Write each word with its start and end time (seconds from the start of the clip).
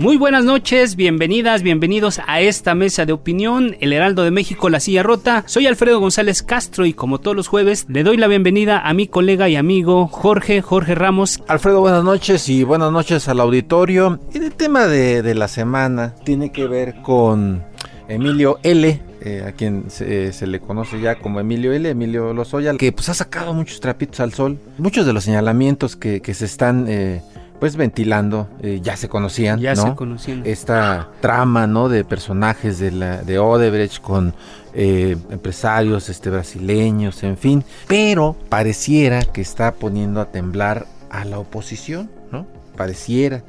Muy 0.00 0.16
buenas 0.16 0.46
noches, 0.46 0.96
bienvenidas, 0.96 1.62
bienvenidos 1.62 2.22
a 2.26 2.40
esta 2.40 2.74
mesa 2.74 3.04
de 3.04 3.12
opinión, 3.12 3.76
El 3.80 3.92
Heraldo 3.92 4.24
de 4.24 4.30
México, 4.30 4.70
La 4.70 4.80
Silla 4.80 5.02
Rota. 5.02 5.44
Soy 5.46 5.66
Alfredo 5.66 6.00
González 6.00 6.42
Castro 6.42 6.86
y 6.86 6.94
como 6.94 7.18
todos 7.18 7.36
los 7.36 7.48
jueves 7.48 7.84
le 7.86 8.02
doy 8.02 8.16
la 8.16 8.26
bienvenida 8.26 8.80
a 8.80 8.94
mi 8.94 9.08
colega 9.08 9.50
y 9.50 9.56
amigo 9.56 10.06
Jorge, 10.06 10.62
Jorge 10.62 10.94
Ramos. 10.94 11.42
Alfredo, 11.48 11.82
buenas 11.82 12.02
noches 12.02 12.48
y 12.48 12.64
buenas 12.64 12.90
noches 12.90 13.28
al 13.28 13.40
auditorio. 13.40 14.18
el 14.32 14.52
tema 14.52 14.86
de, 14.86 15.34
la 15.34 15.48
semana 15.48 16.14
tiene 16.24 16.50
que 16.50 16.66
ver 16.66 17.02
con 17.02 17.62
Emilio 18.08 18.58
L., 18.62 19.02
eh, 19.22 19.44
a 19.46 19.52
quien 19.52 19.90
se, 19.90 20.32
le 20.46 20.60
conoce 20.60 20.98
ya 20.98 21.16
como 21.16 21.40
Emilio 21.40 21.74
L., 21.74 21.90
Emilio 21.90 22.32
Lozoya, 22.32 22.74
que 22.78 22.90
pues 22.90 23.10
ha 23.10 23.14
sacado 23.14 23.52
muchos 23.52 23.80
trapitos 23.80 24.20
al 24.20 24.32
sol. 24.32 24.56
Muchos 24.78 25.04
de 25.04 25.12
los 25.12 25.24
señalamientos 25.24 25.94
que, 25.94 26.22
se 26.32 26.46
están 26.46 26.86
eh, 26.88 27.20
pues 27.60 27.76
ventilando, 27.76 28.48
eh, 28.62 28.80
ya 28.82 28.96
se 28.96 29.08
conocían, 29.08 29.60
ya 29.60 29.74
¿no? 29.74 29.82
se 29.82 29.94
conocían. 29.94 30.42
Esta 30.46 31.10
trama, 31.20 31.66
¿no? 31.66 31.90
De 31.90 32.04
personajes 32.04 32.78
de, 32.78 32.90
la, 32.90 33.22
de 33.22 33.38
Odebrecht 33.38 34.00
con 34.00 34.34
eh, 34.72 35.16
empresarios 35.30 36.08
este, 36.08 36.30
brasileños, 36.30 37.22
en 37.22 37.36
fin. 37.36 37.62
Pero 37.86 38.34
pareciera 38.48 39.20
que 39.22 39.42
está 39.42 39.74
poniendo 39.74 40.22
a 40.22 40.32
temblar 40.32 40.86
a 41.10 41.26
la 41.26 41.38
oposición, 41.38 42.10
¿no? 42.32 42.46
Pareciera. 42.78 43.42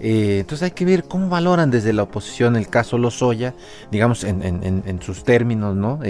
Eh, 0.00 0.38
entonces 0.40 0.62
hay 0.62 0.70
que 0.70 0.86
ver 0.86 1.04
cómo 1.04 1.28
valoran 1.28 1.70
desde 1.70 1.92
la 1.92 2.04
oposición 2.04 2.56
el 2.56 2.68
caso 2.68 2.96
Lozoya, 2.96 3.52
digamos, 3.90 4.24
en, 4.24 4.42
en, 4.42 5.02
sus 5.02 5.24
términos, 5.24 5.76
¿no? 5.76 6.00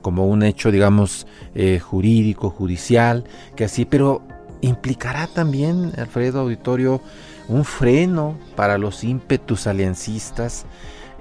como 0.00 0.26
un 0.26 0.44
hecho, 0.44 0.70
digamos, 0.70 1.26
jurídico, 1.82 2.48
judicial, 2.50 3.24
que 3.56 3.64
así, 3.64 3.84
pero 3.84 4.22
implicará 4.64 5.26
también, 5.26 5.92
Alfredo 5.96 6.40
Auditorio, 6.40 7.00
un 7.48 7.64
freno 7.64 8.36
para 8.56 8.78
los 8.78 9.04
ímpetus 9.04 9.66
aliancistas. 9.66 10.66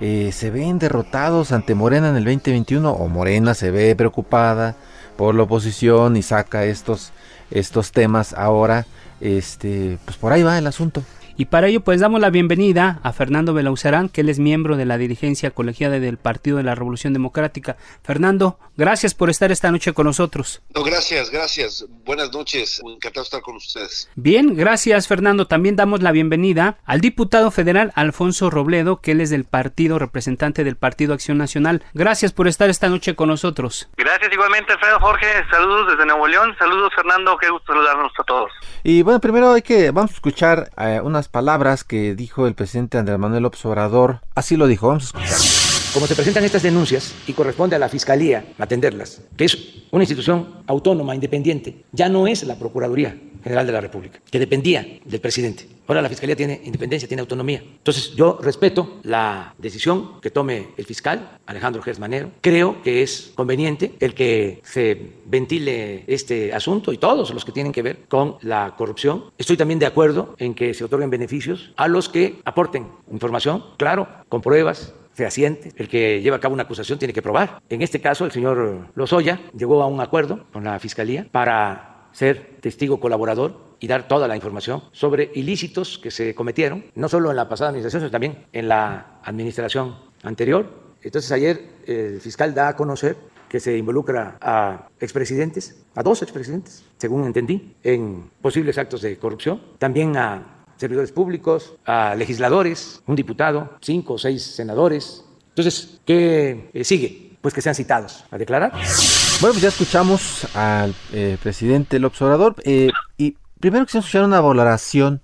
Eh, 0.01 0.31
se 0.33 0.49
ven 0.49 0.79
derrotados 0.79 1.51
ante 1.51 1.75
Morena 1.75 2.09
en 2.09 2.15
el 2.15 2.25
2021 2.25 2.91
o 2.91 3.07
Morena 3.07 3.53
se 3.53 3.71
ve 3.71 3.95
preocupada 3.95 4.75
por 5.17 5.35
la 5.35 5.43
oposición 5.43 6.17
y 6.17 6.23
saca 6.23 6.65
estos, 6.65 7.11
estos 7.51 7.91
temas 7.91 8.33
ahora. 8.33 8.85
Este, 9.21 9.97
pues 10.03 10.17
por 10.17 10.33
ahí 10.33 10.43
va 10.43 10.57
el 10.57 10.67
asunto. 10.67 11.03
Y 11.35 11.45
para 11.45 11.67
ello 11.67 11.81
pues 11.81 11.99
damos 11.99 12.21
la 12.21 12.29
bienvenida 12.29 12.99
a 13.01 13.11
Fernando 13.11 13.53
Belauzarán, 13.53 14.09
que 14.09 14.21
él 14.21 14.29
es 14.29 14.39
miembro 14.39 14.77
de 14.77 14.85
la 14.85 14.97
dirigencia 14.97 15.51
colegiada 15.51 15.99
del 15.99 16.17
Partido 16.17 16.57
de 16.57 16.63
la 16.63 16.75
Revolución 16.75 17.13
Democrática. 17.13 17.75
Fernando, 18.03 18.59
gracias 18.77 19.15
por 19.15 19.29
estar 19.29 19.51
esta 19.51 19.71
noche 19.71 19.93
con 19.93 20.05
nosotros. 20.05 20.61
No, 20.75 20.83
gracias, 20.83 21.31
gracias. 21.31 21.85
Buenas 22.05 22.31
noches. 22.31 22.81
Encantado 22.85 23.23
de 23.23 23.25
estar 23.25 23.41
con 23.41 23.55
ustedes. 23.55 24.09
Bien, 24.15 24.55
gracias 24.55 25.07
Fernando. 25.07 25.47
También 25.47 25.75
damos 25.75 26.03
la 26.03 26.11
bienvenida 26.11 26.77
al 26.85 27.01
diputado 27.01 27.49
federal 27.49 27.91
Alfonso 27.95 28.49
Robledo, 28.49 29.01
que 29.01 29.11
él 29.11 29.21
es 29.21 29.29
del 29.29 29.45
partido 29.45 29.97
representante 29.97 30.63
del 30.63 30.75
Partido 30.75 31.13
Acción 31.13 31.37
Nacional. 31.37 31.83
Gracias 31.93 32.31
por 32.31 32.47
estar 32.47 32.69
esta 32.69 32.89
noche 32.89 33.15
con 33.15 33.29
nosotros. 33.29 33.89
Gracias 33.97 34.31
igualmente, 34.31 34.73
Alfredo 34.73 34.99
Jorge. 34.99 35.27
Saludos 35.49 35.87
desde 35.91 36.05
Nuevo 36.05 36.27
León. 36.27 36.55
Saludos, 36.59 36.91
Fernando. 36.95 37.37
Qué 37.37 37.49
gusto 37.49 37.73
saludarnos 37.73 38.11
a 38.19 38.23
todos. 38.23 38.51
Y 38.83 39.01
bueno, 39.01 39.19
primero 39.19 39.53
hay 39.53 39.61
que, 39.61 39.91
vamos 39.91 40.11
a 40.11 40.13
escuchar 40.15 40.69
eh, 40.77 40.99
palabras 41.27 41.83
que 41.83 42.15
dijo 42.15 42.47
el 42.47 42.55
presidente 42.55 42.97
Andrés 42.97 43.19
Manuel 43.19 43.43
López 43.43 43.65
Obrador. 43.65 44.21
Así 44.35 44.57
lo 44.57 44.67
dijo, 44.67 44.87
vamos 44.87 45.03
a 45.03 45.19
escuchar. 45.19 45.62
Como 45.93 46.07
se 46.07 46.15
presentan 46.15 46.43
estas 46.43 46.63
denuncias 46.63 47.13
y 47.27 47.33
corresponde 47.33 47.75
a 47.75 47.79
la 47.79 47.87
Fiscalía 47.87 48.43
atenderlas, 48.57 49.21
que 49.37 49.45
es 49.45 49.83
una 49.91 50.03
institución 50.03 50.63
autónoma, 50.65 51.13
independiente, 51.13 51.83
ya 51.91 52.09
no 52.09 52.25
es 52.25 52.43
la 52.45 52.57
Procuraduría 52.57 53.15
General 53.43 53.67
de 53.67 53.73
la 53.73 53.79
República, 53.79 54.19
que 54.31 54.39
dependía 54.39 54.87
del 55.05 55.21
presidente. 55.21 55.67
Ahora 55.85 56.01
la 56.01 56.09
Fiscalía 56.09 56.35
tiene 56.35 56.61
independencia, 56.63 57.07
tiene 57.07 57.21
autonomía. 57.21 57.61
Entonces 57.61 58.13
yo 58.15 58.39
respeto 58.41 59.01
la 59.03 59.53
decisión 59.59 60.19
que 60.19 60.31
tome 60.31 60.69
el 60.77 60.85
fiscal, 60.85 61.37
Alejandro 61.45 61.83
Gersmanero. 61.83 62.31
Creo 62.41 62.81
que 62.81 63.03
es 63.03 63.31
conveniente 63.35 63.93
el 63.99 64.15
que 64.15 64.61
se 64.63 65.11
ventile 65.25 66.05
este 66.07 66.53
asunto 66.53 66.91
y 66.91 66.97
todos 66.97 67.31
los 67.31 67.45
que 67.45 67.51
tienen 67.51 67.71
que 67.71 67.83
ver 67.83 67.99
con 68.07 68.37
la 68.41 68.73
corrupción. 68.75 69.25
Estoy 69.37 69.57
también 69.57 69.79
de 69.79 69.85
acuerdo 69.85 70.33
en 70.39 70.55
que 70.55 70.73
se 70.73 70.85
otorguen 70.85 71.11
beneficios 71.11 71.71
a 71.75 71.87
los 71.87 72.09
que 72.09 72.39
aporten 72.45 72.87
información, 73.11 73.63
claro, 73.77 74.07
con 74.27 74.41
pruebas, 74.41 74.93
fehaciente. 75.13 75.71
El 75.75 75.87
que 75.87 76.21
lleva 76.21 76.37
a 76.37 76.39
cabo 76.39 76.53
una 76.53 76.63
acusación 76.63 76.99
tiene 76.99 77.13
que 77.13 77.21
probar. 77.21 77.61
En 77.69 77.81
este 77.81 78.01
caso, 78.01 78.25
el 78.25 78.31
señor 78.31 78.87
Lozoya 78.95 79.39
llegó 79.57 79.81
a 79.81 79.87
un 79.87 80.01
acuerdo 80.01 80.45
con 80.51 80.63
la 80.63 80.79
Fiscalía 80.79 81.27
para 81.31 82.07
ser 82.11 82.57
testigo 82.61 82.99
colaborador 82.99 83.73
y 83.79 83.87
dar 83.87 84.07
toda 84.07 84.27
la 84.27 84.35
información 84.35 84.83
sobre 84.91 85.31
ilícitos 85.33 85.97
que 85.97 86.11
se 86.11 86.33
cometieron, 86.33 86.85
no 86.95 87.09
solo 87.09 87.31
en 87.31 87.35
la 87.35 87.49
pasada 87.49 87.69
administración, 87.69 88.01
sino 88.01 88.11
también 88.11 88.45
en 88.53 88.67
la 88.69 89.19
administración 89.23 89.95
anterior. 90.21 90.69
Entonces 91.01 91.31
ayer 91.31 91.61
el 91.85 92.21
fiscal 92.21 92.53
da 92.53 92.69
a 92.69 92.75
conocer 92.75 93.17
que 93.49 93.59
se 93.59 93.77
involucra 93.77 94.37
a 94.41 94.87
expresidentes, 94.99 95.83
a 95.95 96.01
dos 96.01 96.21
expresidentes, 96.21 96.85
según 96.97 97.25
entendí, 97.25 97.75
en 97.83 98.31
posibles 98.41 98.77
actos 98.77 99.01
de 99.01 99.17
corrupción, 99.17 99.61
también 99.77 100.17
a 100.17 100.52
servidores 100.77 101.11
públicos, 101.11 101.75
a 101.85 102.15
legisladores, 102.15 103.01
un 103.05 103.15
diputado, 103.15 103.77
cinco 103.81 104.13
o 104.13 104.17
seis 104.17 104.43
senadores. 104.43 105.23
Entonces, 105.49 106.01
¿qué 106.05 106.69
eh, 106.73 106.83
sigue? 106.83 107.37
Pues 107.41 107.53
que 107.53 107.61
sean 107.61 107.75
citados 107.75 108.25
a 108.31 108.37
declarar. 108.37 108.71
Bueno, 108.71 109.53
pues 109.53 109.61
ya 109.61 109.69
escuchamos 109.69 110.47
al 110.55 110.95
eh, 111.11 111.37
presidente 111.41 111.99
López 111.99 112.21
Obrador 112.21 112.55
eh, 112.63 112.89
y 113.17 113.35
primero 113.59 113.85
quisiera 113.85 114.01
escuchar 114.01 114.23
una 114.23 114.41
valoración, 114.41 115.21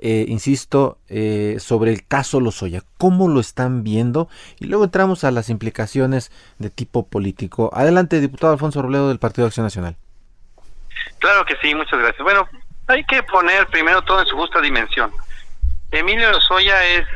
insisto, 0.00 0.98
sobre 1.58 1.92
el 1.92 2.04
caso 2.06 2.40
Lozoya. 2.40 2.82
¿Cómo 2.98 3.28
lo 3.28 3.38
están 3.38 3.84
viendo? 3.84 4.28
Y 4.58 4.66
luego 4.66 4.82
entramos 4.82 5.22
a 5.22 5.30
las 5.30 5.48
implicaciones 5.48 6.32
de 6.58 6.70
tipo 6.70 7.06
político. 7.06 7.70
Adelante, 7.72 8.20
diputado 8.20 8.52
Alfonso 8.52 8.82
Robledo 8.82 9.08
del 9.08 9.20
Partido 9.20 9.44
de 9.44 9.48
Acción 9.48 9.64
Nacional. 9.64 9.96
Claro 11.22 11.44
que 11.44 11.54
sí, 11.62 11.72
muchas 11.72 12.00
gracias. 12.00 12.22
Bueno, 12.24 12.48
hay 12.88 13.04
que 13.04 13.22
poner 13.22 13.66
primero 13.68 14.02
todo 14.02 14.20
en 14.20 14.26
su 14.26 14.36
justa 14.36 14.60
dimensión. 14.60 15.12
Emilio 15.90 16.30
Lozoya 16.30 16.84
es 16.84 17.06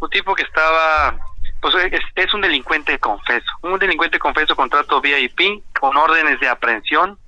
un 0.00 0.10
tipo 0.10 0.34
que 0.34 0.42
estaba, 0.42 1.16
pues 1.60 1.74
es, 2.14 2.34
un 2.34 2.40
delincuente 2.40 2.98
confeso, 2.98 3.50
un 3.62 3.78
delincuente 3.78 4.18
confeso 4.18 4.54
con 4.56 4.68
trato 4.68 5.00
VIP, 5.00 5.62
con 5.78 5.96
órdenes 5.96 6.40
de 6.40 6.48
aprehensión 6.48 7.18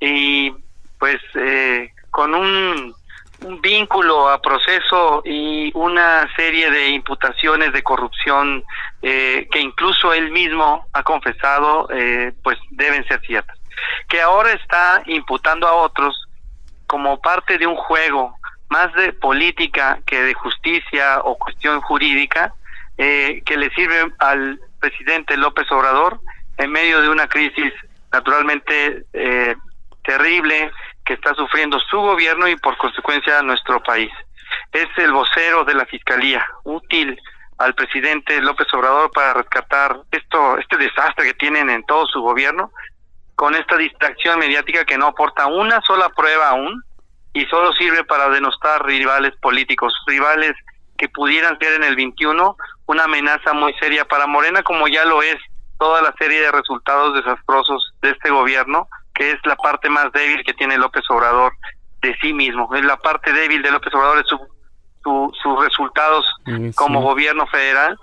y 0.00 0.52
pues 0.98 1.20
eh, 1.34 1.92
con 2.10 2.34
un, 2.34 2.94
vínculo 3.62 4.28
a 4.28 4.42
proceso 4.42 5.22
y 5.24 5.70
una 5.74 6.28
serie 6.34 6.72
de 6.72 6.88
imputaciones 6.88 7.72
de 7.72 7.84
corrupción 7.84 8.64
eh, 9.00 9.46
que 9.52 9.60
incluso 9.60 10.12
él 10.12 10.32
mismo 10.32 10.88
ha 10.92 11.04
confesado, 11.04 11.88
eh, 11.92 12.32
pues 12.42 12.58
deben 12.70 13.06
ser 13.06 13.20
ciertas. 13.20 13.56
Que 14.08 14.20
ahora 14.20 14.50
está 14.54 15.04
imputando 15.06 15.68
a 15.68 15.74
otros 15.74 16.27
como 16.88 17.20
parte 17.20 17.58
de 17.58 17.66
un 17.68 17.76
juego 17.76 18.36
más 18.68 18.92
de 18.94 19.12
política 19.12 20.00
que 20.04 20.20
de 20.22 20.34
justicia 20.34 21.20
o 21.20 21.38
cuestión 21.38 21.80
jurídica 21.82 22.52
eh, 22.96 23.42
que 23.46 23.56
le 23.56 23.70
sirve 23.70 24.12
al 24.18 24.58
presidente 24.80 25.36
López 25.36 25.70
Obrador 25.70 26.20
en 26.56 26.72
medio 26.72 27.00
de 27.00 27.08
una 27.08 27.28
crisis 27.28 27.72
naturalmente 28.10 29.04
eh, 29.12 29.54
terrible 30.02 30.72
que 31.04 31.14
está 31.14 31.34
sufriendo 31.34 31.78
su 31.78 31.98
gobierno 31.98 32.48
y 32.48 32.56
por 32.56 32.76
consecuencia 32.76 33.40
nuestro 33.42 33.82
país. 33.82 34.10
Es 34.72 34.88
el 34.96 35.12
vocero 35.12 35.64
de 35.64 35.74
la 35.74 35.86
Fiscalía, 35.86 36.44
útil 36.64 37.18
al 37.58 37.74
presidente 37.74 38.40
López 38.40 38.72
Obrador 38.72 39.10
para 39.12 39.34
rescatar 39.34 40.00
esto 40.10 40.58
este 40.58 40.76
desastre 40.76 41.26
que 41.26 41.34
tienen 41.34 41.70
en 41.70 41.84
todo 41.84 42.06
su 42.06 42.20
gobierno, 42.20 42.72
con 43.38 43.54
esta 43.54 43.76
distracción 43.76 44.40
mediática 44.40 44.84
que 44.84 44.98
no 44.98 45.06
aporta 45.06 45.46
una 45.46 45.80
sola 45.82 46.08
prueba 46.08 46.48
aún 46.48 46.82
y 47.32 47.44
solo 47.46 47.72
sirve 47.74 48.02
para 48.02 48.28
denostar 48.30 48.84
rivales 48.84 49.32
políticos, 49.36 49.94
rivales 50.08 50.56
que 50.96 51.08
pudieran 51.08 51.56
ser 51.60 51.74
en 51.74 51.84
el 51.84 51.94
21 51.94 52.56
una 52.86 53.04
amenaza 53.04 53.52
muy 53.52 53.72
seria 53.74 54.04
para 54.06 54.26
Morena, 54.26 54.64
como 54.64 54.88
ya 54.88 55.04
lo 55.04 55.22
es 55.22 55.36
toda 55.78 56.02
la 56.02 56.12
serie 56.18 56.40
de 56.40 56.50
resultados 56.50 57.14
desastrosos 57.14 57.94
de 58.02 58.10
este 58.10 58.28
gobierno, 58.30 58.88
que 59.14 59.30
es 59.30 59.38
la 59.44 59.54
parte 59.54 59.88
más 59.88 60.10
débil 60.10 60.42
que 60.42 60.54
tiene 60.54 60.76
López 60.76 61.04
Obrador 61.08 61.52
de 62.02 62.16
sí 62.20 62.32
mismo. 62.32 62.74
Es 62.74 62.84
la 62.84 62.96
parte 62.96 63.32
débil 63.32 63.62
de 63.62 63.70
López 63.70 63.94
Obrador 63.94 64.18
es 64.18 64.26
su, 64.26 65.32
sus 65.40 65.64
resultados 65.64 66.26
como 66.74 67.02
gobierno 67.02 67.46
federal 67.46 67.96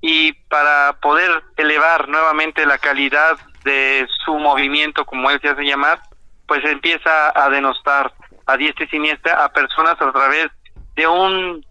y 0.00 0.32
para 0.48 0.98
poder 1.00 1.44
elevar 1.56 2.08
nuevamente 2.08 2.66
la 2.66 2.78
calidad 2.78 3.38
de 3.64 4.06
su 4.24 4.38
movimiento, 4.38 5.04
como 5.04 5.30
él 5.30 5.40
se 5.40 5.48
hace 5.48 5.62
llamar, 5.62 6.00
pues 6.46 6.64
empieza 6.64 7.32
a 7.34 7.48
denostar 7.50 8.12
a 8.46 8.56
diestra 8.56 8.84
y 8.84 8.88
siniestra 8.88 9.44
a 9.44 9.52
personas 9.52 10.00
a 10.00 10.12
través 10.12 10.48
de 10.96 11.06
un 11.06 11.64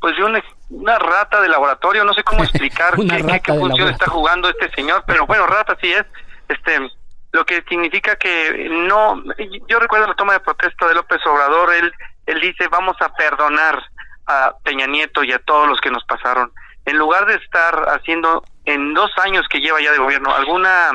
pues 0.00 0.16
de 0.16 0.24
una, 0.24 0.98
rata 0.98 1.40
de 1.40 1.48
laboratorio, 1.48 2.04
no 2.04 2.12
sé 2.12 2.22
cómo 2.22 2.42
explicar 2.44 2.94
qué, 2.96 3.40
qué 3.42 3.52
función 3.52 3.88
está 3.88 4.06
jugando 4.10 4.48
este 4.48 4.70
señor, 4.72 5.04
pero 5.06 5.26
bueno, 5.26 5.46
rata 5.46 5.76
sí 5.80 5.92
es, 5.92 6.04
este 6.48 6.90
lo 7.32 7.44
que 7.44 7.62
significa 7.68 8.16
que 8.16 8.68
no 8.70 9.22
yo 9.68 9.78
recuerdo 9.78 10.06
la 10.06 10.14
toma 10.14 10.32
de 10.32 10.40
protesta 10.40 10.88
de 10.88 10.94
López 10.94 11.20
Obrador, 11.26 11.72
él 11.74 11.92
él 12.26 12.40
dice, 12.40 12.66
"Vamos 12.68 12.96
a 13.00 13.12
perdonar 13.14 13.80
a 14.26 14.54
Peña 14.64 14.86
Nieto 14.86 15.22
y 15.22 15.32
a 15.32 15.38
todos 15.38 15.68
los 15.68 15.80
que 15.80 15.90
nos 15.90 16.04
pasaron." 16.04 16.50
En 16.86 16.98
lugar 16.98 17.26
de 17.26 17.34
estar 17.34 17.88
haciendo 17.88 18.42
en 18.64 18.94
dos 18.94 19.10
años 19.18 19.46
que 19.48 19.60
lleva 19.60 19.80
ya 19.80 19.92
de 19.92 19.98
gobierno 19.98 20.34
alguna 20.34 20.92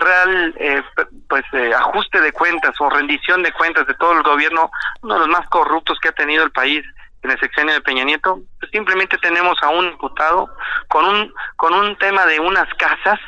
real 0.00 0.54
eh, 0.58 0.82
pues 1.28 1.44
eh, 1.52 1.72
ajuste 1.74 2.20
de 2.20 2.32
cuentas 2.32 2.74
o 2.80 2.90
rendición 2.90 3.42
de 3.42 3.52
cuentas 3.52 3.86
de 3.86 3.94
todo 3.94 4.12
el 4.12 4.22
gobierno, 4.22 4.70
uno 5.02 5.14
de 5.14 5.20
los 5.20 5.28
más 5.28 5.48
corruptos 5.48 5.98
que 6.00 6.08
ha 6.08 6.12
tenido 6.12 6.44
el 6.44 6.50
país 6.50 6.84
en 7.22 7.30
el 7.30 7.40
sexenio 7.40 7.74
de 7.74 7.80
Peña 7.80 8.04
Nieto, 8.04 8.40
pues 8.60 8.70
simplemente 8.70 9.16
tenemos 9.18 9.56
a 9.62 9.70
un 9.70 9.90
diputado 9.90 10.48
con 10.88 11.06
un 11.06 11.32
con 11.56 11.72
un 11.72 11.96
tema 11.96 12.26
de 12.26 12.38
unas 12.38 12.68
casas 12.74 13.18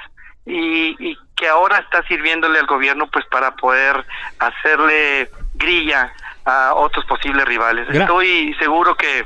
y, 0.44 1.16
que 1.34 1.48
ahora 1.48 1.78
está 1.78 2.02
sirviéndole 2.04 2.58
al 2.58 2.66
gobierno 2.66 3.08
pues 3.08 3.26
para 3.26 3.54
poder 3.56 4.06
hacerle 4.38 5.30
grilla 5.54 6.10
a 6.46 6.72
otros 6.74 7.04
posibles 7.04 7.44
rivales. 7.44 7.86
Estoy 7.90 8.54
seguro 8.54 8.94
que 8.94 9.22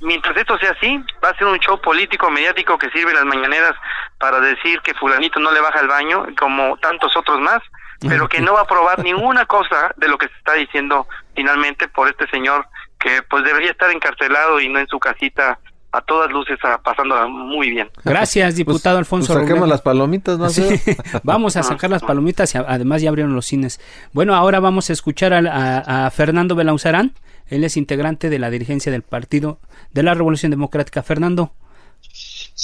mientras 0.00 0.36
esto 0.36 0.58
sea 0.58 0.72
así, 0.72 1.02
va 1.24 1.30
a 1.30 1.36
ser 1.36 1.46
un 1.46 1.58
show 1.58 1.80
político, 1.80 2.30
mediático 2.30 2.78
que 2.78 2.90
sirve 2.90 3.12
las 3.12 3.24
mañaneras 3.24 3.74
para 4.18 4.40
decir 4.40 4.80
que 4.80 4.94
fulanito 4.94 5.40
no 5.40 5.52
le 5.52 5.60
baja 5.60 5.80
el 5.80 5.88
baño, 5.88 6.26
como 6.38 6.76
tantos 6.78 7.16
otros 7.16 7.40
más, 7.40 7.60
pero 8.08 8.28
que 8.28 8.40
no 8.40 8.54
va 8.54 8.62
a 8.62 8.66
probar 8.66 9.00
ninguna 9.00 9.46
cosa 9.46 9.92
de 9.96 10.08
lo 10.08 10.18
que 10.18 10.28
se 10.28 10.34
está 10.34 10.54
diciendo 10.54 11.08
finalmente 11.34 11.88
por 11.88 12.08
este 12.08 12.28
señor 12.28 12.66
que 12.98 13.22
pues 13.22 13.44
debería 13.44 13.70
estar 13.70 13.90
encarcelado 13.90 14.60
y 14.60 14.68
no 14.68 14.78
en 14.78 14.86
su 14.86 14.98
casita 14.98 15.58
a 15.98 16.00
todas 16.02 16.30
luces 16.30 16.58
pasándola 16.82 17.26
muy 17.26 17.70
bien. 17.70 17.90
Gracias, 18.04 18.56
diputado 18.56 18.96
pues, 18.96 19.06
Alfonso. 19.06 19.34
Pues 19.34 19.46
saquemos 19.46 19.68
las 19.68 19.82
palomitas, 19.82 20.38
¿no? 20.38 20.48
vamos 21.24 21.56
a 21.56 21.62
sacar 21.62 21.90
las 21.90 22.02
palomitas 22.02 22.54
y 22.54 22.58
además 22.58 23.02
ya 23.02 23.08
abrieron 23.08 23.34
los 23.34 23.46
cines. 23.46 23.80
Bueno, 24.12 24.34
ahora 24.34 24.60
vamos 24.60 24.90
a 24.90 24.92
escuchar 24.92 25.32
a, 25.34 26.06
a 26.06 26.10
Fernando 26.10 26.54
Belauzarán. 26.54 27.12
Él 27.48 27.64
es 27.64 27.76
integrante 27.76 28.30
de 28.30 28.38
la 28.38 28.50
dirigencia 28.50 28.92
del 28.92 29.02
Partido 29.02 29.58
de 29.92 30.02
la 30.02 30.14
Revolución 30.14 30.50
Democrática. 30.50 31.02
Fernando, 31.02 31.52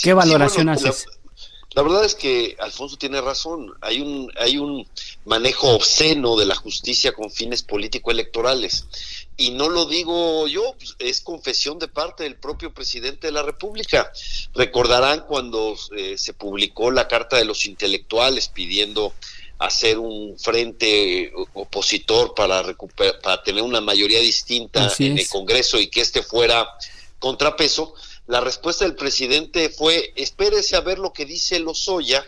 ¿qué 0.02 0.14
valoración 0.14 0.68
haces? 0.68 1.06
La, 1.06 1.23
verdad 1.82 2.04
es 2.04 2.14
que 2.14 2.56
Alfonso 2.60 2.96
tiene 2.96 3.20
razón. 3.20 3.74
Hay 3.80 4.00
un, 4.00 4.32
hay 4.36 4.58
un 4.58 4.86
manejo 5.24 5.70
obsceno 5.70 6.36
de 6.36 6.46
la 6.46 6.54
justicia 6.54 7.12
con 7.12 7.30
fines 7.30 7.62
político-electorales. 7.62 8.86
Y 9.36 9.50
no 9.50 9.68
lo 9.68 9.86
digo 9.86 10.46
yo, 10.46 10.74
pues, 10.78 10.94
es 11.00 11.20
confesión 11.20 11.80
de 11.80 11.88
parte 11.88 12.22
del 12.22 12.36
propio 12.36 12.72
presidente 12.72 13.26
de 13.26 13.32
la 13.32 13.42
República. 13.42 14.12
Recordarán 14.54 15.24
cuando 15.26 15.76
eh, 15.96 16.16
se 16.16 16.32
publicó 16.34 16.92
la 16.92 17.08
Carta 17.08 17.36
de 17.36 17.44
los 17.44 17.66
Intelectuales 17.66 18.48
pidiendo 18.48 19.12
hacer 19.58 19.98
un 19.98 20.38
frente 20.38 21.32
opositor 21.54 22.34
para 22.34 22.62
recuperar, 22.62 23.20
para 23.20 23.42
tener 23.42 23.62
una 23.62 23.80
mayoría 23.80 24.20
distinta 24.20 24.92
en 24.98 25.18
el 25.18 25.28
Congreso 25.28 25.80
y 25.80 25.88
que 25.88 26.00
este 26.00 26.22
fuera 26.22 26.68
contrapeso, 27.18 27.94
la 28.26 28.40
respuesta 28.40 28.84
del 28.84 28.94
presidente 28.94 29.68
fue 29.68 30.12
espérese 30.16 30.76
a 30.76 30.80
ver 30.80 30.98
lo 30.98 31.12
que 31.12 31.26
dice 31.26 31.58
Lozoya 31.58 32.24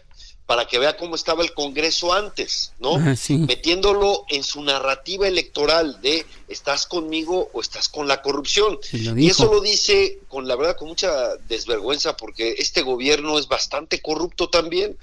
para 0.46 0.66
que 0.66 0.78
vea 0.78 0.96
cómo 0.96 1.16
estaba 1.16 1.42
el 1.42 1.52
Congreso 1.54 2.12
antes, 2.12 2.72
¿no? 2.78 2.98
Metiéndolo 2.98 4.24
en 4.28 4.44
su 4.44 4.62
narrativa 4.62 5.26
electoral 5.26 6.00
de 6.00 6.24
estás 6.46 6.86
conmigo 6.86 7.50
o 7.52 7.60
estás 7.60 7.88
con 7.88 8.06
la 8.06 8.22
corrupción. 8.22 8.78
Y 8.92 9.28
eso 9.28 9.52
lo 9.52 9.60
dice 9.60 10.20
con 10.28 10.46
la 10.46 10.54
verdad 10.54 10.76
con 10.76 10.86
mucha 10.86 11.34
desvergüenza 11.48 12.16
porque 12.16 12.54
este 12.58 12.82
gobierno 12.82 13.40
es 13.40 13.48
bastante 13.48 14.00
corrupto 14.00 14.48
también 14.48 14.96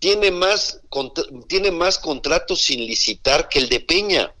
tiene 0.00 0.30
más, 0.30 0.80
tiene 1.46 1.70
más 1.70 1.98
contratos 1.98 2.62
sin 2.62 2.80
licitar 2.80 3.48
que 3.48 3.58
el 3.58 3.68
de 3.68 3.80
Peña, 3.80 4.34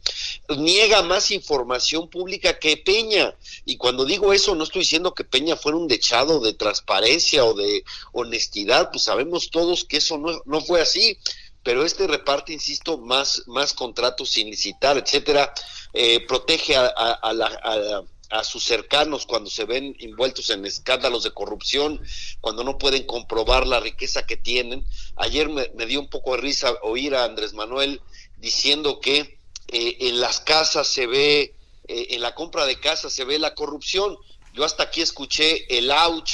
niega 0.56 1.02
más 1.02 1.30
información 1.30 2.08
pública 2.08 2.58
que 2.58 2.78
Peña. 2.78 3.36
Y 3.66 3.76
cuando 3.76 4.06
digo 4.06 4.32
eso, 4.32 4.54
no 4.54 4.64
estoy 4.64 4.80
diciendo 4.80 5.14
que 5.14 5.22
Peña 5.22 5.56
fuera 5.56 5.76
un 5.76 5.86
dechado 5.86 6.40
de 6.40 6.54
transparencia 6.54 7.44
o 7.44 7.52
de 7.52 7.84
honestidad, 8.12 8.90
pues 8.90 9.04
sabemos 9.04 9.50
todos 9.50 9.84
que 9.84 9.98
eso 9.98 10.16
no, 10.16 10.40
no 10.46 10.62
fue 10.62 10.80
así. 10.80 11.18
Pero 11.62 11.84
este 11.84 12.06
reparte, 12.06 12.54
insisto, 12.54 12.96
más, 12.96 13.42
más 13.46 13.74
contratos 13.74 14.30
sin 14.30 14.48
licitar, 14.48 14.96
etcétera, 14.96 15.52
eh, 15.92 16.24
protege 16.26 16.74
a, 16.74 17.32
la, 17.34 17.46
a 17.46 18.02
sus 18.44 18.64
cercanos 18.64 19.26
cuando 19.26 19.50
se 19.50 19.64
ven 19.64 19.96
envueltos 19.98 20.50
en 20.50 20.64
escándalos 20.64 21.24
de 21.24 21.32
corrupción, 21.32 22.00
cuando 22.40 22.62
no 22.62 22.78
pueden 22.78 23.04
comprobar 23.04 23.66
la 23.66 23.80
riqueza 23.80 24.24
que 24.24 24.36
tienen. 24.36 24.86
Ayer 25.16 25.48
me, 25.48 25.68
dio 25.86 26.00
un 26.00 26.08
poco 26.08 26.36
de 26.36 26.42
risa 26.42 26.74
oír 26.82 27.14
a 27.14 27.24
Andrés 27.24 27.54
Manuel 27.54 28.00
diciendo 28.38 29.00
que 29.00 29.38
eh, 29.68 29.96
en 30.00 30.20
las 30.20 30.40
casas 30.40 30.86
se 30.86 31.06
ve, 31.06 31.54
eh, 31.88 32.06
en 32.10 32.22
la 32.22 32.34
compra 32.34 32.66
de 32.66 32.78
casas 32.78 33.12
se 33.12 33.24
ve 33.24 33.38
la 33.38 33.54
corrupción. 33.54 34.16
Yo 34.54 34.64
hasta 34.64 34.84
aquí 34.84 35.02
escuché 35.02 35.76
el 35.76 35.90
ouch, 35.90 36.30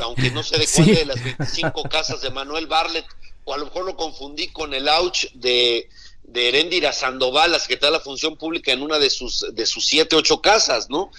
aunque 0.00 0.30
no 0.32 0.42
sé 0.42 0.58
de 0.58 0.66
cuál 0.74 0.86
de 0.86 1.06
las 1.06 1.22
25 1.22 1.84
casas 1.84 2.20
de 2.20 2.30
Manuel 2.30 2.66
Barlet, 2.66 3.06
o 3.44 3.54
a 3.54 3.58
lo 3.58 3.66
mejor 3.66 3.84
lo 3.84 3.96
confundí 3.96 4.48
con 4.48 4.74
el 4.74 4.88
ouch 4.88 5.26
de 5.34 5.88
de 6.22 6.48
Heréndira 6.48 6.92
Sandoval, 6.92 7.52
la 7.52 7.58
secretaria 7.58 7.92
de 7.92 7.98
la 7.98 8.04
Función 8.04 8.36
Pública, 8.36 8.72
en 8.72 8.82
una 8.82 8.98
de 8.98 9.10
sus, 9.10 9.46
de 9.52 9.66
sus 9.66 9.84
siete, 9.84 10.16
ocho 10.16 10.40
casas, 10.40 10.88
¿no? 10.88 11.10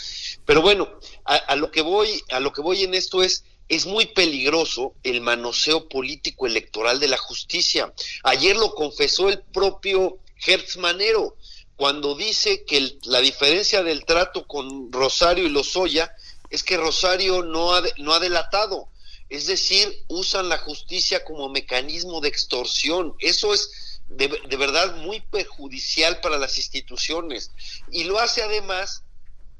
Pero 0.45 0.61
bueno, 0.61 0.89
a, 1.25 1.55
lo 1.55 1.71
que 1.71 1.81
voy, 1.81 2.21
a 2.31 2.39
lo 2.39 2.51
que 2.51 2.61
voy 2.61 2.83
en 2.83 2.93
esto 2.93 3.21
es, 3.21 3.43
es 3.69 3.85
muy 3.85 4.07
peligroso 4.07 4.95
el 5.03 5.21
manoseo 5.21 5.87
político 5.87 6.47
electoral 6.47 6.99
de 6.99 7.07
la 7.07 7.17
justicia. 7.17 7.93
Ayer 8.23 8.55
lo 8.55 8.73
confesó 8.73 9.29
el 9.29 9.41
propio 9.41 10.17
Hertz 10.45 10.77
Manero, 10.77 11.37
cuando 11.75 12.15
dice 12.15 12.65
que 12.65 12.97
la 13.03 13.19
diferencia 13.19 13.83
del 13.83 14.05
trato 14.05 14.45
con 14.47 14.91
Rosario 14.91 15.45
y 15.45 15.49
Lozoya 15.49 16.15
es 16.49 16.63
que 16.63 16.77
Rosario 16.77 17.43
no 17.43 17.75
ha, 17.75 17.83
no 17.97 18.13
ha 18.13 18.19
delatado. 18.19 18.89
Es 19.29 19.47
decir, 19.47 20.05
usan 20.07 20.49
la 20.49 20.59
justicia 20.59 21.23
como 21.23 21.49
mecanismo 21.49 22.21
de 22.21 22.29
extorsión. 22.29 23.15
Eso 23.19 23.53
es 23.53 23.71
de, 24.09 24.57
verdad 24.57 24.95
muy 24.97 25.21
perjudicial 25.21 26.21
para 26.21 26.37
las 26.37 26.57
instituciones. 26.57 27.51
Y 27.91 28.03
lo 28.03 28.19
hace 28.19 28.41
además 28.43 29.03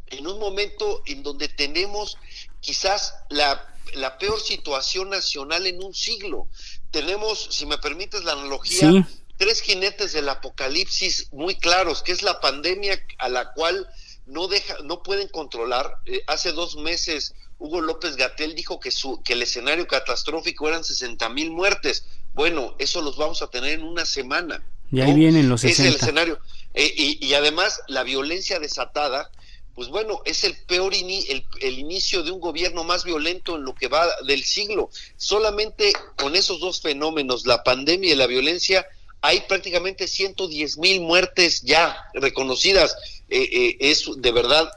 en 0.08 0.28
un 0.28 0.40
momento 0.40 1.02
en 1.06 1.24
donde 1.24 1.48
tenemos 1.48 2.18
quizás 2.62 3.16
la, 3.30 3.76
la 3.96 4.18
peor 4.18 4.40
situación 4.40 5.10
nacional 5.10 5.66
en 5.66 5.84
un 5.84 5.94
siglo. 5.94 6.48
Tenemos, 6.92 7.48
si 7.52 7.66
me 7.66 7.78
permites 7.78 8.24
la 8.24 8.34
analogía, 8.34 9.08
tres 9.38 9.62
jinetes 9.62 10.14
del 10.14 10.30
apocalipsis 10.30 11.30
muy 11.32 11.56
claros, 11.56 12.04
que 12.04 12.12
es 12.12 12.22
la 12.22 12.40
pandemia 12.40 13.04
a 13.18 13.30
la 13.30 13.54
cual 13.54 13.90
no 14.26 14.48
deja, 14.48 14.78
no 14.84 15.02
pueden 15.04 15.28
controlar. 15.28 15.98
Eh, 16.06 16.24
hace 16.28 16.52
dos 16.52 16.76
meses 16.76 17.34
Hugo 17.64 17.82
López 17.82 18.16
Gatel 18.18 18.56
dijo 18.56 18.80
que 18.80 18.92
su, 18.92 19.22
que 19.24 19.34
el 19.34 19.42
escenario 19.42 19.88
catastrófico 19.88 20.68
eran 20.68 20.84
60 20.84 21.30
mil 21.30 21.52
muertes. 21.52 22.06
Bueno, 22.34 22.76
eso 22.80 23.02
los 23.02 23.18
vamos 23.18 23.42
a 23.42 23.48
tener 23.48 23.74
en 23.74 23.84
una 23.84 24.06
semana. 24.06 24.64
Y 24.92 25.02
ahí 25.02 25.14
vienen 25.14 25.50
los 25.50 25.62
60. 25.62 25.82
Es 25.82 25.96
el 25.96 26.02
escenario. 26.02 26.40
Eh, 26.74 26.94
y, 27.22 27.34
además, 27.34 27.82
la 27.88 28.04
violencia 28.04 28.60
desatada, 28.60 29.32
pues 29.76 29.90
bueno, 29.90 30.22
es 30.26 30.44
el 30.44 30.56
peor 30.66 30.94
el, 30.94 31.46
el, 31.62 31.80
inicio 31.80 32.24
de 32.24 32.32
un 32.32 32.40
gobierno 32.40 32.84
más 32.84 33.04
violento 33.04 33.56
en 33.56 33.64
lo 33.64 33.76
que 33.76 33.88
va 33.88 34.08
del 34.26 34.44
siglo. 34.44 34.90
Solamente 35.18 35.94
con 36.18 36.36
esos 36.36 36.60
dos 36.60 36.82
fenómenos, 36.82 37.46
la 37.46 37.64
pandemia 37.64 38.14
y 38.14 38.16
la 38.16 38.28
violencia, 38.28 38.86
hay 39.22 39.42
prácticamente 39.48 40.08
110 40.08 40.78
mil 40.80 41.02
muertes 41.02 41.62
ya 41.62 41.98
reconocidas. 42.14 42.96
Eh, 43.30 43.50
eh, 43.52 43.78
es 43.80 44.10
de 44.18 44.32
verdad 44.32 44.70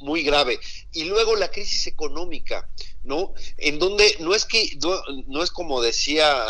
muy 0.00 0.22
grave. 0.22 0.60
Y 0.92 1.04
luego 1.04 1.36
la 1.36 1.50
crisis 1.50 1.86
económica 1.86 2.68
¿no? 3.08 3.32
En 3.56 3.78
donde 3.78 4.16
no 4.20 4.34
es 4.34 4.44
que, 4.44 4.78
no, 5.26 5.42
es 5.42 5.50
como 5.50 5.80
decía 5.80 6.44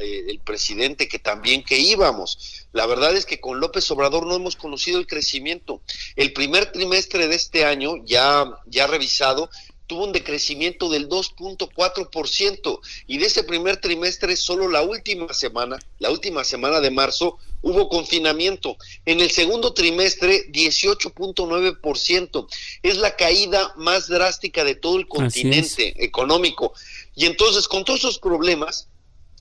eh, 0.00 0.24
el 0.28 0.38
presidente 0.38 1.08
que 1.08 1.18
también 1.18 1.64
que 1.64 1.78
íbamos. 1.78 2.66
La 2.72 2.86
verdad 2.86 3.14
es 3.14 3.26
que 3.26 3.40
con 3.40 3.60
López 3.60 3.90
Obrador 3.90 4.24
no 4.26 4.36
hemos 4.36 4.56
conocido 4.56 4.98
el 4.98 5.06
crecimiento. 5.06 5.82
El 6.16 6.32
primer 6.32 6.72
trimestre 6.72 7.28
de 7.28 7.34
este 7.34 7.64
año, 7.64 7.96
ya, 8.04 8.46
ya 8.66 8.86
revisado, 8.86 9.50
tuvo 9.86 10.04
un 10.04 10.12
decrecimiento 10.12 10.88
del 10.88 11.08
2.4% 11.08 12.80
y 13.06 13.18
de 13.18 13.26
ese 13.26 13.44
primer 13.44 13.76
trimestre 13.78 14.36
solo 14.36 14.68
la 14.68 14.82
última 14.82 15.32
semana, 15.32 15.78
la 15.98 16.10
última 16.10 16.44
semana 16.44 16.80
de 16.80 16.90
marzo, 16.90 17.38
hubo 17.62 17.88
confinamiento. 17.88 18.76
En 19.04 19.20
el 19.20 19.30
segundo 19.30 19.72
trimestre, 19.72 20.46
18.9%. 20.52 22.46
Es 22.82 22.96
la 22.98 23.16
caída 23.16 23.72
más 23.76 24.08
drástica 24.08 24.64
de 24.64 24.74
todo 24.74 24.98
el 24.98 25.06
continente 25.08 25.94
económico. 26.04 26.72
Y 27.14 27.26
entonces, 27.26 27.68
con 27.68 27.84
todos 27.84 28.00
esos 28.00 28.18
problemas, 28.18 28.88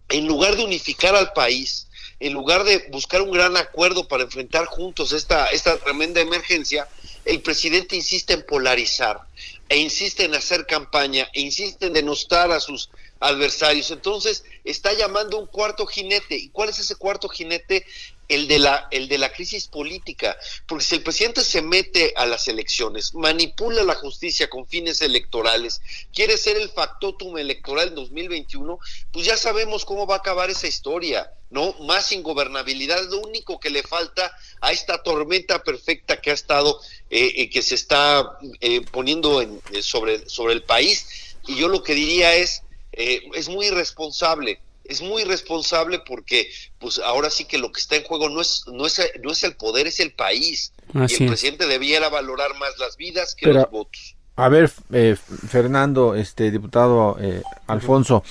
en 0.09 0.27
lugar 0.27 0.55
de 0.55 0.63
unificar 0.63 1.15
al 1.15 1.33
país, 1.33 1.87
en 2.19 2.33
lugar 2.33 2.63
de 2.63 2.87
buscar 2.89 3.21
un 3.21 3.31
gran 3.31 3.57
acuerdo 3.57 4.07
para 4.07 4.23
enfrentar 4.23 4.65
juntos 4.65 5.11
esta, 5.11 5.47
esta 5.47 5.77
tremenda 5.77 6.21
emergencia, 6.21 6.87
el 7.25 7.41
presidente 7.41 7.95
insiste 7.95 8.33
en 8.33 8.45
polarizar 8.45 9.21
e 9.69 9.77
insiste 9.77 10.25
en 10.25 10.35
hacer 10.35 10.65
campaña, 10.65 11.29
e 11.33 11.41
insiste 11.41 11.87
en 11.87 11.93
denostar 11.93 12.51
a 12.51 12.59
sus 12.59 12.89
adversarios. 13.19 13.91
Entonces, 13.91 14.43
está 14.63 14.93
llamando 14.93 15.39
un 15.39 15.47
cuarto 15.47 15.85
jinete. 15.85 16.35
¿Y 16.35 16.49
cuál 16.49 16.69
es 16.69 16.79
ese 16.79 16.95
cuarto 16.95 17.29
jinete? 17.29 17.85
El 18.29 18.47
de, 18.47 18.57
la, 18.57 18.87
el 18.89 19.09
de 19.09 19.17
la 19.17 19.31
crisis 19.33 19.67
política, 19.67 20.37
porque 20.65 20.85
si 20.85 20.95
el 20.95 21.03
presidente 21.03 21.43
se 21.43 21.61
mete 21.61 22.13
a 22.15 22.25
las 22.25 22.47
elecciones, 22.47 23.13
manipula 23.13 23.83
la 23.83 23.95
justicia 23.95 24.49
con 24.49 24.65
fines 24.65 25.01
electorales, 25.01 25.81
quiere 26.13 26.37
ser 26.37 26.57
el 26.57 26.69
factotum 26.69 27.37
electoral 27.37 27.89
en 27.89 27.95
2021, 27.95 28.79
pues 29.11 29.25
ya 29.25 29.35
sabemos 29.35 29.83
cómo 29.85 30.07
va 30.07 30.15
a 30.15 30.17
acabar 30.19 30.49
esa 30.49 30.67
historia, 30.67 31.31
¿no? 31.49 31.73
Más 31.81 32.11
ingobernabilidad 32.11 33.09
lo 33.09 33.19
único 33.19 33.59
que 33.59 33.69
le 33.69 33.83
falta 33.83 34.35
a 34.59 34.71
esta 34.71 35.03
tormenta 35.03 35.63
perfecta 35.63 36.19
que 36.19 36.31
ha 36.31 36.33
estado, 36.33 36.79
eh, 37.09 37.31
eh, 37.35 37.49
que 37.49 37.61
se 37.61 37.75
está 37.75 38.39
eh, 38.59 38.81
poniendo 38.91 39.41
en, 39.41 39.61
sobre, 39.81 40.27
sobre 40.27 40.53
el 40.53 40.63
país. 40.63 41.35
Y 41.45 41.55
yo 41.55 41.67
lo 41.67 41.83
que 41.83 41.93
diría 41.93 42.35
es, 42.35 42.63
es 42.91 43.49
muy 43.49 43.67
irresponsable 43.67 44.59
es 44.83 45.01
muy 45.01 45.21
irresponsable 45.21 45.99
porque 45.99 46.49
pues 46.79 46.99
ahora 46.99 47.29
sí 47.29 47.45
que 47.45 47.57
lo 47.57 47.71
que 47.71 47.79
está 47.79 47.95
en 47.95 48.03
juego 48.03 48.29
no 48.29 48.41
es 48.41 48.65
no 48.67 48.85
es 48.85 49.01
no 49.21 49.31
es 49.31 49.43
el 49.43 49.55
poder 49.55 49.87
es 49.87 49.99
el 49.99 50.11
país. 50.11 50.73
Y 50.93 51.23
el 51.23 51.27
presidente 51.27 51.65
debiera 51.65 52.09
valorar 52.09 52.57
más 52.59 52.77
las 52.79 52.97
vidas 52.97 53.35
que 53.35 53.51
los 53.51 53.69
votos. 53.71 54.15
a 54.35 54.49
ver 54.49 54.71
eh, 54.91 55.15
Fernando 55.47 56.15
este 56.15 56.51
diputado 56.51 57.17
eh, 57.19 57.41
Alfonso 57.67 58.23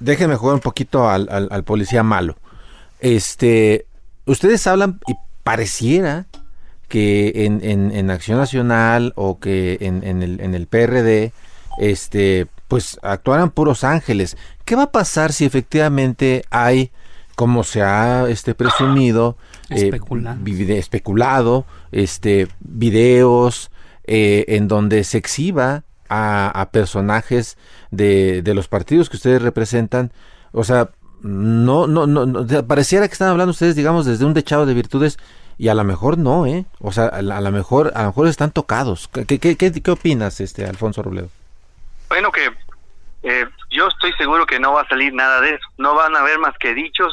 déjenme 0.00 0.36
jugar 0.36 0.54
un 0.54 0.60
poquito 0.60 1.08
al, 1.08 1.28
al, 1.28 1.64
policía 1.64 2.02
malo. 2.02 2.36
Este 3.00 3.86
ustedes 4.24 4.66
hablan 4.66 5.00
y 5.06 5.14
pareciera 5.42 6.26
que 6.88 7.32
en, 7.46 7.64
en, 7.64 7.90
en 7.90 8.10
Acción 8.10 8.38
Nacional 8.38 9.12
o 9.16 9.38
que 9.38 9.78
en, 9.80 10.04
en, 10.04 10.22
el, 10.22 10.40
en 10.40 10.54
el 10.54 10.66
PRD 10.66 11.32
este 11.78 12.46
pues 12.68 12.98
actuaran 13.02 13.50
puros 13.50 13.84
ángeles. 13.84 14.36
¿Qué 14.64 14.76
va 14.76 14.84
a 14.84 14.92
pasar 14.92 15.32
si 15.32 15.44
efectivamente 15.44 16.44
hay, 16.50 16.90
como 17.34 17.64
se 17.64 17.82
ha 17.82 18.28
este, 18.28 18.54
presumido, 18.54 19.36
eh, 19.70 19.90
especulado, 20.68 21.64
este, 21.90 22.48
videos 22.60 23.70
eh, 24.04 24.44
en 24.48 24.68
donde 24.68 25.04
se 25.04 25.18
exhiba 25.18 25.84
a, 26.08 26.68
personajes 26.72 27.56
de, 27.90 28.42
de, 28.42 28.54
los 28.54 28.68
partidos 28.68 29.08
que 29.08 29.16
ustedes 29.16 29.40
representan? 29.42 30.12
O 30.52 30.64
sea, 30.64 30.90
no, 31.22 31.86
no, 31.86 32.06
no, 32.06 32.66
pareciera 32.66 33.06
que 33.08 33.12
están 33.12 33.28
hablando 33.28 33.52
ustedes, 33.52 33.76
digamos, 33.76 34.06
desde 34.06 34.24
un 34.24 34.34
dechado 34.34 34.66
de 34.66 34.74
virtudes 34.74 35.18
y 35.58 35.68
a 35.68 35.74
lo 35.74 35.84
mejor 35.84 36.18
no, 36.18 36.46
¿eh? 36.46 36.64
O 36.80 36.92
sea, 36.92 37.06
a, 37.06 37.22
lo 37.22 37.52
mejor, 37.52 37.92
a 37.94 38.02
lo 38.02 38.08
mejor 38.08 38.26
están 38.26 38.50
tocados. 38.50 39.08
¿Qué, 39.08 39.38
qué, 39.38 39.56
qué, 39.56 39.72
qué 39.72 39.90
opinas, 39.90 40.40
este, 40.40 40.66
Alfonso 40.66 41.02
Robledo? 41.02 41.28
Bueno, 42.08 42.32
que 42.32 42.50
eh, 43.22 43.46
yo 43.70 43.88
estoy 43.88 44.12
seguro 44.14 44.46
que 44.46 44.58
no 44.58 44.72
va 44.72 44.82
a 44.82 44.88
salir 44.88 45.12
nada 45.14 45.40
de 45.40 45.50
eso. 45.50 45.66
No 45.78 45.94
van 45.94 46.16
a 46.16 46.20
haber 46.20 46.38
más 46.38 46.56
que 46.58 46.74
dichos, 46.74 47.12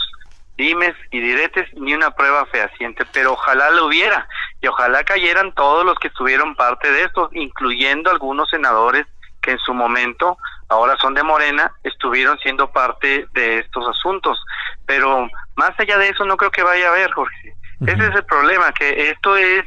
dimes 0.58 0.96
y 1.12 1.20
diretes, 1.20 1.68
ni 1.74 1.94
una 1.94 2.12
prueba 2.12 2.46
fehaciente, 2.48 3.06
pero 3.14 3.34
ojalá 3.34 3.70
lo 3.72 3.86
hubiera 3.86 4.28
y 4.62 4.68
ojalá 4.68 5.04
cayeran 5.04 5.54
todos 5.54 5.86
los 5.86 5.98
que 6.00 6.10
estuvieron 6.10 6.56
parte 6.56 6.92
de 6.92 7.04
esto, 7.04 7.30
incluyendo 7.32 8.10
algunos 8.10 8.50
senadores 8.50 9.06
que 9.42 9.52
en 9.52 9.60
su 9.60 9.74
momento, 9.74 10.38
ahora 10.68 10.98
son 10.98 11.14
de 11.14 11.24
Morena, 11.24 11.72
estuvieron 11.84 12.38
siendo 12.40 12.72
parte 12.72 13.26
de 13.34 13.60
estos 13.60 13.88
asuntos. 13.88 14.38
Pero 14.86 15.30
más 15.56 15.72
allá 15.78 15.98
de 15.98 16.10
eso, 16.10 16.26
no 16.26 16.36
creo 16.36 16.52
que 16.52 16.64
vaya 16.64 16.88
a 16.88 16.92
haber, 16.92 17.12
Jorge. 17.12 17.54
Ese 17.82 18.08
es 18.08 18.16
el 18.16 18.26
problema, 18.26 18.74
que 18.74 19.10
esto 19.10 19.38
es 19.38 19.64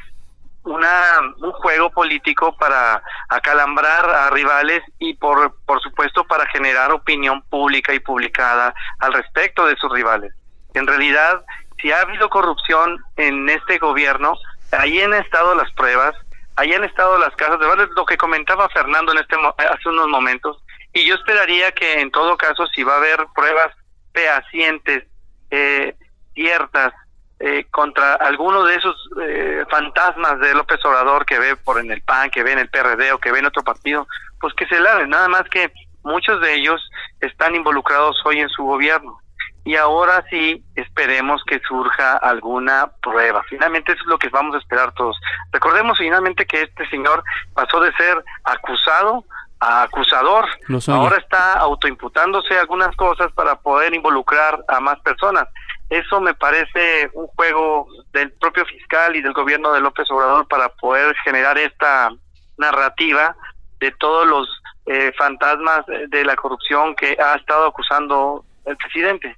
una, 0.64 0.90
un 1.38 1.52
juego 1.52 1.90
político 1.90 2.54
para 2.56 3.02
acalambrar 3.28 4.08
a 4.08 4.30
rivales 4.30 4.82
y 4.98 5.14
por, 5.14 5.56
por 5.64 5.81
supuesto 6.02 6.24
para 6.24 6.48
generar 6.50 6.90
opinión 6.92 7.42
pública 7.42 7.94
y 7.94 8.00
publicada 8.00 8.74
al 8.98 9.12
respecto 9.12 9.66
de 9.66 9.76
sus 9.76 9.92
rivales. 9.92 10.32
En 10.74 10.86
realidad, 10.86 11.44
si 11.80 11.92
ha 11.92 12.00
habido 12.00 12.28
corrupción 12.28 12.98
en 13.16 13.48
este 13.48 13.78
gobierno, 13.78 14.36
ahí 14.72 15.00
han 15.00 15.14
estado 15.14 15.54
las 15.54 15.70
pruebas, 15.72 16.14
ahí 16.56 16.72
han 16.72 16.84
estado 16.84 17.18
las 17.18 17.34
casas 17.36 17.60
de 17.60 17.66
lo 17.94 18.06
que 18.06 18.16
comentaba 18.16 18.68
Fernando 18.70 19.12
en 19.12 19.18
este 19.18 19.36
hace 19.36 19.88
unos 19.88 20.08
momentos, 20.08 20.62
y 20.92 21.06
yo 21.06 21.14
esperaría 21.14 21.72
que 21.72 22.00
en 22.00 22.10
todo 22.10 22.36
caso, 22.36 22.66
si 22.74 22.82
va 22.82 22.94
a 22.94 22.98
haber 22.98 23.26
pruebas 23.34 23.72
fehacientes, 24.12 25.04
eh, 25.50 25.94
ciertas, 26.34 26.92
eh, 27.38 27.66
contra 27.70 28.14
alguno 28.14 28.64
de 28.64 28.76
esos 28.76 28.94
eh, 29.20 29.64
fantasmas 29.68 30.38
de 30.38 30.54
López 30.54 30.78
Obrador 30.84 31.26
que 31.26 31.38
ve 31.38 31.56
por 31.56 31.78
en 31.80 31.90
el 31.90 32.00
PAN, 32.02 32.30
que 32.30 32.42
ve 32.42 32.52
en 32.52 32.60
el 32.60 32.68
PRD 32.68 33.12
o 33.12 33.18
que 33.18 33.32
ve 33.32 33.40
en 33.40 33.46
otro 33.46 33.62
partido, 33.62 34.06
pues 34.40 34.54
que 34.54 34.66
se 34.66 34.78
laven, 34.78 35.10
nada 35.10 35.28
más 35.28 35.42
que 35.48 35.72
muchos 36.02 36.40
de 36.40 36.54
ellos 36.54 36.80
están 37.20 37.54
involucrados 37.54 38.20
hoy 38.24 38.40
en 38.40 38.48
su 38.48 38.64
gobierno. 38.64 39.18
Y 39.64 39.76
ahora 39.76 40.24
sí 40.28 40.64
esperemos 40.74 41.42
que 41.46 41.60
surja 41.60 42.16
alguna 42.16 42.90
prueba. 43.00 43.44
Finalmente 43.48 43.92
eso 43.92 44.00
es 44.00 44.08
lo 44.08 44.18
que 44.18 44.28
vamos 44.28 44.56
a 44.56 44.58
esperar 44.58 44.92
todos. 44.94 45.16
Recordemos 45.52 45.98
finalmente 45.98 46.46
que 46.46 46.62
este 46.62 46.88
señor 46.88 47.22
pasó 47.54 47.78
de 47.80 47.92
ser 47.92 48.24
acusado 48.42 49.24
a 49.60 49.82
acusador. 49.82 50.46
Ahora 50.88 51.18
está 51.18 51.52
autoimputándose 51.54 52.58
algunas 52.58 52.94
cosas 52.96 53.30
para 53.32 53.54
poder 53.54 53.94
involucrar 53.94 54.64
a 54.66 54.80
más 54.80 54.98
personas. 55.00 55.46
Eso 55.88 56.20
me 56.20 56.34
parece 56.34 57.10
un 57.12 57.28
juego 57.28 57.86
del 58.12 58.32
propio 58.32 58.64
fiscal 58.64 59.14
y 59.14 59.22
del 59.22 59.32
gobierno 59.32 59.72
de 59.72 59.80
López 59.80 60.10
Obrador 60.10 60.48
para 60.48 60.68
poder 60.70 61.14
generar 61.22 61.56
esta 61.58 62.10
narrativa 62.56 63.36
de 63.78 63.92
todos 63.92 64.26
los 64.26 64.61
eh, 64.86 65.12
fantasmas 65.16 65.84
de 65.86 66.24
la 66.24 66.36
corrupción 66.36 66.94
que 66.94 67.16
ha 67.20 67.36
estado 67.36 67.66
acusando 67.66 68.44
el 68.64 68.76
presidente. 68.76 69.36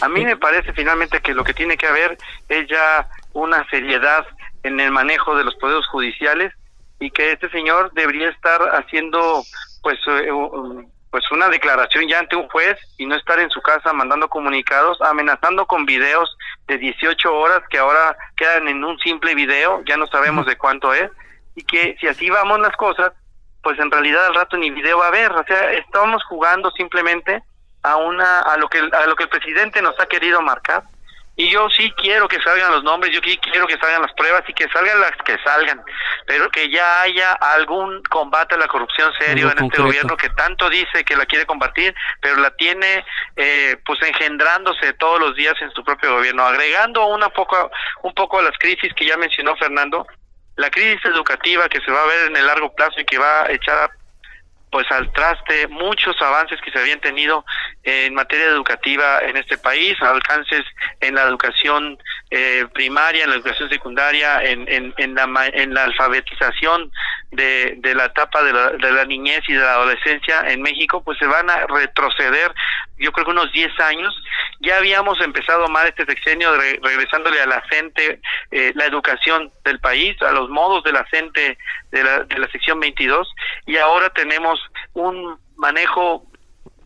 A 0.00 0.08
mí 0.08 0.24
me 0.24 0.36
parece 0.36 0.72
finalmente 0.72 1.20
que 1.20 1.34
lo 1.34 1.44
que 1.44 1.54
tiene 1.54 1.76
que 1.76 1.86
haber 1.86 2.16
es 2.48 2.68
ya 2.68 3.08
una 3.32 3.68
seriedad 3.68 4.26
en 4.62 4.80
el 4.80 4.90
manejo 4.90 5.36
de 5.36 5.44
los 5.44 5.54
poderes 5.56 5.86
judiciales 5.86 6.52
y 6.98 7.10
que 7.10 7.32
este 7.32 7.50
señor 7.50 7.92
debería 7.92 8.30
estar 8.30 8.60
haciendo 8.74 9.42
pues 9.82 9.98
eh, 10.08 10.30
pues 11.10 11.30
una 11.30 11.48
declaración 11.48 12.08
ya 12.08 12.18
ante 12.18 12.36
un 12.36 12.48
juez 12.48 12.76
y 12.98 13.06
no 13.06 13.14
estar 13.14 13.38
en 13.38 13.50
su 13.50 13.62
casa 13.62 13.92
mandando 13.92 14.28
comunicados, 14.28 15.00
amenazando 15.00 15.66
con 15.66 15.86
videos 15.86 16.36
de 16.66 16.78
18 16.78 17.34
horas 17.34 17.62
que 17.70 17.78
ahora 17.78 18.16
quedan 18.36 18.68
en 18.68 18.84
un 18.84 18.98
simple 18.98 19.34
video, 19.34 19.82
ya 19.86 19.96
no 19.96 20.06
sabemos 20.08 20.44
de 20.46 20.58
cuánto 20.58 20.92
es, 20.92 21.10
y 21.54 21.62
que 21.64 21.96
si 22.00 22.06
así 22.06 22.28
vamos 22.28 22.60
las 22.60 22.76
cosas, 22.76 23.12
pues 23.66 23.80
en 23.80 23.90
realidad 23.90 24.26
al 24.26 24.34
rato 24.36 24.56
ni 24.56 24.70
video 24.70 24.98
va 24.98 25.06
a 25.06 25.08
haber, 25.08 25.32
o 25.32 25.42
sea, 25.42 25.72
estamos 25.72 26.22
jugando 26.28 26.70
simplemente 26.70 27.42
a 27.82 27.96
una 27.96 28.38
a 28.42 28.56
lo 28.58 28.68
que 28.68 28.78
a 28.78 29.06
lo 29.06 29.16
que 29.16 29.24
el 29.24 29.28
presidente 29.28 29.82
nos 29.82 29.98
ha 29.98 30.06
querido 30.06 30.40
marcar. 30.40 30.84
Y 31.34 31.50
yo 31.50 31.68
sí 31.70 31.92
quiero 31.96 32.28
que 32.28 32.40
salgan 32.42 32.70
los 32.70 32.84
nombres, 32.84 33.12
yo 33.12 33.20
sí 33.24 33.36
quiero 33.38 33.66
que 33.66 33.76
salgan 33.76 34.02
las 34.02 34.12
pruebas 34.12 34.44
y 34.46 34.54
que 34.54 34.68
salgan 34.68 35.00
las 35.00 35.16
que 35.24 35.36
salgan, 35.42 35.82
pero 36.26 36.48
que 36.50 36.70
ya 36.70 37.02
haya 37.02 37.32
algún 37.32 38.04
combate 38.04 38.54
a 38.54 38.58
la 38.58 38.68
corrupción 38.68 39.12
serio 39.18 39.50
en 39.50 39.64
este 39.64 39.82
gobierno 39.82 40.16
que 40.16 40.30
tanto 40.30 40.70
dice 40.70 41.04
que 41.04 41.16
la 41.16 41.26
quiere 41.26 41.44
combatir, 41.44 41.92
pero 42.20 42.36
la 42.36 42.52
tiene 42.52 43.04
eh, 43.34 43.76
pues 43.84 44.00
engendrándose 44.00 44.92
todos 44.92 45.18
los 45.18 45.34
días 45.34 45.54
en 45.60 45.72
su 45.72 45.82
propio 45.82 46.14
gobierno, 46.14 46.44
agregando 46.44 47.04
una 47.06 47.30
poco, 47.30 47.68
un 48.04 48.14
poco 48.14 48.38
a 48.38 48.42
las 48.42 48.56
crisis 48.58 48.94
que 48.94 49.06
ya 49.06 49.16
mencionó 49.16 49.56
Fernando, 49.56 50.06
la 50.56 50.70
crisis 50.70 51.04
educativa 51.04 51.68
que 51.68 51.80
se 51.80 51.90
va 51.90 52.02
a 52.02 52.06
ver 52.06 52.26
en 52.28 52.36
el 52.36 52.46
largo 52.46 52.74
plazo 52.74 53.00
y 53.00 53.04
que 53.04 53.18
va 53.18 53.44
a 53.44 53.52
echar 53.52 53.90
pues 54.70 54.90
al 54.90 55.10
traste 55.12 55.68
muchos 55.68 56.20
avances 56.20 56.60
que 56.60 56.70
se 56.70 56.78
habían 56.78 57.00
tenido 57.00 57.44
en 57.82 58.14
materia 58.14 58.46
educativa 58.46 59.20
en 59.20 59.36
este 59.36 59.56
país, 59.56 59.94
alcances 60.02 60.64
en 61.00 61.14
la 61.14 61.22
educación 61.22 61.96
eh, 62.30 62.66
primaria, 62.74 63.24
en 63.24 63.30
la 63.30 63.36
educación 63.36 63.70
secundaria, 63.70 64.42
en, 64.42 64.66
en, 64.68 65.14
la, 65.14 65.46
en 65.54 65.72
la 65.72 65.84
alfabetización 65.84 66.90
de, 67.30 67.76
de 67.78 67.94
la 67.94 68.06
etapa 68.06 68.42
de 68.42 68.52
la, 68.52 68.70
de 68.72 68.92
la 68.92 69.04
niñez 69.04 69.40
y 69.48 69.54
de 69.54 69.60
la 69.60 69.74
adolescencia 69.74 70.40
en 70.48 70.60
México, 70.62 71.02
pues 71.02 71.16
se 71.18 71.26
van 71.26 71.48
a 71.48 71.66
retroceder, 71.66 72.52
yo 72.98 73.12
creo 73.12 73.24
que 73.26 73.30
unos 73.32 73.52
10 73.52 73.78
años. 73.80 74.14
Ya 74.60 74.78
habíamos 74.78 75.20
empezado 75.20 75.68
mal 75.68 75.86
este 75.86 76.06
sexenio 76.06 76.56
regresándole 76.56 77.40
a 77.40 77.46
la 77.46 77.60
gente 77.62 78.20
eh, 78.50 78.72
la 78.74 78.86
educación 78.86 79.52
del 79.64 79.80
país, 79.80 80.20
a 80.22 80.32
los 80.32 80.48
modos 80.48 80.82
de 80.84 80.92
la 80.92 81.04
gente 81.04 81.58
de 81.90 82.04
la, 82.04 82.20
de 82.24 82.38
la 82.38 82.48
sección 82.48 82.80
22, 82.80 83.28
y 83.66 83.76
ahora 83.76 84.08
tenemos 84.10 84.58
un 84.94 85.38
manejo 85.56 86.24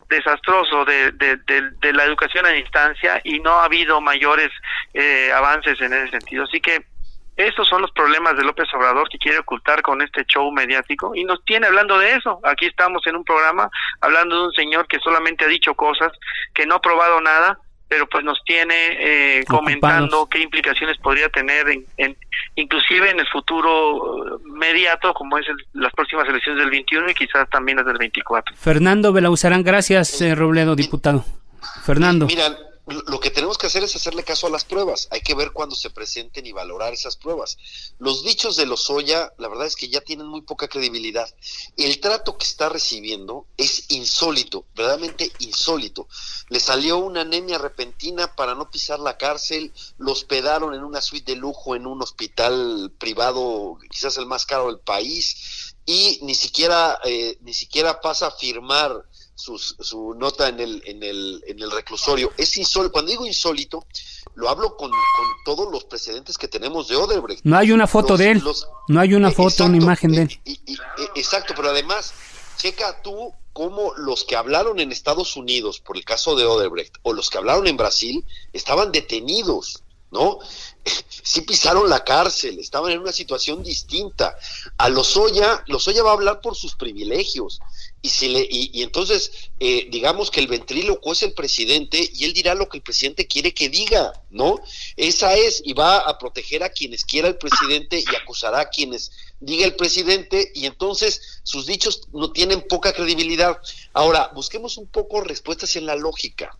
desastroso 0.08 0.84
de, 0.84 1.12
de, 1.12 1.92
la 1.92 2.04
educación 2.04 2.44
a 2.44 2.50
distancia 2.50 3.20
y 3.22 3.38
no 3.38 3.52
ha 3.52 3.64
habido 3.64 4.00
mayores 4.00 4.50
eh, 4.92 5.30
avances 5.32 5.80
en 5.80 5.92
ese 5.92 6.10
sentido. 6.10 6.44
Así 6.44 6.60
que 6.60 6.84
estos 7.46 7.68
son 7.68 7.82
los 7.82 7.90
problemas 7.92 8.36
de 8.36 8.44
López 8.44 8.68
Obrador 8.74 9.08
que 9.08 9.18
quiere 9.18 9.38
ocultar 9.38 9.82
con 9.82 10.02
este 10.02 10.24
show 10.24 10.50
mediático 10.52 11.14
y 11.14 11.24
nos 11.24 11.44
tiene 11.44 11.66
hablando 11.66 11.98
de 11.98 12.14
eso. 12.14 12.40
Aquí 12.44 12.66
estamos 12.66 13.06
en 13.06 13.16
un 13.16 13.24
programa 13.24 13.70
hablando 14.00 14.36
de 14.36 14.46
un 14.46 14.52
señor 14.52 14.86
que 14.86 14.98
solamente 14.98 15.44
ha 15.44 15.48
dicho 15.48 15.74
cosas, 15.74 16.12
que 16.54 16.66
no 16.66 16.76
ha 16.76 16.80
probado 16.80 17.20
nada 17.20 17.58
pero 17.90 18.08
pues 18.08 18.24
nos 18.24 18.40
tiene 18.44 18.74
eh, 19.00 19.44
comentando 19.48 20.28
qué 20.30 20.38
implicaciones 20.40 20.96
podría 20.98 21.28
tener 21.28 21.66
en, 21.96 22.16
inclusive 22.54 23.10
en 23.10 23.18
el 23.18 23.26
futuro 23.26 24.40
mediato 24.44 25.12
como 25.12 25.36
es 25.38 25.46
las 25.72 25.92
próximas 25.92 26.28
elecciones 26.28 26.60
del 26.60 26.70
21 26.70 27.10
y 27.10 27.14
quizás 27.14 27.50
también 27.50 27.78
las 27.78 27.86
del 27.86 27.98
24. 27.98 28.54
Fernando 28.56 29.12
Belauzarán, 29.12 29.64
gracias 29.64 30.22
eh, 30.22 30.36
Robledo, 30.36 30.76
diputado. 30.76 31.24
Fernando. 31.84 32.26
Mira, 32.26 32.56
lo 32.90 33.20
que 33.20 33.30
tenemos 33.30 33.58
que 33.58 33.66
hacer 33.66 33.84
es 33.84 33.94
hacerle 33.94 34.24
caso 34.24 34.46
a 34.46 34.50
las 34.50 34.64
pruebas. 34.64 35.08
Hay 35.10 35.20
que 35.20 35.34
ver 35.34 35.52
cuándo 35.52 35.76
se 35.76 35.90
presenten 35.90 36.46
y 36.46 36.52
valorar 36.52 36.92
esas 36.92 37.16
pruebas. 37.16 37.56
Los 37.98 38.24
dichos 38.24 38.56
de 38.56 38.66
Lozoya, 38.66 39.32
la 39.38 39.48
verdad 39.48 39.66
es 39.66 39.76
que 39.76 39.88
ya 39.88 40.00
tienen 40.00 40.26
muy 40.26 40.42
poca 40.42 40.68
credibilidad. 40.68 41.28
El 41.76 42.00
trato 42.00 42.36
que 42.36 42.44
está 42.44 42.68
recibiendo 42.68 43.46
es 43.56 43.90
insólito, 43.90 44.66
verdaderamente 44.74 45.30
insólito. 45.38 46.08
Le 46.48 46.60
salió 46.60 46.98
una 46.98 47.20
anemia 47.22 47.58
repentina 47.58 48.34
para 48.34 48.54
no 48.54 48.70
pisar 48.70 48.98
la 48.98 49.16
cárcel, 49.16 49.72
lo 49.98 50.12
hospedaron 50.12 50.74
en 50.74 50.84
una 50.84 51.00
suite 51.00 51.32
de 51.32 51.38
lujo 51.38 51.76
en 51.76 51.86
un 51.86 52.02
hospital 52.02 52.92
privado, 52.98 53.78
quizás 53.90 54.16
el 54.16 54.26
más 54.26 54.46
caro 54.46 54.66
del 54.66 54.80
país, 54.80 55.70
y 55.86 56.18
ni 56.22 56.34
siquiera, 56.34 57.00
eh, 57.04 57.38
ni 57.40 57.54
siquiera 57.54 58.00
pasa 58.00 58.28
a 58.28 58.30
firmar 58.30 59.04
su 59.40 60.14
nota 60.14 60.48
en 60.48 60.60
el, 60.60 60.82
en 60.84 61.02
el, 61.02 61.42
en 61.46 61.60
el 61.60 61.70
reclusorio. 61.70 62.32
Es 62.36 62.56
insólito, 62.56 62.92
cuando 62.92 63.10
digo 63.10 63.26
insólito, 63.26 63.84
lo 64.34 64.48
hablo 64.48 64.76
con, 64.76 64.90
todos 65.44 65.70
los 65.72 65.84
precedentes 65.84 66.38
que 66.38 66.48
tenemos 66.48 66.88
de 66.88 66.96
Odebrecht. 66.96 67.44
No 67.44 67.56
hay 67.56 67.72
una 67.72 67.86
foto 67.86 68.16
de 68.16 68.32
él, 68.32 68.42
no 68.88 69.00
hay 69.00 69.14
una 69.14 69.30
eh, 69.30 69.34
foto, 69.34 69.64
una 69.64 69.76
imagen 69.76 70.12
de 70.12 70.22
él. 70.22 70.40
Eh, 70.44 70.56
exacto, 71.14 71.54
pero 71.56 71.70
además, 71.70 72.12
checa 72.56 73.00
tú 73.02 73.32
cómo 73.52 73.92
los 73.96 74.24
que 74.24 74.36
hablaron 74.36 74.80
en 74.80 74.92
Estados 74.92 75.36
Unidos 75.36 75.80
por 75.80 75.96
el 75.96 76.04
caso 76.04 76.36
de 76.36 76.44
Odebrecht 76.44 76.96
o 77.02 77.12
los 77.12 77.30
que 77.30 77.38
hablaron 77.38 77.66
en 77.66 77.76
Brasil 77.76 78.24
estaban 78.52 78.92
detenidos, 78.92 79.82
¿no? 80.10 80.38
sí 81.08 81.42
pisaron 81.42 81.88
la 81.88 82.04
cárcel, 82.04 82.58
estaban 82.58 82.92
en 82.92 83.00
una 83.00 83.12
situación 83.12 83.62
distinta. 83.62 84.36
A 84.78 84.88
Lozoya, 84.88 85.62
Lozoya 85.66 86.02
va 86.02 86.10
a 86.10 86.14
hablar 86.14 86.40
por 86.40 86.56
sus 86.56 86.74
privilegios. 86.74 87.60
Y, 88.02 88.08
si 88.08 88.28
le, 88.28 88.46
y, 88.50 88.82
entonces, 88.82 89.50
eh, 89.58 89.88
digamos 89.90 90.30
que 90.30 90.40
el 90.40 90.46
ventríloco 90.46 91.12
es 91.12 91.22
el 91.22 91.34
presidente 91.34 92.10
y 92.14 92.24
él 92.24 92.32
dirá 92.32 92.54
lo 92.54 92.68
que 92.68 92.78
el 92.78 92.82
presidente 92.82 93.26
quiere 93.26 93.52
que 93.52 93.68
diga, 93.68 94.12
¿no? 94.30 94.58
Esa 94.96 95.34
es, 95.34 95.60
y 95.64 95.74
va 95.74 95.98
a 95.98 96.18
proteger 96.18 96.62
a 96.62 96.70
quienes 96.70 97.04
quiera 97.04 97.28
el 97.28 97.36
presidente 97.36 98.00
y 98.00 98.16
acusará 98.16 98.60
a 98.60 98.70
quienes 98.70 99.12
diga 99.38 99.66
el 99.66 99.76
presidente, 99.76 100.50
y 100.54 100.66
entonces 100.66 101.40
sus 101.42 101.66
dichos 101.66 102.02
no 102.12 102.32
tienen 102.32 102.62
poca 102.62 102.92
credibilidad. 102.92 103.58
Ahora, 103.92 104.30
busquemos 104.34 104.78
un 104.78 104.86
poco 104.86 105.20
respuestas 105.20 105.76
en 105.76 105.86
la 105.86 105.96
lógica. 105.96 106.56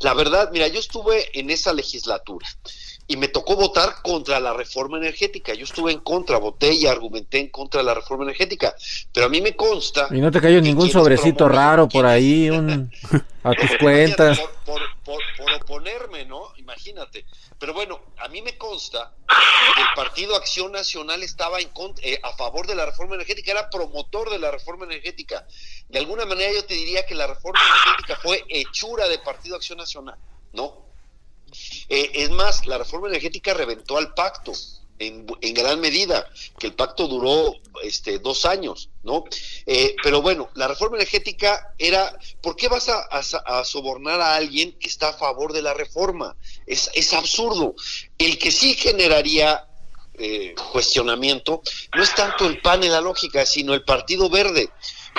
La 0.00 0.14
verdad, 0.14 0.50
mira, 0.52 0.68
yo 0.68 0.80
estuve 0.80 1.38
en 1.38 1.50
esa 1.50 1.72
legislatura 1.72 2.46
y 3.10 3.16
me 3.16 3.28
tocó 3.28 3.56
votar 3.56 4.02
contra 4.02 4.38
la 4.38 4.52
reforma 4.52 4.98
energética. 4.98 5.54
Yo 5.54 5.64
estuve 5.64 5.92
en 5.92 6.00
contra, 6.00 6.36
voté 6.36 6.74
y 6.74 6.86
argumenté 6.86 7.38
en 7.38 7.48
contra 7.48 7.80
de 7.80 7.86
la 7.86 7.94
reforma 7.94 8.24
energética. 8.24 8.76
Pero 9.14 9.26
a 9.26 9.28
mí 9.30 9.40
me 9.40 9.56
consta. 9.56 10.08
Y 10.10 10.20
no 10.20 10.30
te 10.30 10.42
cayó 10.42 10.60
ningún 10.60 10.90
sobrecito 10.90 11.48
raro 11.48 11.88
por 11.88 12.04
ahí, 12.04 12.50
un, 12.50 12.92
a 13.42 13.52
tus 13.54 13.70
cuentas. 13.80 14.38
Por, 14.66 14.82
por, 15.04 15.22
oponerme, 15.54 16.26
¿no? 16.26 16.52
Imagínate. 16.58 17.24
Pero 17.58 17.72
bueno, 17.72 17.98
a 18.18 18.28
mí 18.28 18.42
me 18.42 18.58
consta 18.58 19.14
que 19.74 19.80
el 19.80 19.88
Partido 19.96 20.36
Acción 20.36 20.70
Nacional 20.70 21.22
estaba 21.22 21.60
en 21.60 21.70
eh, 22.02 22.20
a 22.22 22.32
favor 22.36 22.66
de 22.66 22.74
la 22.74 22.84
reforma 22.84 23.14
energética, 23.14 23.52
era 23.52 23.70
promotor 23.70 24.28
de 24.28 24.38
la 24.38 24.50
reforma 24.50 24.84
energética. 24.84 25.46
De 25.88 25.98
alguna 25.98 26.26
manera 26.26 26.52
yo 26.52 26.64
te 26.66 26.74
diría 26.74 27.06
que 27.06 27.14
la 27.14 27.26
reforma 27.26 27.58
energética 27.58 28.18
fue 28.22 28.44
hechura 28.48 29.08
de 29.08 29.18
Partido 29.18 29.56
Acción 29.56 29.78
Nacional, 29.78 30.18
¿no? 30.52 30.87
Eh, 31.88 32.10
es 32.14 32.30
más, 32.30 32.66
la 32.66 32.78
reforma 32.78 33.08
energética 33.08 33.54
reventó 33.54 33.96
al 33.96 34.14
pacto. 34.14 34.52
En, 35.00 35.26
gran 35.54 35.78
medida, 35.78 36.28
que 36.58 36.66
el 36.66 36.74
pacto 36.74 37.06
duró 37.06 37.54
este, 37.84 38.18
dos 38.18 38.44
años, 38.44 38.90
¿no? 39.04 39.22
Eh, 39.64 39.94
pero 40.02 40.20
bueno, 40.22 40.50
la 40.54 40.66
reforma 40.66 40.96
energética 40.96 41.72
era, 41.78 42.18
¿por 42.42 42.56
qué 42.56 42.66
vas 42.66 42.88
a, 42.88 43.64
sobornar 43.64 44.20
a 44.20 44.34
alguien 44.34 44.72
que 44.72 44.88
está 44.88 45.10
a 45.10 45.12
favor 45.12 45.52
de 45.52 45.62
la 45.62 45.72
reforma? 45.72 46.36
Es, 46.66 47.12
absurdo. 47.12 47.76
El 48.18 48.38
que 48.38 48.50
sí 48.50 48.74
generaría 48.74 49.68
eh, 50.14 50.56
cuestionamiento 50.72 51.62
no 51.94 52.02
es 52.02 52.12
tanto 52.16 52.48
el 52.48 52.60
PAN 52.60 52.82
en 52.82 52.90
la 52.90 53.00
lógica, 53.00 53.46
sino 53.46 53.74
el 53.74 53.84
Partido 53.84 54.28
Verde, 54.28 54.68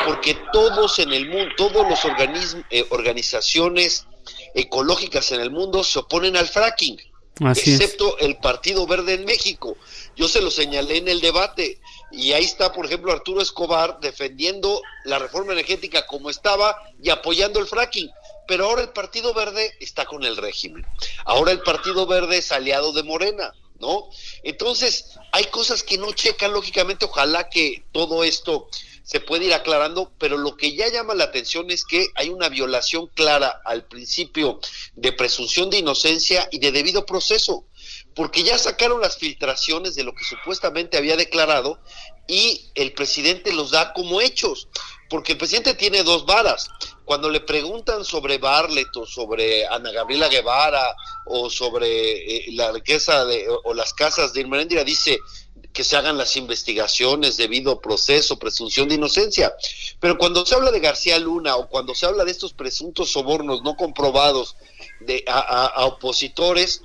porque 0.05 0.35
todos 0.51 0.99
en 0.99 1.13
el 1.13 1.29
mundo, 1.29 1.55
todos 1.55 1.87
los 1.87 2.03
organismos, 2.03 2.65
organizaciones 2.89 4.05
ecológicas 4.53 5.31
en 5.31 5.41
el 5.41 5.51
mundo 5.51 5.83
se 5.83 5.99
oponen 5.99 6.35
al 6.35 6.47
fracking, 6.47 6.99
excepto 7.39 8.17
el 8.19 8.37
Partido 8.37 8.85
Verde 8.87 9.13
en 9.13 9.25
México. 9.25 9.77
Yo 10.15 10.27
se 10.27 10.41
lo 10.41 10.51
señalé 10.51 10.97
en 10.97 11.07
el 11.07 11.21
debate 11.21 11.79
y 12.11 12.33
ahí 12.33 12.43
está, 12.43 12.73
por 12.73 12.85
ejemplo, 12.85 13.11
Arturo 13.11 13.41
Escobar 13.41 13.99
defendiendo 13.99 14.81
la 15.05 15.19
reforma 15.19 15.53
energética 15.53 16.05
como 16.07 16.29
estaba 16.29 16.77
y 17.01 17.09
apoyando 17.09 17.59
el 17.59 17.67
fracking. 17.67 18.09
Pero 18.47 18.65
ahora 18.65 18.81
el 18.81 18.89
Partido 18.89 19.33
Verde 19.33 19.75
está 19.79 20.05
con 20.05 20.23
el 20.23 20.35
régimen. 20.35 20.85
Ahora 21.25 21.51
el 21.51 21.61
Partido 21.61 22.07
Verde 22.07 22.37
es 22.37 22.51
aliado 22.51 22.93
de 22.93 23.03
Morena. 23.03 23.53
¿No? 23.79 24.09
Entonces, 24.43 25.17
hay 25.31 25.45
cosas 25.45 25.83
que 25.83 25.97
no 25.97 26.11
checan 26.11 26.51
lógicamente, 26.51 27.05
ojalá 27.05 27.47
que 27.47 27.85
todo 27.93 28.25
esto 28.25 28.67
se 29.09 29.19
puede 29.19 29.45
ir 29.45 29.55
aclarando, 29.55 30.11
pero 30.19 30.37
lo 30.37 30.55
que 30.55 30.75
ya 30.75 30.87
llama 30.87 31.15
la 31.15 31.23
atención 31.23 31.71
es 31.71 31.83
que 31.83 32.09
hay 32.13 32.29
una 32.29 32.47
violación 32.47 33.07
clara 33.07 33.59
al 33.65 33.85
principio 33.85 34.59
de 34.93 35.11
presunción 35.11 35.71
de 35.71 35.79
inocencia 35.79 36.47
y 36.51 36.59
de 36.59 36.71
debido 36.71 37.07
proceso, 37.07 37.65
porque 38.13 38.43
ya 38.43 38.59
sacaron 38.59 39.01
las 39.01 39.17
filtraciones 39.17 39.95
de 39.95 40.03
lo 40.03 40.13
que 40.13 40.23
supuestamente 40.25 40.95
había 40.95 41.17
declarado 41.17 41.79
y 42.27 42.69
el 42.75 42.93
presidente 42.93 43.51
los 43.51 43.71
da 43.71 43.93
como 43.93 44.21
hechos, 44.21 44.67
porque 45.09 45.31
el 45.31 45.39
presidente 45.39 45.73
tiene 45.73 46.03
dos 46.03 46.27
varas. 46.27 46.67
Cuando 47.03 47.31
le 47.31 47.39
preguntan 47.39 48.05
sobre 48.05 48.37
Barlet 48.37 48.95
o 48.95 49.07
sobre 49.07 49.65
Ana 49.65 49.91
Gabriela 49.91 50.27
Guevara 50.27 50.95
o 51.25 51.49
sobre 51.49 51.87
eh, 52.35 52.51
la 52.51 52.71
riqueza 52.71 53.25
de, 53.25 53.47
o, 53.63 53.73
las 53.73 53.91
casas 53.93 54.33
de 54.33 54.41
Irma 54.41 54.59
dice, 54.59 55.17
que 55.73 55.83
se 55.83 55.95
hagan 55.95 56.17
las 56.17 56.35
investigaciones 56.35 57.37
debido 57.37 57.79
proceso, 57.79 58.39
presunción 58.39 58.89
de 58.89 58.95
inocencia. 58.95 59.53
Pero 59.99 60.17
cuando 60.17 60.45
se 60.45 60.55
habla 60.55 60.71
de 60.71 60.79
García 60.79 61.19
Luna 61.19 61.55
o 61.55 61.69
cuando 61.69 61.93
se 61.95 62.05
habla 62.05 62.25
de 62.25 62.31
estos 62.31 62.53
presuntos 62.53 63.11
sobornos 63.11 63.61
no 63.61 63.75
comprobados 63.75 64.55
de, 64.99 65.23
a, 65.27 65.85
opositores, 65.85 66.81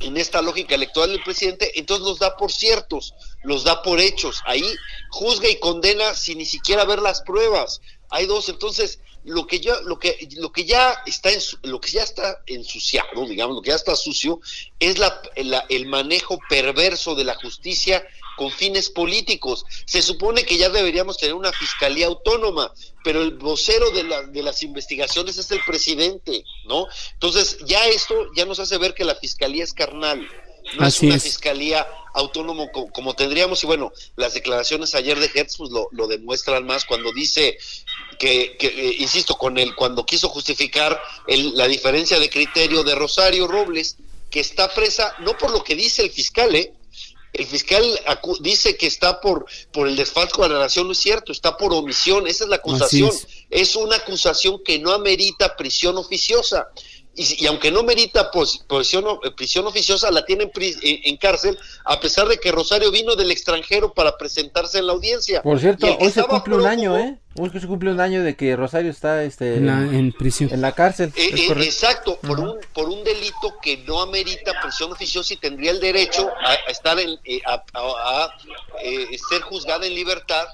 en 0.00 0.16
esta 0.16 0.42
lógica 0.42 0.74
electoral 0.74 1.10
del 1.10 1.22
presidente, 1.22 1.78
entonces 1.78 2.04
los 2.04 2.18
da 2.18 2.36
por 2.36 2.52
ciertos, 2.52 3.14
los 3.42 3.64
da 3.64 3.82
por 3.82 4.00
hechos. 4.00 4.42
Ahí 4.44 4.64
juzga 5.10 5.48
y 5.48 5.58
condena 5.60 6.14
sin 6.14 6.38
ni 6.38 6.46
siquiera 6.46 6.84
ver 6.84 7.00
las 7.00 7.22
pruebas. 7.22 7.80
Hay 8.10 8.26
dos, 8.26 8.48
entonces 8.48 8.98
lo 9.24 9.46
que 9.46 9.60
ya 9.60 9.80
lo 9.80 9.98
que 9.98 10.28
lo 10.36 10.52
que 10.52 10.64
ya 10.64 11.02
está 11.06 11.30
en, 11.30 11.40
lo 11.62 11.80
que 11.80 11.90
ya 11.90 12.02
está 12.02 12.42
ensuciado 12.46 13.26
digamos 13.26 13.56
lo 13.56 13.62
que 13.62 13.70
ya 13.70 13.76
está 13.76 13.96
sucio 13.96 14.40
es 14.78 14.98
la, 14.98 15.22
el 15.68 15.86
manejo 15.86 16.38
perverso 16.48 17.14
de 17.14 17.24
la 17.24 17.34
justicia 17.34 18.06
con 18.36 18.50
fines 18.50 18.90
políticos. 18.90 19.64
Se 19.86 20.02
supone 20.02 20.44
que 20.44 20.56
ya 20.56 20.68
deberíamos 20.68 21.18
tener 21.18 21.34
una 21.34 21.52
fiscalía 21.52 22.06
autónoma 22.06 22.72
pero 23.04 23.22
el 23.22 23.32
vocero 23.32 23.90
de, 23.90 24.02
la, 24.02 24.22
de 24.22 24.42
las 24.42 24.62
investigaciones 24.62 25.36
es 25.36 25.50
el 25.50 25.60
presidente 25.64 26.44
no 26.64 26.88
entonces 27.12 27.58
ya 27.66 27.86
esto 27.86 28.14
ya 28.34 28.46
nos 28.46 28.58
hace 28.58 28.78
ver 28.78 28.94
que 28.94 29.04
la 29.04 29.14
fiscalía 29.14 29.62
es 29.62 29.74
carnal 29.74 30.26
No 30.78 30.86
Así 30.86 31.06
es 31.06 31.10
una 31.10 31.14
es. 31.16 31.22
fiscalía 31.22 31.86
autónomo 32.14 32.70
co- 32.72 32.86
como, 32.90 33.14
tendríamos. 33.14 33.62
Y 33.62 33.66
bueno, 33.66 33.92
las 34.16 34.34
declaraciones 34.34 34.94
ayer 34.94 35.18
de 35.18 35.30
Hertz 35.34 35.56
pues, 35.58 35.70
lo, 35.70 35.88
lo 35.92 36.06
demuestran 36.06 36.64
más 36.66 36.84
cuando 36.84 37.12
dice 37.12 37.58
que, 38.18 38.56
que, 38.58 38.66
eh, 38.68 38.96
insisto, 38.98 39.36
con 39.36 39.58
él, 39.58 39.74
cuando 39.74 40.06
quiso 40.06 40.28
justificar 40.28 41.00
el- 41.26 41.56
la 41.56 41.68
diferencia 41.68 42.18
de 42.18 42.30
criterio 42.30 42.82
de 42.82 42.94
Rosario 42.94 43.46
Robles, 43.46 43.96
que 44.30 44.40
está 44.40 44.72
presa, 44.72 45.14
no 45.20 45.36
por 45.36 45.50
lo 45.50 45.62
que 45.62 45.74
dice 45.76 46.02
el 46.02 46.10
fiscal, 46.10 46.54
¿eh? 46.54 46.72
El 47.32 47.46
fiscal 47.46 47.82
dice 48.40 48.76
que 48.76 48.86
está 48.86 49.20
por, 49.20 49.44
por 49.72 49.88
el 49.88 49.96
desfalco 49.96 50.44
de 50.44 50.50
la 50.50 50.60
nación, 50.60 50.86
no 50.86 50.92
es 50.92 50.98
cierto, 50.98 51.32
está 51.32 51.56
por 51.56 51.74
omisión, 51.74 52.28
esa 52.28 52.44
es 52.44 52.50
la 52.50 52.56
acusación. 52.56 53.10
Es 53.50 53.74
una 53.74 53.96
acusación 53.96 54.62
que 54.64 54.78
no 54.78 54.92
amerita 54.92 55.56
prisión 55.56 55.98
oficiosa. 55.98 56.68
Y, 57.16 57.46
aunque 57.46 57.70
no 57.70 57.84
merita 57.84 58.30
pos- 58.32 58.64
prisión, 58.68 59.06
o- 59.06 59.20
eh, 59.22 59.30
prisión 59.30 59.66
oficiosa, 59.66 60.10
la 60.10 60.24
tienen 60.24 60.50
en, 60.56 61.00
en 61.04 61.16
cárcel, 61.16 61.56
a 61.84 62.00
pesar 62.00 62.26
de 62.26 62.38
que 62.38 62.50
Rosario 62.50 62.90
vino 62.90 63.14
del 63.14 63.30
extranjero 63.30 63.92
para 63.94 64.16
presentarse 64.16 64.78
en 64.78 64.86
la 64.88 64.94
audiencia. 64.94 65.40
Por 65.42 65.60
cierto, 65.60 65.86
hoy 66.00 66.10
se 66.10 66.24
cumple 66.24 66.56
un 66.56 66.66
año, 66.66 66.98
¿eh? 66.98 67.16
Hoy 67.36 67.50
se 67.50 67.66
cumple 67.66 67.90
un 67.92 68.00
año 68.00 68.22
de 68.24 68.36
que 68.36 68.54
Rosario 68.56 68.90
está 68.90 69.22
este, 69.22 69.56
En, 69.56 69.66
la- 69.66 69.80
en 69.96 70.12
prisión. 70.12 70.50
en 70.52 70.60
la 70.60 70.72
cárcel. 70.72 71.12
Eh, 71.16 71.30
Es 71.34 71.50
eh, 71.50 71.54
exacto, 71.62 72.18
por 72.20 72.38
un 72.40 72.58
por 72.72 72.88
un 72.88 73.02
delito 73.04 73.54
que 73.62 73.76
no 73.78 74.00
amerita 74.02 74.52
prisión 74.62 74.90
oficiosa 74.92 75.34
y 75.34 75.36
tendría 75.36 75.70
el 75.70 75.78
derecho 75.80 76.28
a, 76.44 76.50
a 76.50 76.70
estar 76.70 76.98
en 76.98 77.10
eh, 77.24 77.40
a, 77.46 77.62
a- 77.74 78.24
a, 78.24 78.36
eh, 78.82 79.16
ser 79.30 79.40
juzgada 79.42 79.86
en 79.86 79.94
libertad, 79.94 80.46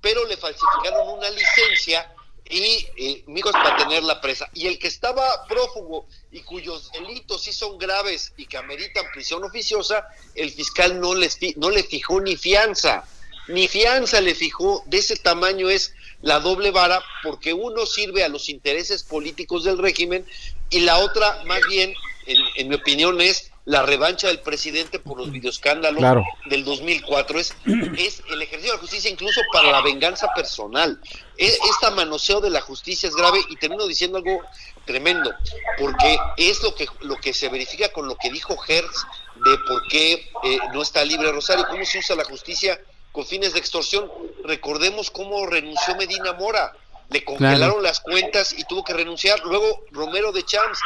pero 0.00 0.24
le 0.26 0.36
falsificaron 0.36 1.08
una 1.08 1.28
licencia 1.30 2.08
y 2.48 2.86
eh, 2.96 3.24
para 3.52 3.76
tenerla 3.76 4.20
presa. 4.20 4.48
Y 4.52 4.66
el 4.66 4.78
que 4.78 4.88
estaba 4.88 5.46
prófugo 5.46 6.06
y 6.30 6.40
cuyos 6.40 6.90
delitos 6.92 7.42
sí 7.42 7.52
son 7.52 7.78
graves 7.78 8.32
y 8.36 8.46
que 8.46 8.58
ameritan 8.58 9.06
prisión 9.12 9.44
oficiosa, 9.44 10.06
el 10.34 10.50
fiscal 10.50 11.00
no 11.00 11.14
les 11.14 11.38
no 11.56 11.70
le 11.70 11.82
fijó 11.82 12.20
ni 12.20 12.36
fianza, 12.36 13.04
ni 13.48 13.68
fianza 13.68 14.20
le 14.20 14.34
fijó. 14.34 14.82
De 14.86 14.98
ese 14.98 15.16
tamaño 15.16 15.70
es 15.70 15.94
la 16.20 16.40
doble 16.40 16.70
vara 16.70 17.02
porque 17.22 17.52
uno 17.52 17.86
sirve 17.86 18.24
a 18.24 18.28
los 18.28 18.48
intereses 18.48 19.02
políticos 19.02 19.64
del 19.64 19.78
régimen 19.78 20.26
y 20.70 20.80
la 20.80 20.98
otra 20.98 21.42
más 21.44 21.60
bien, 21.68 21.94
en, 22.26 22.38
en 22.56 22.68
mi 22.68 22.74
opinión, 22.74 23.20
es 23.20 23.50
la 23.66 23.82
revancha 23.82 24.28
del 24.28 24.40
presidente 24.40 24.98
por 24.98 25.16
los 25.18 25.30
videoescándalos 25.30 25.98
Claro. 25.98 26.22
del 26.46 26.64
2004. 26.64 27.38
Es, 27.40 27.54
es 27.96 28.22
el 28.30 28.42
ejercicio 28.42 28.72
de 28.72 28.76
la 28.76 28.80
justicia 28.80 29.10
incluso 29.10 29.40
para 29.52 29.70
la 29.70 29.80
venganza 29.80 30.28
personal. 30.34 31.00
E- 31.38 31.58
Esta 31.70 31.90
manoseo 31.90 32.40
de 32.42 32.50
la 32.50 32.60
justicia 32.60 33.08
es 33.08 33.16
grave 33.16 33.40
y 33.48 33.56
termino 33.56 33.86
diciendo 33.86 34.18
algo 34.18 34.42
tremendo, 34.84 35.32
porque 35.78 36.18
es 36.36 36.62
lo 36.62 36.74
que, 36.74 36.86
lo 37.00 37.16
que 37.16 37.32
se 37.32 37.48
verifica 37.48 37.88
con 37.90 38.06
lo 38.06 38.16
que 38.16 38.30
dijo 38.30 38.54
Hertz 38.68 39.06
de 39.36 39.56
por 39.66 39.88
qué 39.88 40.30
eh, 40.44 40.58
no 40.74 40.82
está 40.82 41.02
libre 41.04 41.32
Rosario, 41.32 41.66
cómo 41.70 41.84
se 41.86 41.98
usa 42.00 42.14
la 42.16 42.24
justicia 42.24 42.78
con 43.12 43.24
fines 43.24 43.54
de 43.54 43.60
extorsión. 43.60 44.10
Recordemos 44.44 45.10
cómo 45.10 45.46
renunció 45.46 45.96
Medina 45.96 46.34
Mora. 46.34 46.72
Le 47.10 47.22
congelaron 47.24 47.58
Claro. 47.58 47.80
las 47.80 48.00
cuentas 48.00 48.52
y 48.52 48.64
tuvo 48.64 48.82
que 48.84 48.92
renunciar. 48.92 49.40
Luego 49.44 49.84
Romero 49.90 50.32
de 50.32 50.42
Champs. 50.44 50.78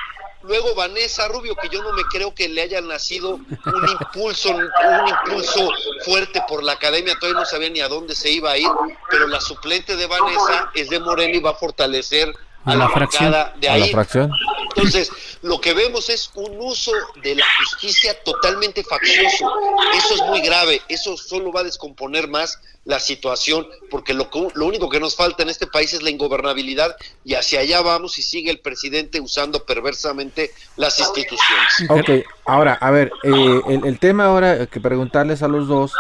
Luego 0.43 0.75
Vanessa 0.75 1.27
Rubio, 1.29 1.57
que 1.57 1.69
yo 1.69 1.83
no 1.83 1.93
me 1.93 2.03
creo 2.05 2.35
que 2.35 2.49
le 2.49 2.63
haya 2.63 2.81
nacido 2.81 3.31
un 3.35 3.89
impulso, 4.01 4.51
un 4.51 5.09
impulso 5.09 5.69
fuerte 6.05 6.43
por 6.49 6.63
la 6.63 6.73
academia, 6.73 7.17
todavía 7.19 7.41
no 7.41 7.47
sabía 7.47 7.71
ni 7.71 7.81
a 7.81 7.89
dónde 7.89 8.15
se 8.15 8.31
iba 8.31 8.53
a 8.53 8.59
ir, 8.59 8.69
pero 9.11 9.27
la 9.27 9.41
suplente 9.41 9.97
de 9.97 10.07
Vanessa 10.07 10.71
es 10.75 10.89
de 10.91 11.01
Morena 11.01 11.37
y 11.37 11.41
va 11.41 11.51
a 11.51 11.55
fortalecer 11.55 12.33
A 12.69 12.77
la 12.77 12.89
fracción. 12.89 13.35
A 13.35 13.53
la 13.79 13.87
fracción. 13.87 14.31
Entonces, 14.77 15.11
lo 15.43 15.61
que 15.61 15.73
vemos 15.75 16.09
es 16.09 16.31
un 16.35 16.57
uso 16.61 16.93
de 17.23 17.35
la 17.35 17.45
justicia 17.59 18.17
totalmente 18.23 18.85
faccioso. 18.85 19.51
Eso 19.97 20.15
es 20.15 20.23
muy 20.29 20.41
grave. 20.41 20.81
Eso 20.89 21.17
solo 21.17 21.51
va 21.53 21.61
a 21.61 21.65
descomponer 21.65 22.29
más 22.29 22.61
la 22.85 23.01
situación, 23.01 23.67
porque 23.91 24.15
lo, 24.15 24.31
que- 24.31 24.49
lo 24.55 24.67
único 24.67 24.89
que 24.89 25.01
nos 25.01 25.15
falta 25.17 25.43
en 25.43 25.49
este 25.51 25.67
país 25.67 25.93
es 25.93 26.03
la 26.03 26.11
ingobernabilidad 26.11 26.97
y 27.25 27.35
hacia 27.35 27.61
allá 27.61 27.83
vamos 27.83 28.19
y 28.19 28.23
sigue 28.23 28.51
el 28.51 28.61
presidente 28.61 29.21
usando 29.21 29.65
perversamente 29.65 30.53
las 30.77 30.99
instituciones. 30.99 31.73
Ok, 31.91 32.27
ahora, 32.47 32.79
a 32.81 32.91
ver, 32.91 33.11
eh, 33.25 33.61
el, 33.69 33.85
el 33.85 33.99
tema 33.99 34.27
ahora 34.27 34.67
que 34.67 34.81
preguntarles 34.81 35.43
a 35.43 35.49
los 35.49 35.67
dos 35.69 35.93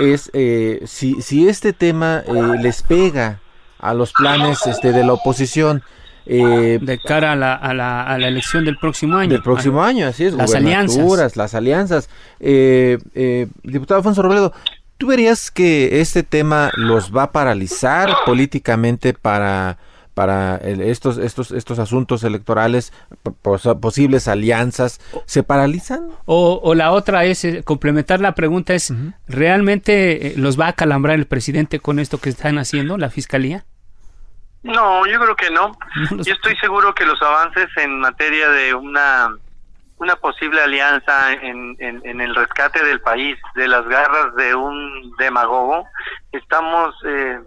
es 0.00 0.30
eh, 0.32 0.80
si, 0.86 1.20
si 1.22 1.48
este 1.48 1.72
tema 1.74 2.24
eh, 2.26 2.32
les 2.60 2.82
pega 2.82 3.40
a 3.78 3.94
los 3.94 4.12
planes 4.12 4.66
este, 4.66 4.90
de 4.92 5.04
la 5.04 5.12
oposición 5.12 5.82
eh, 6.26 6.78
De 6.80 6.98
cara 6.98 7.32
a 7.32 7.36
la, 7.36 7.54
a, 7.54 7.74
la, 7.74 8.02
a 8.04 8.18
la 8.18 8.28
elección 8.28 8.64
del 8.64 8.76
próximo 8.76 9.16
año. 9.16 9.30
del 9.30 9.42
próximo 9.42 9.82
año, 9.82 10.06
así 10.06 10.24
es, 10.24 10.34
Las 10.34 10.54
alianzas. 10.54 11.36
las 11.36 11.54
alianzas. 11.54 12.08
Eh, 12.40 12.98
eh, 13.14 13.46
diputado 13.62 13.98
Alfonso 13.98 14.22
Robledo, 14.22 14.52
¿tú 14.98 15.06
verías 15.08 15.50
que 15.50 16.00
este 16.00 16.22
tema 16.22 16.70
los 16.76 17.14
va 17.14 17.24
a 17.24 17.32
paralizar 17.32 18.10
políticamente 18.26 19.14
para 19.14 19.78
para 20.14 20.58
el- 20.58 20.82
estos 20.82 21.16
estos 21.16 21.52
estos 21.52 21.78
asuntos 21.78 22.22
electorales, 22.22 22.92
pos- 23.40 23.66
posibles 23.80 24.28
alianzas, 24.28 25.00
se 25.24 25.42
paralizan? 25.42 26.06
O, 26.26 26.60
o 26.62 26.74
la 26.74 26.92
otra 26.92 27.24
es, 27.24 27.42
eh, 27.46 27.62
complementar 27.64 28.20
la 28.20 28.34
pregunta 28.34 28.74
es, 28.74 28.92
¿realmente 29.26 30.28
eh, 30.28 30.34
los 30.36 30.60
va 30.60 30.68
a 30.68 30.72
calambrar 30.74 31.18
el 31.18 31.26
presidente 31.26 31.80
con 31.80 31.98
esto 31.98 32.18
que 32.18 32.28
están 32.28 32.58
haciendo, 32.58 32.98
la 32.98 33.08
fiscalía? 33.08 33.64
No, 34.62 35.06
yo 35.06 35.18
creo 35.20 35.36
que 35.36 35.50
no. 35.50 35.76
Yo 36.24 36.34
estoy 36.34 36.56
seguro 36.56 36.94
que 36.94 37.04
los 37.04 37.20
avances 37.20 37.68
en 37.76 38.00
materia 38.00 38.48
de 38.48 38.74
una 38.74 39.34
una 40.02 40.16
posible 40.16 40.60
alianza 40.60 41.32
en, 41.32 41.76
en, 41.78 42.02
en 42.04 42.20
el 42.20 42.34
rescate 42.34 42.84
del 42.84 43.00
país 43.00 43.38
de 43.54 43.68
las 43.68 43.86
garras 43.86 44.34
de 44.34 44.52
un 44.52 45.14
demagogo, 45.16 45.86
estamos 46.32 46.92
eh, 47.06 47.38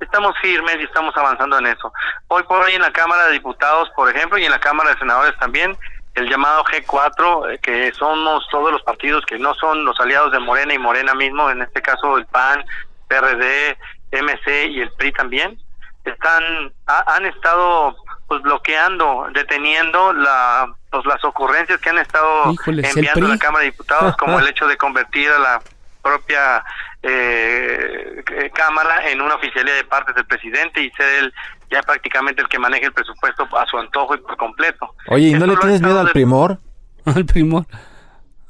estamos 0.00 0.34
firmes 0.42 0.76
y 0.80 0.84
estamos 0.84 1.16
avanzando 1.16 1.58
en 1.58 1.66
eso. 1.66 1.92
Hoy 2.26 2.42
por 2.44 2.62
hoy 2.62 2.72
en 2.72 2.82
la 2.82 2.92
Cámara 2.92 3.26
de 3.26 3.34
Diputados, 3.34 3.90
por 3.94 4.10
ejemplo, 4.10 4.38
y 4.38 4.44
en 4.44 4.50
la 4.50 4.58
Cámara 4.58 4.90
de 4.90 4.98
Senadores 4.98 5.38
también, 5.38 5.76
el 6.14 6.28
llamado 6.28 6.64
G4, 6.64 7.52
eh, 7.52 7.58
que 7.62 7.92
somos 7.92 8.44
todos 8.50 8.72
los 8.72 8.82
partidos 8.82 9.24
que 9.26 9.38
no 9.38 9.54
son 9.54 9.84
los 9.84 10.00
aliados 10.00 10.32
de 10.32 10.40
Morena 10.40 10.74
y 10.74 10.78
Morena 10.78 11.14
mismo, 11.14 11.48
en 11.48 11.62
este 11.62 11.80
caso 11.80 12.18
el 12.18 12.26
PAN, 12.26 12.64
PRD, 13.06 13.78
MC 14.10 14.66
y 14.70 14.80
el 14.80 14.90
PRI 14.92 15.12
también, 15.12 15.58
están 16.04 16.72
ha- 16.86 17.14
han 17.16 17.26
estado 17.26 17.96
pues 18.28 18.42
bloqueando, 18.42 19.26
deteniendo 19.34 20.12
la 20.12 20.72
pues 20.90 21.04
las 21.06 21.24
ocurrencias 21.24 21.80
que 21.80 21.90
han 21.90 21.98
estado 21.98 22.52
Híjole, 22.52 22.82
¿es 22.82 22.96
el 22.96 22.98
enviando 22.98 23.26
a 23.26 23.28
la? 23.30 23.38
Cámara 23.38 23.64
de 23.64 23.70
Diputados, 23.70 24.16
como 24.16 24.38
el 24.38 24.48
hecho 24.48 24.66
de 24.66 24.76
convertir 24.76 25.28
a 25.30 25.38
la 25.38 25.62
propia 26.02 26.64
eh, 27.02 28.50
Cámara 28.54 29.08
en 29.10 29.20
una 29.20 29.34
oficialía 29.34 29.74
de 29.74 29.84
partes 29.84 30.14
del 30.14 30.26
presidente 30.26 30.80
y 30.82 30.90
ser 30.92 31.08
él 31.24 31.34
ya 31.70 31.82
prácticamente 31.82 32.42
el 32.42 32.48
que 32.48 32.58
maneje 32.58 32.86
el 32.86 32.92
presupuesto 32.92 33.46
a 33.56 33.66
su 33.66 33.78
antojo 33.78 34.14
y 34.14 34.18
por 34.18 34.36
completo. 34.36 34.94
Oye, 35.08 35.28
¿y 35.28 35.34
no 35.34 35.46
le 35.46 35.56
tienes 35.56 35.80
miedo 35.80 36.00
al 36.00 36.10
primor? 36.10 36.58
Al 37.04 37.24
primor. 37.24 37.66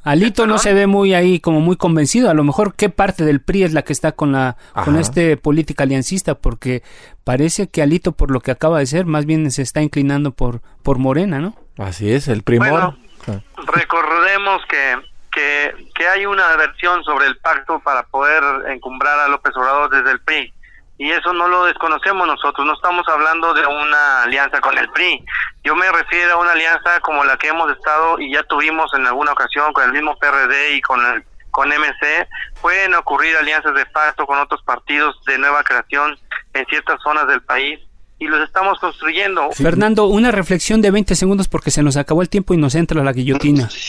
Alito 0.03 0.47
no 0.47 0.59
se 0.59 0.73
ve 0.75 0.87
muy 0.87 1.15
ahí 1.15 1.41
como 1.41 1.61
muy 1.61 1.77
convencido. 1.77 2.31
A 2.31 2.35
lo 2.35 2.43
mejor 2.45 2.75
qué 2.75 2.89
parte 2.89 3.25
del 3.25 3.41
PRI 3.41 3.65
es 3.65 3.73
la 3.73 3.83
que 3.83 3.93
está 3.93 4.13
con 4.13 4.33
la 4.33 4.57
con 4.85 4.97
este 4.97 5.37
política 5.37 5.85
aliancista, 5.85 6.35
porque 6.37 6.83
parece 7.25 7.69
que 7.69 7.83
Alito 7.83 8.13
por 8.13 8.31
lo 8.31 8.41
que 8.41 8.51
acaba 8.51 8.79
de 8.79 8.87
ser, 8.87 9.05
más 9.07 9.27
bien 9.27 9.51
se 9.51 9.63
está 9.63 9.83
inclinando 9.83 10.31
por 10.33 10.63
por 10.83 10.99
Morena, 10.99 11.39
¿no? 11.39 11.55
Así 11.79 12.11
es, 12.11 12.29
el 12.29 12.43
primor. 12.43 12.71
Bueno, 12.71 12.97
Ah. 13.29 13.39
recordemos 13.67 14.63
que, 14.69 14.97
que, 15.31 15.75
que 15.95 16.09
hay 16.09 16.25
una 16.25 16.57
versión 16.57 17.05
sobre 17.05 17.27
el 17.27 17.37
pacto 17.37 17.81
para 17.81 18.03
poder 18.05 18.43
encumbrar 18.71 19.19
a 19.19 19.29
López 19.29 19.55
Obrador 19.57 19.91
desde 19.91 20.13
el 20.13 20.21
PRI. 20.21 20.53
Y 21.01 21.11
eso 21.13 21.33
no 21.33 21.49
lo 21.49 21.65
desconocemos 21.65 22.27
nosotros, 22.27 22.67
no 22.67 22.75
estamos 22.75 23.09
hablando 23.09 23.55
de 23.55 23.65
una 23.65 24.25
alianza 24.25 24.61
con 24.61 24.77
el 24.77 24.87
PRI. 24.91 25.25
Yo 25.65 25.75
me 25.75 25.91
refiero 25.91 26.35
a 26.35 26.37
una 26.37 26.53
alianza 26.53 27.01
como 27.01 27.25
la 27.25 27.39
que 27.39 27.49
hemos 27.49 27.73
estado 27.73 28.21
y 28.21 28.31
ya 28.31 28.43
tuvimos 28.43 28.93
en 28.93 29.07
alguna 29.07 29.33
ocasión 29.33 29.73
con 29.73 29.85
el 29.85 29.93
mismo 29.93 30.15
PRD 30.19 30.75
y 30.75 30.83
con 30.83 31.01
el 31.07 31.25
con 31.53 31.71
MC. 31.71 32.29
Pueden 32.61 32.93
ocurrir 32.93 33.35
alianzas 33.35 33.75
de 33.75 33.87
pacto 33.87 34.27
con 34.27 34.41
otros 34.41 34.63
partidos 34.63 35.19
de 35.25 35.39
nueva 35.39 35.65
creación 35.65 36.19
en 36.53 36.67
ciertas 36.67 37.01
zonas 37.03 37.27
del 37.29 37.41
país 37.45 37.81
y 38.21 38.27
los 38.27 38.47
estamos 38.47 38.79
construyendo. 38.79 39.51
Fernando, 39.53 40.07
una 40.07 40.31
reflexión 40.31 40.83
de 40.83 40.91
20 40.91 41.15
segundos 41.17 41.49
porque 41.49 41.71
se 41.71 41.83
nos 41.83 41.97
acabó 41.97 42.21
el 42.21 42.29
tiempo 42.29 42.53
y 42.53 42.59
nos 42.59 42.75
entra 42.75 43.03
la 43.03 43.13
guillotina. 43.13 43.69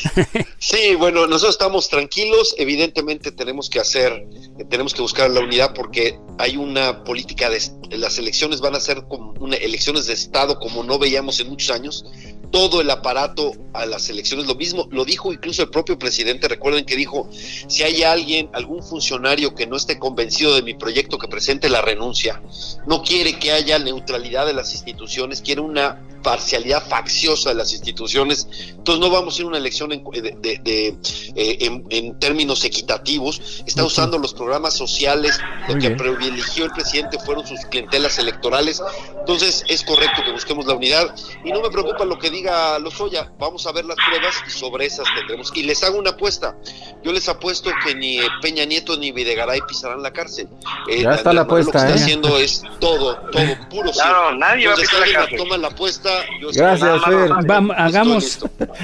Sí, 0.57 0.95
bueno, 0.95 1.27
nosotros 1.27 1.55
estamos 1.55 1.89
tranquilos. 1.89 2.55
Evidentemente 2.57 3.31
tenemos 3.31 3.69
que 3.69 3.79
hacer, 3.79 4.11
eh, 4.57 4.65
tenemos 4.69 4.93
que 4.93 5.01
buscar 5.01 5.29
la 5.29 5.41
unidad 5.41 5.73
porque 5.73 6.17
hay 6.37 6.55
una 6.55 7.03
política 7.03 7.49
de 7.49 7.59
las 7.97 8.17
elecciones 8.17 8.61
van 8.61 8.75
a 8.75 8.79
ser 8.79 9.03
como 9.09 9.33
una, 9.39 9.55
elecciones 9.57 10.05
de 10.05 10.13
estado 10.13 10.59
como 10.59 10.83
no 10.83 10.97
veíamos 10.97 11.39
en 11.39 11.49
muchos 11.49 11.71
años. 11.71 12.05
Todo 12.51 12.81
el 12.81 12.89
aparato 12.89 13.53
a 13.73 13.85
las 13.85 14.09
elecciones, 14.09 14.45
lo 14.45 14.55
mismo, 14.55 14.87
lo 14.91 15.05
dijo 15.05 15.31
incluso 15.31 15.63
el 15.63 15.69
propio 15.69 15.97
presidente. 15.97 16.49
Recuerden 16.49 16.85
que 16.85 16.97
dijo: 16.97 17.29
si 17.31 17.83
hay 17.83 18.03
alguien, 18.03 18.49
algún 18.53 18.83
funcionario 18.83 19.55
que 19.55 19.67
no 19.67 19.77
esté 19.77 19.97
convencido 19.97 20.53
de 20.53 20.61
mi 20.61 20.73
proyecto, 20.73 21.17
que 21.17 21.29
presente 21.29 21.69
la 21.69 21.81
renuncia. 21.81 22.41
No 22.85 23.03
quiere 23.03 23.39
que 23.39 23.53
haya 23.53 23.79
neutralidad 23.79 24.45
de 24.45 24.53
las 24.53 24.73
instituciones, 24.73 25.41
quiere 25.41 25.61
una 25.61 26.01
parcialidad 26.21 26.87
facciosa 26.87 27.49
de 27.49 27.55
las 27.55 27.73
instituciones. 27.73 28.47
Entonces 28.69 28.99
no 28.99 29.09
vamos 29.09 29.37
a 29.37 29.41
ir 29.41 29.45
a 29.45 29.47
una 29.49 29.57
elección 29.57 29.91
en, 29.91 30.03
de, 30.03 30.97
eh, 31.35 31.81
en, 31.89 32.19
términos 32.19 32.63
equitativos. 32.63 33.63
Está 33.65 33.83
usando 33.83 34.17
los 34.17 34.33
programas 34.33 34.73
sociales, 34.75 35.39
lo 35.67 35.77
que 35.77 35.91
privilegió 35.91 36.65
el 36.65 36.71
presidente 36.71 37.19
fueron 37.19 37.45
sus 37.45 37.59
clientelas 37.65 38.17
electorales. 38.19 38.81
Entonces 39.19 39.63
es 39.67 39.83
correcto 39.83 40.23
que 40.23 40.31
busquemos 40.31 40.65
la 40.65 40.73
unidad 40.73 41.15
y 41.43 41.51
no 41.51 41.61
me 41.61 41.69
preocupa 41.69 42.05
lo 42.05 42.17
que 42.17 42.29
diga 42.29 42.79
Lozoya. 42.79 43.31
Vamos 43.39 43.65
a 43.67 43.71
ver 43.71 43.85
las 43.85 43.97
pruebas 44.07 44.35
y 44.47 44.49
sobre 44.49 44.85
esas 44.85 45.05
tendremos. 45.15 45.51
Y 45.55 45.63
les 45.63 45.83
hago 45.83 45.97
una 45.97 46.11
apuesta. 46.11 46.57
Yo 47.03 47.11
les 47.11 47.27
apuesto 47.29 47.71
que 47.85 47.95
ni 47.95 48.19
Peña 48.41 48.65
Nieto 48.65 48.97
ni 48.97 49.11
Videgaray 49.11 49.61
pisarán 49.67 50.01
la 50.01 50.11
cárcel. 50.11 50.47
Eh, 50.89 51.03
ya 51.03 51.15
está 51.15 51.33
la 51.33 51.41
apuesta. 51.41 51.71
Lo 51.71 51.71
que 51.71 51.77
está 51.77 51.99
¿eh? 51.99 52.03
haciendo 52.03 52.37
es 52.37 52.63
todo, 52.79 53.17
todo 53.31 53.69
puro. 53.69 53.91
Claro, 53.91 54.35
nadie 54.35 54.67
va 54.67 54.73
a 54.73 54.77
pisar 54.77 55.07
la 55.07 55.13
cárcel. 55.13 55.37
toma 55.37 55.57
la 55.57 55.67
apuesta. 55.67 56.10
Yo 56.41 56.49
Gracias, 56.53 57.03
Fer. 57.03 57.31
hagamos, 57.77 58.39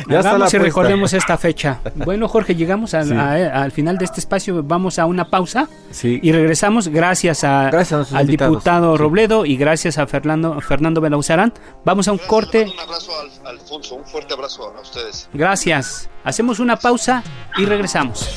ya 0.09 0.19
hagamos 0.19 0.53
y 0.53 0.57
recordemos 0.57 1.13
esta 1.13 1.37
fecha. 1.37 1.79
Bueno, 2.07 2.27
Jorge, 2.27 2.55
llegamos 2.55 2.93
al 2.93 3.71
final 3.71 3.97
de 3.97 4.05
este 4.05 4.19
espacio. 4.19 4.63
Vamos 4.63 4.99
a 4.99 5.05
una 5.05 5.29
pausa 5.29 5.67
sí. 5.91 6.19
y 6.21 6.31
regresamos. 6.31 6.87
Gracias, 6.87 7.43
a, 7.43 7.69
al 7.69 8.27
diputado 8.27 8.97
Robledo 8.97 9.45
y 9.45 9.57
gracias 9.57 9.97
a 9.97 10.07
Fernando, 10.07 10.59
Fernando 10.61 11.01
Belauzarán. 11.01 11.53
Vamos 11.83 12.07
a 12.07 12.11
un 12.11 12.19
corte. 12.19 12.63
Un 12.63 12.79
abrazo 12.79 13.11
a 13.45 13.49
Alfonso, 13.49 13.95
un 13.95 14.05
fuerte 14.05 14.33
abrazo 14.33 14.73
a 14.77 14.81
ustedes. 14.81 15.29
Gracias. 15.33 16.09
Hacemos 16.23 16.59
una 16.59 16.77
pausa 16.77 17.23
y 17.57 17.65
regresamos. 17.65 18.29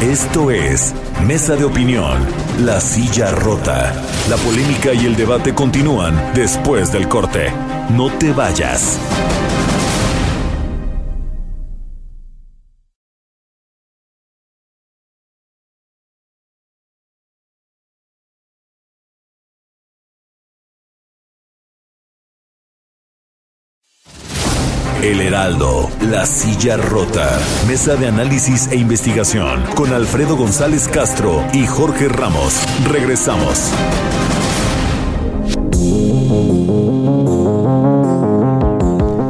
Esto 0.00 0.52
es 0.52 0.94
Mesa 1.26 1.56
de 1.56 1.64
Opinión, 1.64 2.24
La 2.60 2.80
Silla 2.80 3.32
Rota. 3.32 3.92
La 4.30 4.36
polémica 4.36 4.94
y 4.94 5.04
el 5.06 5.16
debate 5.16 5.52
continúan 5.52 6.14
después 6.34 6.92
del 6.92 7.08
corte. 7.08 7.52
No 7.90 8.08
te 8.16 8.32
vayas. 8.32 8.96
La 26.10 26.24
Silla 26.24 26.78
Rota, 26.78 27.38
Mesa 27.66 27.94
de 27.94 28.06
Análisis 28.06 28.68
e 28.72 28.76
Investigación, 28.76 29.62
con 29.74 29.92
Alfredo 29.92 30.36
González 30.36 30.88
Castro 30.88 31.44
y 31.52 31.66
Jorge 31.66 32.08
Ramos. 32.08 32.64
Regresamos. 32.90 33.70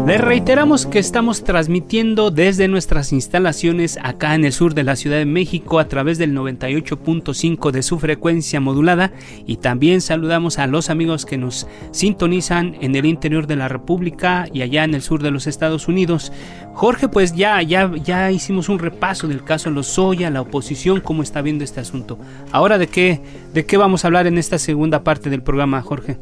Les 0.09 0.23
reiteramos 0.23 0.87
que 0.87 0.99
estamos 0.99 1.45
transmitiendo 1.45 2.31
desde 2.31 2.67
nuestras 2.67 3.13
instalaciones 3.13 3.99
acá 4.03 4.35
en 4.35 4.47
el 4.47 4.55
sur 4.55 4.73
de 4.73 4.83
la 4.83 4.97
Ciudad 4.97 5.19
de 5.19 5.27
México 5.27 5.79
a 5.79 5.87
través 5.87 6.17
del 6.17 6.35
98.5 6.35 7.71
de 7.71 7.83
su 7.83 7.99
frecuencia 7.99 8.59
modulada 8.59 9.13
y 9.47 9.59
también 9.59 10.01
saludamos 10.01 10.59
a 10.59 10.67
los 10.67 10.89
amigos 10.89 11.27
que 11.27 11.37
nos 11.37 11.67
sintonizan 11.91 12.79
en 12.81 12.97
el 12.97 13.05
interior 13.05 13.47
de 13.47 13.57
la 13.57 13.69
República 13.69 14.49
y 14.51 14.63
allá 14.63 14.85
en 14.85 14.95
el 14.95 15.03
sur 15.03 15.23
de 15.23 15.31
los 15.31 15.47
Estados 15.47 15.89
Unidos. 15.89 16.33
Jorge, 16.73 17.09
pues 17.09 17.35
ya 17.35 17.61
ya 17.61 17.95
ya 18.03 18.31
hicimos 18.31 18.71
un 18.71 18.79
repaso 18.79 19.29
del 19.29 19.45
caso 19.45 19.69
Lozoya, 19.71 20.31
la 20.31 20.41
oposición, 20.41 21.03
cómo 21.03 21.23
está 21.23 21.43
viendo 21.43 21.65
este 21.65 21.81
asunto. 21.81 22.19
Ahora 22.51 22.79
de 22.79 22.87
qué 22.87 23.21
de 23.53 23.67
qué 23.67 23.77
vamos 23.77 24.05
a 24.05 24.09
hablar 24.09 24.27
en 24.27 24.39
esta 24.39 24.59
segunda 24.59 25.05
parte 25.05 25.29
del 25.29 25.43
programa, 25.43 25.83
Jorge. 25.83 26.17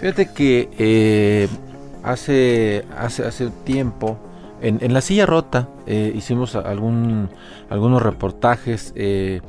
Fíjate 0.00 0.30
que 0.32 0.70
eh, 0.78 1.48
hace, 2.12 2.84
hace, 2.96 3.24
hace 3.24 3.50
tiempo, 3.64 4.18
en, 4.60 4.78
en 4.82 4.92
la 4.92 5.00
silla 5.00 5.26
rota, 5.26 5.68
eh, 5.86 6.12
hicimos 6.14 6.56
algún, 6.56 7.28
algunos 7.70 8.02
reportajes 8.02 8.92
eh, 8.96 9.40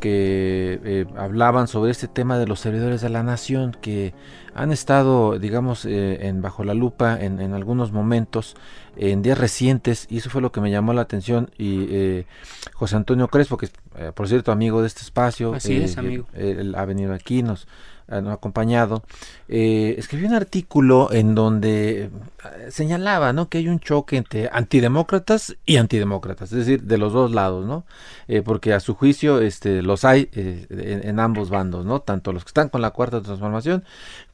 que 0.00 0.80
eh, 0.84 1.06
hablaban 1.16 1.68
sobre 1.68 1.90
este 1.90 2.08
tema 2.08 2.38
de 2.38 2.46
los 2.46 2.60
servidores 2.60 3.00
de 3.00 3.08
la 3.08 3.22
nación 3.22 3.76
que 3.80 4.14
han 4.54 4.72
estado, 4.72 5.38
digamos, 5.38 5.84
eh, 5.84 6.26
en, 6.26 6.42
bajo 6.42 6.64
la 6.64 6.74
lupa 6.74 7.18
en, 7.20 7.40
en, 7.40 7.52
algunos 7.52 7.92
momentos, 7.92 8.56
en 8.96 9.22
días 9.22 9.38
recientes, 9.38 10.06
y 10.08 10.18
eso 10.18 10.30
fue 10.30 10.40
lo 10.40 10.52
que 10.52 10.60
me 10.60 10.70
llamó 10.70 10.92
la 10.92 11.02
atención. 11.02 11.50
Y 11.58 11.86
eh, 11.90 12.26
José 12.74 12.96
Antonio 12.96 13.28
Crespo, 13.28 13.56
que 13.56 13.66
es, 13.66 13.72
por 14.14 14.28
cierto, 14.28 14.52
amigo 14.52 14.80
de 14.80 14.86
este 14.86 15.02
espacio, 15.02 15.54
Así 15.54 15.76
es, 15.76 15.98
amigo. 15.98 16.26
Él, 16.34 16.74
ha 16.74 16.84
venido 16.84 17.12
aquí, 17.12 17.42
nos 17.42 17.66
acompañado, 18.08 19.02
eh, 19.48 19.94
escribió 19.98 20.28
un 20.28 20.34
artículo 20.34 21.12
en 21.12 21.34
donde 21.34 22.04
eh, 22.04 22.70
señalaba 22.70 23.32
¿no? 23.32 23.48
que 23.48 23.58
hay 23.58 23.68
un 23.68 23.80
choque 23.80 24.16
entre 24.16 24.48
antidemócratas 24.52 25.56
y 25.64 25.76
antidemócratas, 25.76 26.52
es 26.52 26.58
decir, 26.58 26.82
de 26.82 26.98
los 26.98 27.12
dos 27.12 27.32
lados, 27.32 27.66
¿no? 27.66 27.84
Eh, 28.28 28.42
porque 28.42 28.72
a 28.72 28.80
su 28.80 28.94
juicio 28.94 29.40
este, 29.40 29.82
los 29.82 30.04
hay 30.04 30.28
eh, 30.32 30.66
en, 30.70 31.08
en, 31.08 31.20
ambos 31.20 31.50
bandos, 31.50 31.84
¿no? 31.84 32.00
tanto 32.00 32.32
los 32.32 32.44
que 32.44 32.48
están 32.48 32.68
con 32.68 32.82
la 32.82 32.90
cuarta 32.90 33.20
transformación 33.22 33.84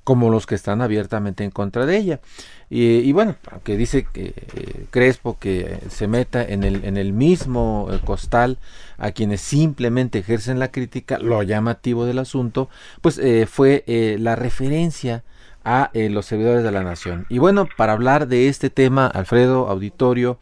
como 0.04 0.30
los 0.30 0.46
que 0.46 0.54
están 0.54 0.82
abiertamente 0.82 1.44
en 1.44 1.50
contra 1.50 1.86
de 1.86 1.96
ella. 1.96 2.20
Y, 2.68 2.98
y 2.98 3.12
bueno, 3.12 3.36
aunque 3.50 3.76
dice 3.76 4.06
que 4.12 4.34
eh, 4.54 4.86
Crespo 4.90 5.38
que 5.38 5.78
se 5.88 6.08
meta 6.08 6.42
en 6.42 6.64
el, 6.64 6.84
en 6.84 6.96
el 6.96 7.12
mismo 7.12 7.88
eh, 7.90 8.00
costal 8.04 8.58
a 8.98 9.12
quienes 9.12 9.40
simplemente 9.40 10.18
ejercen 10.18 10.58
la 10.58 10.72
crítica, 10.72 11.18
lo 11.18 11.42
llamativo 11.42 12.04
del 12.04 12.18
asunto, 12.18 12.68
pues 13.00 13.18
eh, 13.18 13.46
fue 13.46 13.84
eh, 13.86 14.16
la 14.18 14.36
referencia 14.36 15.22
a 15.64 15.90
eh, 15.94 16.08
los 16.10 16.26
servidores 16.26 16.62
de 16.62 16.70
la 16.70 16.82
nación. 16.82 17.26
Y 17.28 17.38
bueno, 17.38 17.68
para 17.76 17.92
hablar 17.92 18.26
de 18.26 18.48
este 18.48 18.70
tema, 18.70 19.06
Alfredo, 19.06 19.68
auditorio, 19.68 20.38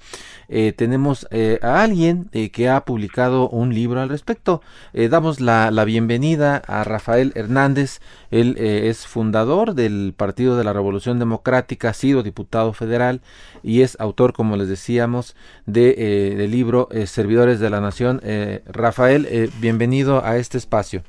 eh, 0.48 0.72
tenemos 0.72 1.28
eh, 1.30 1.58
a 1.62 1.82
alguien 1.82 2.28
que 2.52 2.68
ha 2.68 2.84
publicado 2.84 3.48
un 3.48 3.74
libro 3.74 4.00
al 4.00 4.08
respecto. 4.08 4.62
damos 4.92 5.40
la, 5.40 5.70
la, 5.70 5.84
bienvenida 5.84 6.56
a 6.66 6.84
Rafael 6.84 7.32
Hernández. 7.34 8.00
Él 8.30 8.56
es 8.58 9.06
fundador 9.06 9.74
del 9.74 10.14
Partido 10.16 10.56
de 10.56 10.64
la 10.64 10.72
Revolución 10.72 11.18
Democrática, 11.18 11.90
ha 11.90 11.94
sido 11.94 12.22
diputado 12.22 12.72
federal 12.72 13.20
y 13.62 13.82
es 13.82 13.98
autor, 14.00 14.32
como 14.32 14.56
les 14.56 14.68
decíamos, 14.68 15.36
de, 15.66 16.34
del 16.36 16.50
libro 16.50 16.88
Servidores 17.06 17.60
de 17.60 17.70
la 17.70 17.80
Nación. 17.80 18.20
Rafael, 18.66 19.50
bienvenido 19.58 20.24
a 20.24 20.36
este 20.36 20.58
espacio. 20.58 21.02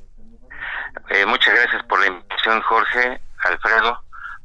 muchas 1.27 1.53
gracias 1.55 1.83
por 1.83 1.99
la 1.99 2.07
invitación, 2.07 2.61
Jorge. 2.61 3.21
Alfredo. 3.43 3.99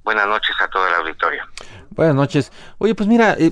Buenas 0.06 0.28
noches 0.28 0.54
a 0.61 0.68
todo 0.68 0.87
el 0.87 0.94
auditorio. 0.94 1.42
Buenas 1.90 2.14
noches. 2.14 2.52
Oye, 2.78 2.94
pues 2.94 3.09
mira, 3.09 3.35
eh, 3.37 3.50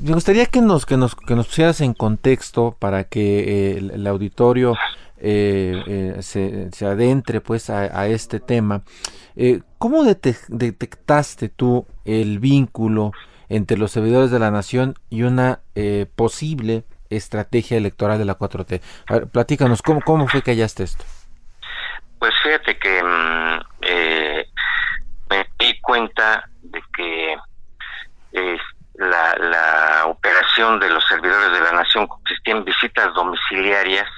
me 0.00 0.12
gustaría 0.12 0.44
que 0.44 0.60
nos 0.60 0.84
que 0.84 0.98
nos 0.98 1.14
que 1.16 1.34
nos 1.34 1.46
pusieras 1.46 1.80
en 1.80 1.94
contexto 1.94 2.76
para 2.78 3.04
que 3.04 3.38
eh, 3.38 3.78
el, 3.78 3.90
el, 3.90 4.06
auditorio 4.06 4.76
eh, 5.16 6.18
se, 6.20 6.70
se, 6.72 6.86
adentre 6.86 7.40
pues 7.40 7.70
a, 7.70 7.98
a 7.98 8.06
este 8.08 8.38
tema. 8.38 8.82
¿Cómo 9.78 10.04
det 10.04 10.36
detectaste 10.48 11.48
tú 11.48 11.86
el 12.04 12.38
vínculo 12.38 13.12
entre 13.48 13.78
los 13.78 13.90
servidores 13.92 14.30
de 14.30 14.40
la 14.40 14.50
nación 14.50 14.96
y 15.08 15.22
una 15.22 15.60
posible 16.16 16.84
estrategia 17.08 17.78
electoral 17.78 18.18
de 18.18 18.26
la 18.26 18.36
4T? 18.36 18.82
A 19.06 19.14
ver, 19.14 19.28
platícanos 19.28 19.80
cómo 19.80 20.02
cómo 20.02 20.28
fue 20.28 20.42
que 20.42 20.50
hallaste 20.50 20.82
esto. 20.82 21.04
Pues 22.18 22.32
fíjate 22.42 22.78
que 22.78 23.02
mmm, 23.02 23.44
me 25.34 25.48
di 25.58 25.80
cuenta 25.80 26.48
de 26.62 26.82
que 26.96 27.36
eh, 28.32 28.58
la, 28.94 29.34
la, 29.36 30.06
operación 30.06 30.78
de 30.78 30.88
los 30.88 31.04
servidores 31.06 31.50
de 31.52 31.60
la 31.60 31.72
nación 31.72 32.06
consistía 32.06 32.54
en 32.54 32.64
visitas 32.64 33.12
domiciliarias 33.14 34.08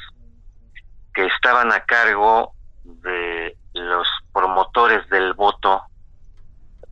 que 1.14 1.26
estaban 1.26 1.72
a 1.72 1.80
cargo 1.80 2.52
de 2.84 3.56
los 3.72 4.06
promotores 4.32 5.08
del 5.08 5.32
voto 5.32 5.82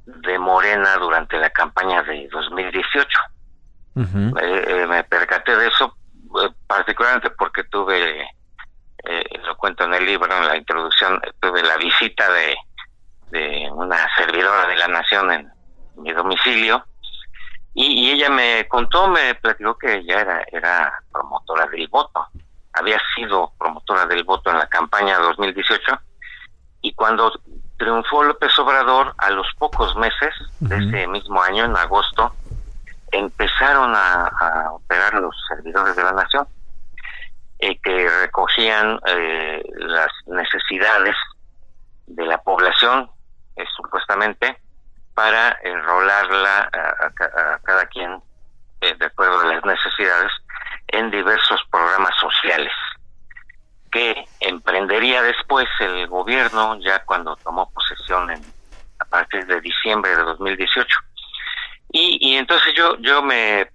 de 0.06 0.38
Morena 0.38 0.96
durante 0.96 1.38
la 1.38 1.50
campaña 1.50 2.02
de 2.02 2.28
2018. 2.28 3.08
Uh 3.96 4.02
-huh. 4.02 4.42
eh, 4.42 4.86
me 4.86 5.04
percaté 5.04 5.56
de 5.56 5.68
eso 5.68 5.96
eh, 6.42 6.50
particularmente 6.66 7.30
porque 7.30 7.64
tuve, 7.64 8.22
eh, 9.04 9.24
lo 9.44 9.56
cuento 9.56 9.84
en 9.84 9.94
el 9.94 10.04
libro, 10.04 10.34
en 10.36 10.48
la 10.48 10.56
introducción, 10.56 11.20
tuve 11.40 11.62
la 11.62 11.76
visita 11.76 12.30
de 12.32 12.56
de 13.34 13.68
una 13.72 13.98
servidora 14.16 14.66
de 14.68 14.76
la 14.76 14.86
nación 14.86 15.32
en 15.32 15.52
mi 15.96 16.12
domicilio 16.12 16.84
y, 17.74 18.06
y, 18.06 18.10
ella 18.12 18.30
me 18.30 18.68
contó, 18.68 19.08
me 19.08 19.34
platicó 19.34 19.76
que 19.76 19.94
ella 19.96 20.20
era, 20.20 20.44
era 20.52 21.02
promotora 21.12 21.66
del 21.66 21.88
voto, 21.88 22.24
había 22.72 23.00
sido 23.16 23.52
promotora 23.58 24.06
del 24.06 24.22
voto 24.22 24.50
en 24.50 24.58
la 24.58 24.68
campaña 24.68 25.18
2018 25.18 25.98
y 26.82 26.94
cuando 26.94 27.32
triunfó 27.76 28.22
López 28.22 28.56
Obrador 28.60 29.12
a 29.18 29.30
los 29.30 29.48
pocos 29.58 29.96
meses 29.96 30.32
uh 30.60 30.64
-huh. 30.64 30.68
de 30.68 30.76
ese 30.76 31.08
mismo 31.08 31.42
año, 31.42 31.64
en 31.64 31.76
agosto, 31.76 32.32
empezaron 33.10 33.92
a, 33.96 34.26
a 34.28 34.72
operar 34.72 35.14
los 35.14 35.34
servidores 35.48 35.96
de 35.96 36.04
la 36.04 36.12
nación 36.12 36.46
eh, 37.58 37.78
que 37.82 38.08
recogían 38.20 39.00
eh, 39.06 39.62
las 39.78 40.10
necesidades 40.26 41.16
de 42.06 42.26
la 42.26 42.38
población 42.38 43.10
eh, 43.56 43.64
supuestamente 43.76 44.58
para 45.14 45.58
enrolarla 45.62 46.70
a, 46.72 47.58
cada 47.62 47.86
quien 47.86 48.20
eh, 48.80 48.94
de 48.98 49.06
acuerdo 49.06 49.40
a 49.40 49.54
las 49.54 49.64
necesidades 49.64 50.32
en 50.88 51.10
diversos 51.10 51.62
programas 51.70 52.14
sociales 52.20 52.72
que 53.92 54.26
emprendería 54.40 55.22
después 55.22 55.68
el 55.78 56.08
gobierno 56.08 56.76
ya 56.80 57.04
cuando 57.04 57.36
tomó 57.36 57.70
posesión 57.70 58.28
en, 58.30 58.42
a 58.98 59.04
partir 59.04 59.46
de 59.46 59.60
diciembre 59.60 60.16
de 60.16 60.22
2018. 60.22 60.98
Y, 61.92 62.18
y 62.20 62.36
entonces 62.36 62.74
yo, 62.74 62.96
yo 62.98 63.22
me, 63.22 63.70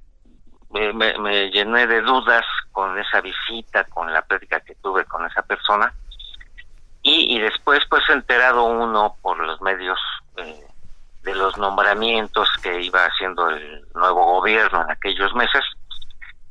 me, 0.72 1.50
llené 1.52 1.88
de 1.88 2.02
dudas 2.02 2.46
con 2.72 2.98
esa 3.00 3.22
visita, 3.22 3.86
con 3.86 4.12
la 4.12 4.22
plática 4.22 4.60
que 4.60 4.76
tuve 4.76 5.06
con 5.06 5.26
esa 5.26 5.42
persona. 5.42 5.94
Y, 7.10 7.38
y 7.38 7.40
después, 7.40 7.80
pues, 7.90 8.04
enterado 8.10 8.66
uno 8.66 9.16
por 9.24 9.40
los 9.40 9.60
medios 9.62 10.00
eh, 10.38 10.64
de 11.24 11.34
los 11.34 11.58
nombramientos 11.58 12.48
que 12.62 12.82
iba 12.82 13.04
haciendo 13.04 13.50
el 13.50 13.84
nuevo 13.96 14.24
gobierno 14.26 14.84
en 14.84 14.92
aquellos 14.92 15.34
meses, 15.34 15.64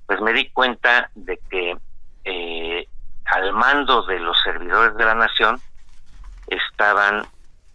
pues 0.07 0.21
me 0.21 0.33
di 0.33 0.51
cuenta 0.51 1.11
de 1.15 1.39
que 1.49 1.77
eh, 2.25 2.89
al 3.27 3.53
mando 3.53 4.03
de 4.03 4.19
los 4.19 4.37
servidores 4.43 4.97
de 4.97 5.05
la 5.05 5.15
nación 5.15 5.61
estaban 6.49 7.25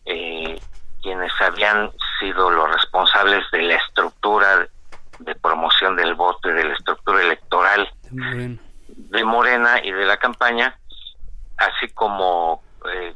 eh, 0.04 0.60
quienes 1.02 1.32
habían 1.40 1.90
sido 2.20 2.50
los 2.50 2.70
responsables 2.70 3.50
de 3.52 3.62
la 3.62 3.76
estructura 3.76 4.68
de 5.20 5.36
promoción 5.36 5.96
del 5.96 6.16
voto 6.16 6.50
y 6.50 6.54
de 6.54 6.66
la 6.66 6.74
estructura 6.74 7.22
electoral 7.22 7.90
de 8.10 9.24
Morena, 9.24 9.80
y 9.82 9.92
de 9.92 10.06
la 10.06 10.18
campaña, 10.18 10.78
así 11.58 11.88
como 11.94 12.62
eh, 12.92 13.14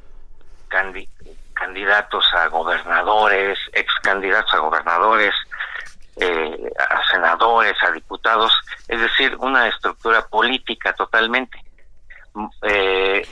candidatos 1.53 2.25
a 2.33 2.47
gobernadores, 2.47 3.57
ex 3.73 3.93
candidatos 4.01 4.53
a 4.53 4.59
gobernadores, 4.59 5.33
eh, 6.17 6.71
a 6.89 7.01
senadores, 7.11 7.75
a 7.83 7.91
diputados, 7.91 8.51
es 8.87 8.99
decir, 8.99 9.35
una 9.39 9.67
estructura 9.67 10.27
política 10.27 10.93
totalmente. 10.93 11.59
Eh, 12.63 13.27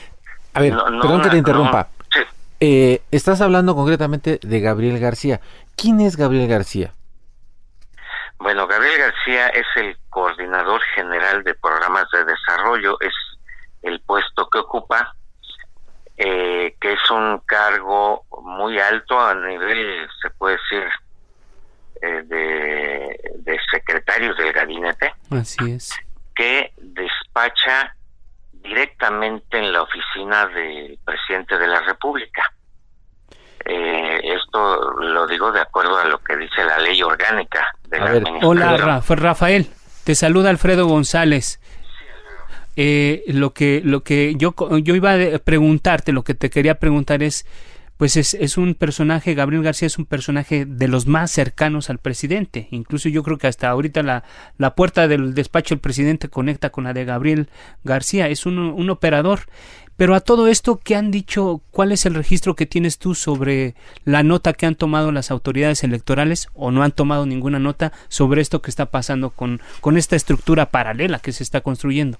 a 0.53 0.59
ver, 0.61 0.73
perdón 1.01 1.21
que 1.21 1.29
te 1.29 1.37
interrumpa. 1.37 1.87
Eh, 2.59 3.01
estás 3.11 3.41
hablando 3.41 3.75
concretamente 3.75 4.39
de 4.41 4.59
Gabriel 4.61 4.99
García. 4.99 5.41
¿Quién 5.75 5.99
es 5.99 6.15
Gabriel 6.15 6.47
García? 6.47 6.93
Bueno, 8.37 8.65
Gabriel 8.67 8.97
García 8.97 9.49
es 9.49 9.65
el 9.75 9.97
coordinador 10.09 10.81
general 10.95 11.43
de 11.43 11.53
programas 11.55 12.05
de 12.11 12.23
desarrollo, 12.25 12.97
es 13.01 13.13
el 13.81 13.99
puesto 14.01 14.49
que 14.49 14.59
ocupa, 14.59 15.15
eh, 16.17 16.75
que 16.79 16.93
es 16.93 17.11
un 17.11 17.39
cargo 17.45 18.25
muy 18.41 18.79
alto 18.79 19.19
a 19.19 19.33
nivel, 19.35 20.07
se 20.21 20.29
puede 20.31 20.57
decir, 20.57 20.89
de, 22.01 23.31
de 23.39 23.59
secretarios 23.71 24.37
del 24.37 24.53
gabinete. 24.53 25.13
Así 25.31 25.71
es. 25.71 25.93
Que 26.35 26.71
despacha 26.77 27.95
directamente 28.51 29.57
en 29.57 29.71
la 29.71 29.81
oficina 29.81 30.47
del 30.47 30.99
presidente 31.03 31.57
de 31.57 31.67
la 31.67 31.81
República. 31.81 32.43
Eh, 33.65 34.21
esto 34.23 34.91
lo 34.99 35.25
digo 35.25 35.51
de 35.51 35.61
acuerdo 35.61 35.97
a 35.97 36.05
lo 36.05 36.19
que 36.19 36.37
dice 36.37 36.63
la 36.63 36.77
ley 36.77 37.01
orgánica 37.01 37.67
de 37.87 37.99
la 37.99 38.21
Hola, 38.43 39.01
Rafael. 39.07 39.67
Te 40.03 40.13
saluda 40.13 40.51
Alfredo 40.51 40.85
González. 40.85 41.59
Eh, 42.75 43.23
lo 43.27 43.53
que 43.53 43.81
lo 43.83 44.03
que 44.03 44.35
yo 44.37 44.53
yo 44.79 44.95
iba 44.95 45.13
a 45.13 45.39
preguntarte, 45.39 46.11
lo 46.11 46.23
que 46.23 46.33
te 46.33 46.49
quería 46.49 46.79
preguntar 46.79 47.23
es 47.23 47.45
pues 47.97 48.17
es, 48.17 48.33
es, 48.33 48.57
un 48.57 48.75
personaje, 48.75 49.35
Gabriel 49.35 49.63
García 49.63 49.85
es 49.85 49.97
un 49.97 50.05
personaje 50.05 50.65
de 50.65 50.87
los 50.89 51.07
más 51.07 51.31
cercanos 51.31 51.89
al 51.89 51.99
presidente. 51.99 52.67
Incluso 52.71 53.07
yo 53.07 53.23
creo 53.23 53.37
que 53.37 53.47
hasta 53.47 53.69
ahorita 53.69 54.03
la, 54.03 54.25
la 54.57 54.75
puerta 54.75 55.07
del 55.07 55.33
despacho 55.33 55.75
del 55.75 55.79
presidente 55.79 56.27
conecta 56.27 56.71
con 56.71 56.83
la 56.83 56.93
de 56.93 57.05
Gabriel 57.05 57.47
García. 57.85 58.27
Es 58.27 58.45
un, 58.45 58.57
un 58.59 58.89
operador. 58.89 59.41
Pero 59.95 60.13
a 60.13 60.19
todo 60.19 60.47
esto, 60.47 60.81
¿qué 60.83 60.97
han 60.97 61.09
dicho? 61.09 61.61
¿Cuál 61.71 61.93
es 61.93 62.05
el 62.05 62.15
registro 62.15 62.53
que 62.53 62.65
tienes 62.65 62.97
tú 62.97 63.15
sobre 63.15 63.75
la 64.03 64.23
nota 64.23 64.51
que 64.51 64.65
han 64.65 64.75
tomado 64.75 65.13
las 65.13 65.31
autoridades 65.31 65.85
electorales 65.85 66.49
o 66.53 66.71
no 66.71 66.83
han 66.83 66.91
tomado 66.91 67.25
ninguna 67.25 67.59
nota 67.59 67.93
sobre 68.09 68.41
esto 68.41 68.61
que 68.61 68.71
está 68.71 68.87
pasando 68.87 69.29
con, 69.29 69.61
con 69.79 69.95
esta 69.95 70.17
estructura 70.17 70.69
paralela 70.69 71.19
que 71.19 71.31
se 71.31 71.43
está 71.43 71.61
construyendo? 71.61 72.17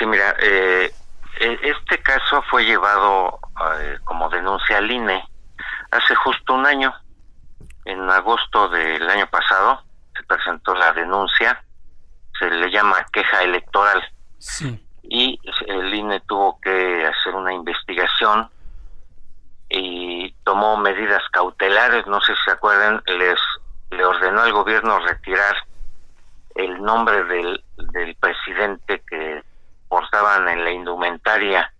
Sí, 0.00 0.06
mira, 0.06 0.34
eh, 0.40 0.90
e, 1.40 1.58
este 1.62 2.02
caso 2.02 2.42
fue 2.48 2.64
llevado 2.64 3.38
eh, 3.78 3.98
como 4.04 4.30
denuncia 4.30 4.78
al 4.78 4.90
INE 4.90 5.22
hace 5.90 6.14
justo 6.14 6.54
un 6.54 6.64
año. 6.64 6.94
En 7.84 8.08
agosto 8.08 8.70
del 8.70 9.10
año 9.10 9.26
pasado 9.26 9.82
se 10.16 10.22
presentó 10.22 10.74
la 10.74 10.94
denuncia, 10.94 11.62
se 12.38 12.50
le 12.50 12.70
llama 12.70 13.04
queja 13.12 13.42
electoral. 13.42 14.02
Y 15.02 15.38
el 15.66 15.92
INE 15.92 16.20
tuvo 16.20 16.58
que 16.62 17.06
hacer 17.06 17.34
una 17.34 17.52
investigación 17.52 18.48
y 19.68 20.32
tomó 20.44 20.78
medidas 20.78 21.22
cautelares, 21.30 22.06
no 22.06 22.22
sé 22.22 22.34
si 22.36 22.42
se 22.46 22.52
acuerdan, 22.52 23.02
les 23.04 23.38
le 23.90 24.02
ordenó 24.02 24.40
al 24.40 24.52
gobierno 24.52 24.98
retirar 25.00 25.56
el 26.54 26.80
nombre 26.80 27.22
del, 27.24 27.62
del 27.92 28.14
presidente 28.16 29.02
que 29.06 29.42
portaban 29.90 30.48
en 30.48 30.64
la 30.64 30.70
indumentaria 30.70 31.70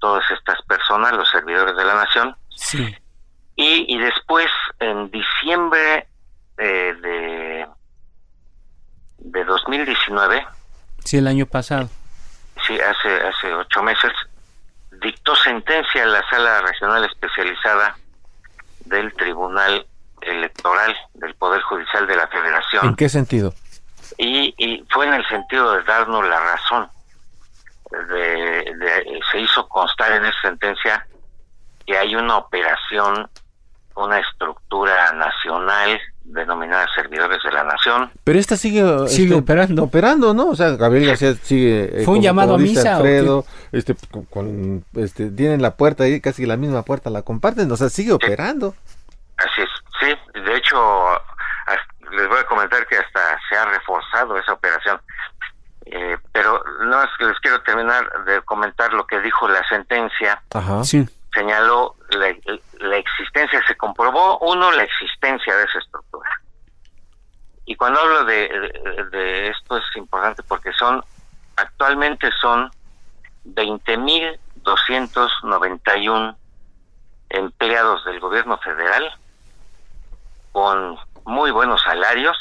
todas 0.00 0.24
estas 0.30 0.60
personas, 0.62 1.12
los 1.12 1.28
servidores 1.28 1.76
de 1.76 1.84
la 1.84 1.94
nación. 1.94 2.34
Sí. 2.56 2.96
Y, 3.56 3.94
y 3.94 3.98
después, 3.98 4.46
en 4.80 5.10
diciembre 5.10 6.08
eh, 6.56 6.94
de, 7.02 7.66
de 9.18 9.44
2019. 9.44 10.46
Sí, 11.04 11.18
el 11.18 11.26
año 11.26 11.44
pasado. 11.44 11.90
Sí, 12.66 12.78
hace, 12.80 13.26
hace 13.26 13.54
ocho 13.54 13.82
meses, 13.82 14.12
dictó 15.02 15.36
sentencia 15.36 16.02
en 16.02 16.12
la 16.12 16.28
sala 16.30 16.62
regional 16.62 17.04
especializada 17.04 17.96
del 18.86 19.12
Tribunal 19.12 19.86
Electoral 20.22 20.96
del 21.14 21.34
Poder 21.34 21.60
Judicial 21.62 22.06
de 22.06 22.16
la 22.16 22.26
Federación. 22.28 22.86
¿En 22.86 22.96
qué 22.96 23.08
sentido? 23.10 23.52
Y, 24.16 24.54
y 24.56 24.84
fue 24.90 25.06
en 25.06 25.14
el 25.14 25.28
sentido 25.28 25.72
de 25.74 25.82
darnos 25.82 26.26
la 26.26 26.40
razón 26.40 26.88
de, 27.90 29.20
se 29.30 29.40
hizo 29.40 29.68
constar 29.68 30.12
en 30.12 30.24
esa 30.24 30.40
sentencia 30.42 31.06
que 31.86 31.96
hay 31.96 32.14
una 32.14 32.36
operación, 32.36 33.28
una 33.94 34.18
estructura 34.18 35.12
nacional 35.12 36.00
denominada 36.24 36.86
servidores 36.94 37.42
de 37.42 37.50
la 37.50 37.64
nación. 37.64 38.10
Pero 38.24 38.38
esta 38.38 38.56
sigue, 38.56 38.82
sigue 39.08 39.28
este, 39.28 39.40
operando. 39.40 39.84
Operando, 39.84 40.34
¿no? 40.34 40.50
O 40.50 40.56
sea, 40.56 40.70
Gabriel 40.76 41.08
García 41.08 41.34
sigue... 41.34 42.02
Eh, 42.02 42.04
Fue 42.04 42.14
un 42.14 42.22
llamado 42.22 42.54
a 42.54 42.58
misa. 42.58 42.96
Alfredo, 42.96 43.46
este, 43.72 43.96
con, 44.30 44.84
este, 44.94 45.30
tienen 45.30 45.62
la 45.62 45.76
puerta 45.76 46.04
ahí, 46.04 46.20
casi 46.20 46.44
la 46.44 46.56
misma 46.56 46.82
puerta 46.82 47.08
la 47.08 47.22
comparten, 47.22 47.70
o 47.72 47.76
sea, 47.76 47.88
sigue 47.88 48.12
operando. 48.12 48.74
Así 49.38 49.62
es, 49.62 49.68
sí. 50.00 50.40
De 50.40 50.56
hecho, 50.56 50.76
les 52.12 52.28
voy 52.28 52.38
a 52.38 52.46
comentar 52.46 52.86
que 52.86 52.96
hasta 52.96 53.20
se 53.48 53.56
ha 53.56 53.64
reforzado 53.66 54.36
esa 54.36 54.52
operación. 54.52 55.00
Eh, 55.86 56.16
no 56.78 57.02
es 57.02 57.10
que 57.18 57.26
les 57.26 57.38
quiero 57.40 57.60
terminar 57.62 58.24
de 58.24 58.40
comentar 58.42 58.92
lo 58.92 59.04
que 59.06 59.18
dijo 59.20 59.48
la 59.48 59.66
sentencia. 59.68 60.40
Señaló 61.34 61.96
la, 62.10 62.28
existencia, 62.96 63.60
se 63.66 63.76
comprobó, 63.76 64.38
uno, 64.38 64.70
la 64.72 64.84
existencia 64.84 65.54
de 65.56 65.64
esa 65.64 65.78
estructura. 65.78 66.30
Y 67.66 67.76
cuando 67.76 68.00
hablo 68.00 68.24
de, 68.24 69.48
esto 69.48 69.76
es 69.76 69.84
importante 69.96 70.42
porque 70.42 70.72
son, 70.72 71.04
actualmente 71.56 72.30
son 72.40 72.70
20.291 73.44 76.34
empleados 77.30 78.06
del 78.06 78.20
gobierno 78.20 78.56
federal 78.58 79.12
con 80.52 80.96
muy 81.24 81.50
buenos 81.50 81.82
salarios, 81.82 82.38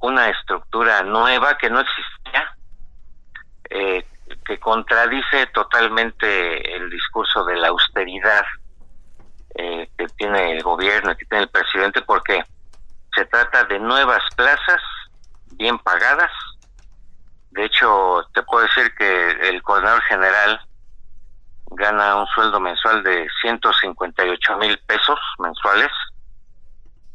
una 0.00 0.30
estructura 0.30 1.02
nueva 1.02 1.58
que 1.58 1.68
no 1.68 1.80
existía, 1.80 2.23
eh, 3.74 4.06
que 4.44 4.58
contradice 4.58 5.46
totalmente 5.48 6.76
el 6.76 6.88
discurso 6.90 7.44
de 7.44 7.56
la 7.56 7.68
austeridad 7.68 8.44
eh, 9.56 9.90
que 9.98 10.06
tiene 10.16 10.52
el 10.52 10.62
gobierno, 10.62 11.16
que 11.16 11.24
tiene 11.26 11.44
el 11.44 11.50
presidente, 11.50 12.00
porque 12.02 12.42
se 13.14 13.24
trata 13.26 13.64
de 13.64 13.78
nuevas 13.80 14.22
plazas 14.36 14.80
bien 15.52 15.78
pagadas. 15.78 16.30
De 17.50 17.64
hecho, 17.64 18.24
te 18.32 18.42
puedo 18.44 18.64
decir 18.64 18.94
que 18.96 19.30
el 19.48 19.60
coordinador 19.62 20.02
general 20.02 20.60
gana 21.72 22.16
un 22.16 22.26
sueldo 22.28 22.60
mensual 22.60 23.02
de 23.02 23.26
158 23.42 24.56
mil 24.58 24.78
pesos 24.86 25.18
mensuales, 25.38 25.90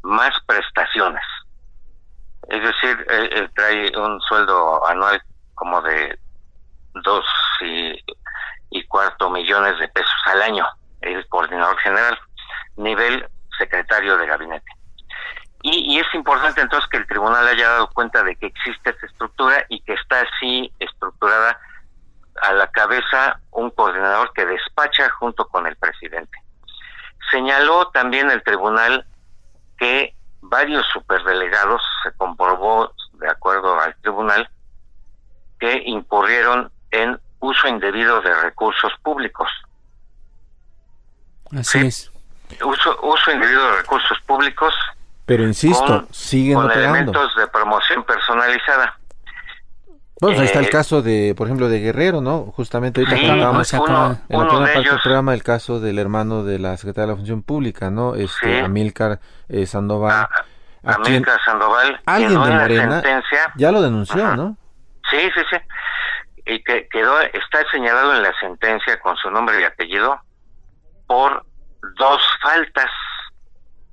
más 0.02 0.34
prestaciones. 0.46 1.24
Es 2.48 2.62
decir, 2.62 3.06
él, 3.08 3.50
trae 3.54 3.96
un 3.96 4.20
sueldo 4.22 4.86
anual 4.86 5.22
como 5.54 5.80
de 5.82 6.18
dos 6.94 7.24
y, 7.60 8.84
cuarto 8.88 9.30
millones 9.30 9.78
de 9.78 9.88
pesos 9.88 10.10
al 10.26 10.42
año, 10.42 10.66
el 11.00 11.26
coordinador 11.28 11.78
general. 11.78 12.18
Nivel 12.76 13.28
secretario 13.58 14.16
de 14.16 14.26
gabinete. 14.26 14.72
Y, 15.62 15.94
y, 15.94 15.98
es 15.98 16.06
importante 16.14 16.60
entonces 16.60 16.88
que 16.88 16.96
el 16.96 17.06
tribunal 17.06 17.46
haya 17.46 17.68
dado 17.68 17.90
cuenta 17.90 18.22
de 18.22 18.34
que 18.36 18.46
existe 18.46 18.90
esta 18.90 19.06
estructura 19.06 19.66
y 19.68 19.80
que 19.82 19.92
está 19.92 20.22
así 20.22 20.72
estructurada 20.78 21.60
a 22.42 22.52
la 22.54 22.66
cabeza 22.68 23.40
un 23.50 23.70
coordinador 23.70 24.32
que 24.32 24.46
despacha 24.46 25.10
junto 25.10 25.46
con 25.48 25.66
el 25.66 25.76
presidente. 25.76 26.38
Señaló 27.30 27.88
también 27.88 28.30
el 28.30 28.42
tribunal 28.42 29.06
que 29.78 30.14
varios 30.40 30.86
superdelegados 30.92 31.82
se 32.02 32.12
comprobó, 32.12 32.92
de 33.14 33.28
acuerdo 33.28 33.78
al 33.78 33.94
tribunal, 33.96 34.48
que 35.58 35.82
incurrieron 35.84 36.72
en 36.90 37.18
uso 37.40 37.68
indebido 37.68 38.20
de 38.22 38.34
recursos 38.42 38.92
públicos. 39.02 39.48
Así 41.56 41.78
es. 41.86 42.12
Uso, 42.64 42.98
uso 43.02 43.30
indebido 43.32 43.62
de 43.70 43.76
recursos 43.78 44.18
públicos. 44.26 44.74
Pero 45.26 45.44
insisto, 45.44 46.06
siguen 46.10 46.56
con 46.56 46.66
operando. 46.66 46.88
elementos 46.96 47.36
de 47.36 47.46
promoción 47.48 48.02
personalizada. 48.04 48.96
Bueno, 50.20 50.40
ahí 50.40 50.46
está 50.46 50.58
el 50.58 50.66
Eh, 50.66 50.70
caso 50.70 51.00
de, 51.00 51.34
por 51.36 51.46
ejemplo, 51.46 51.68
de 51.68 51.80
Guerrero, 51.80 52.20
¿no? 52.20 52.52
Justamente 52.54 53.00
ahorita 53.00 53.16
Sí, 53.16 53.30
hablábamos 53.30 53.70
pues 53.70 53.80
uno- 53.88 54.06
en 54.06 54.10
la 54.12 54.18
primera 54.26 54.44
de 54.44 54.48
parte 54.58 54.78
del 54.78 54.86
ellos- 54.86 55.00
programa 55.02 55.34
el 55.34 55.42
caso 55.42 55.80
del 55.80 55.98
hermano 55.98 56.44
de 56.44 56.58
la 56.58 56.76
Secretaria 56.76 57.06
de 57.06 57.12
la 57.12 57.16
Función 57.16 57.42
Pública, 57.42 57.90
¿no? 57.90 58.14
Este, 58.16 58.58
Sí. 58.58 58.64
Amílcar 58.64 59.20
eh, 59.48 59.64
Sandoval. 59.66 60.12
a 60.82 60.94
quien 60.96 61.16
América 61.16 61.38
Sandoval, 61.44 62.00
alguien 62.06 62.30
de 62.30 62.36
Morena 62.38 63.00
sentencia, 63.02 63.52
ya 63.56 63.70
lo 63.72 63.80
denunció, 63.82 64.24
Ajá. 64.26 64.36
¿no? 64.36 64.56
sí, 65.10 65.18
sí, 65.34 65.40
sí, 65.50 65.56
y 66.50 66.62
que 66.64 66.88
quedó, 66.88 67.20
está 67.20 67.64
señalado 67.70 68.16
en 68.16 68.24
la 68.24 68.32
sentencia 68.40 68.98
con 68.98 69.16
su 69.16 69.30
nombre 69.30 69.60
y 69.60 69.64
apellido 69.64 70.20
por 71.06 71.46
dos 71.96 72.20
faltas 72.42 72.90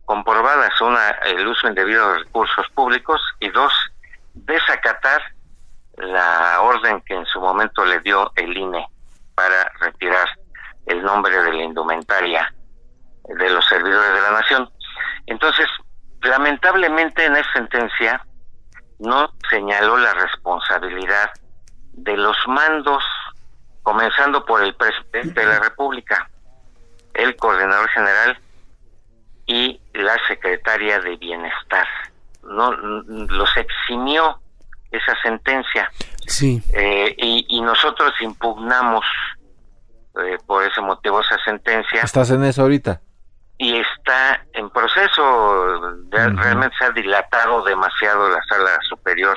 comprobadas, 0.06 0.82
una 0.82 1.10
el 1.26 1.48
uso 1.48 1.68
indebido 1.68 2.14
de 2.14 2.20
recursos 2.20 2.66
públicos 2.74 3.22
y 3.40 3.50
dos 3.50 3.72
desacatar 4.34 5.22
la 5.98 6.62
orden 6.62 7.02
que 7.02 7.14
en 7.14 7.26
su 7.28 7.40
momento 7.40 7.86
le 7.86 8.00
dio 8.00 8.32
el 8.36 8.58
INE 8.58 8.88
para 9.36 9.72
retirar 9.80 10.28
el 10.88 11.04
nombre 11.04 11.40
de 11.40 11.54
la 11.54 11.64
indumentaria 11.64 12.52
de 13.24 13.50
los 13.52 13.66
servidores 13.68 14.14
de 14.14 14.22
la 14.22 14.32
nación. 14.32 14.70
Entonces, 15.28 15.68
lamentablemente 16.22 17.24
en 17.24 17.36
esa 17.36 17.54
sentencia 17.54 18.26
no 18.98 19.32
señaló 19.48 19.98
la 19.98 20.14
responsabilidad 20.16 21.30
de 21.98 22.16
los 22.16 22.38
mandos, 22.48 23.04
comenzando 23.84 24.46
por 24.46 24.64
el 24.64 24.74
presidente 24.76 25.42
de 25.42 25.46
la 25.46 25.60
República, 25.60 26.30
el 27.14 27.36
coordinador 27.36 27.90
general 27.90 28.40
y 29.46 29.80
la 29.94 30.16
secretaria 30.28 31.00
de 31.00 31.16
Bienestar. 31.18 31.88
No 32.44 32.72
los 32.72 33.50
eximió 33.58 34.40
esa 34.92 35.14
sentencia 35.22 35.92
Sí. 36.28 36.62
eh, 36.74 37.14
y, 37.18 37.46
y 37.50 37.62
nosotros 37.62 38.14
impugnamos 38.22 39.04
eh, 40.24 40.38
por 40.46 40.64
ese 40.64 40.82
motivo 40.82 41.20
esa 41.22 41.38
sentencia 41.44 42.02
¿Estás 42.02 42.32
en 42.32 42.44
eso 42.44 42.62
ahorita? 42.64 43.02
y 43.58 43.76
está 43.78 44.46
en 44.54 44.70
proceso, 44.70 45.92
de- 46.06 46.30
realmente 46.30 46.76
se 46.78 46.86
ha 46.86 46.90
dilatado 46.92 47.64
demasiado 47.64 48.30
la 48.30 48.42
sala 48.44 48.78
superior 48.88 49.36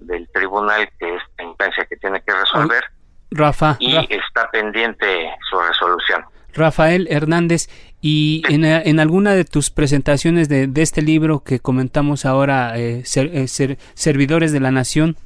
del 0.00 0.28
tribunal, 0.32 0.88
que 0.98 1.14
es 1.16 1.22
la 1.38 1.44
instancia 1.44 1.86
que 1.86 1.96
tiene 1.96 2.20
que 2.22 2.32
resolver, 2.32 2.84
Rafa, 3.30 3.76
y 3.80 3.96
está 3.96 4.50
pendiente 4.50 5.06
su 5.50 5.58
resolución. 5.60 6.24
Rafael 6.54 7.06
Hernández, 7.10 7.68
y 8.00 8.42
en, 8.48 8.64
eh, 8.64 8.82
en 8.86 9.00
alguna 9.00 9.32
de 9.34 9.44
tus 9.44 9.70
presentaciones 9.70 10.48
de, 10.48 10.66
de 10.66 10.82
este 10.82 11.02
libro 11.02 11.40
que 11.44 11.60
comentamos 11.60 12.24
ahora, 12.24 12.78
eh, 12.78 13.02
ser- 13.04 13.30
eh, 13.36 13.48
ser- 13.48 13.78
Servidores 13.94 14.50
de 14.52 14.60
la 14.60 14.70
Nación, 14.70 15.16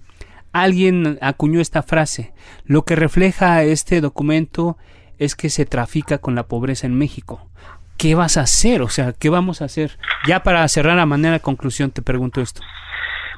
alguien 0.53 1.19
acuñó 1.23 1.61
esta 1.61 1.83
frase. 1.83 2.33
Lo 2.65 2.85
que 2.85 2.97
refleja 2.97 3.63
este 3.63 4.01
documento 4.01 4.77
es 5.19 5.37
que 5.37 5.49
se 5.49 5.65
trafica 5.65 6.19
con 6.19 6.35
la 6.35 6.43
pobreza 6.49 6.87
en 6.87 6.99
México. 6.99 7.49
¿Qué 7.97 8.15
vas 8.15 8.37
a 8.37 8.43
hacer? 8.43 8.83
O 8.83 8.89
sea, 8.89 9.13
¿qué 9.13 9.29
vamos 9.29 9.63
a 9.63 9.67
hacer? 9.67 9.99
Ya 10.27 10.43
para 10.43 10.67
cerrar 10.69 10.99
a 10.99 11.07
manera 11.07 11.35
de 11.35 11.41
conclusión 11.41 11.93
te 11.93 12.03
pregunto 12.03 12.41
esto. 12.41 12.61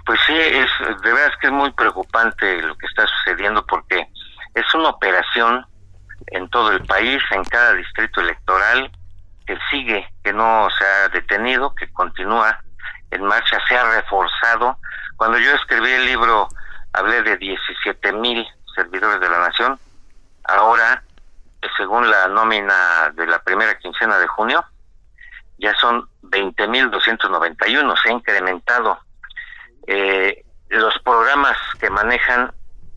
Pues 0.04 0.20
sí, 0.26 0.34
es 0.36 0.70
de 1.02 1.12
verdad 1.12 1.30
es 1.32 1.36
que 1.40 1.46
es 1.46 1.52
muy 1.52 1.70
preocupante 1.72 2.60
lo 2.62 2.76
que 2.76 2.86
está 2.86 3.06
sucediendo 3.06 3.64
porque 3.64 4.06
es 4.54 4.74
una 4.74 4.90
operación 4.90 5.66
en 6.28 6.48
todo 6.50 6.72
el 6.72 6.84
país, 6.84 7.22
en 7.30 7.42
cada 7.44 7.72
distrito 7.72 8.20
electoral, 8.20 8.90
que 9.46 9.58
sigue, 9.70 10.06
que 10.22 10.32
no 10.32 10.68
se 10.78 10.84
ha 10.84 11.08
detenido, 11.08 11.74
que 11.74 11.90
continúa 11.92 12.62
en 13.10 13.24
marcha, 13.24 13.58
se 13.66 13.76
ha 13.76 13.84
reforzado. 13.96 14.78
Cuando 15.16 15.38
yo 15.38 15.54
escribí 15.54 15.90
el 15.90 16.06
libro 16.06 16.48
hablé 16.92 17.22
de 17.22 17.36
17 17.36 18.12
mil 18.12 18.46
servidores 18.74 19.20
de 19.20 19.28
la 19.28 19.38
nación, 19.38 19.78
ahora, 20.44 21.02
según 21.76 22.10
la 22.10 22.28
nómina 22.28 23.10
de 23.14 23.26
la 23.26 23.42
primera 23.42 23.76
quincena 23.78 24.18
de 24.18 24.26
junio, 24.28 24.64
ya 25.58 25.74
son 25.76 26.08
20 26.22 26.68
mil 26.68 26.90
291, 26.90 27.96
se 27.96 28.08
ha 28.08 28.12
incrementado 28.12 28.98
eh, 29.86 30.44
los 30.68 30.98
programas 31.00 31.56
que 31.78 31.90
manejan 31.90 32.52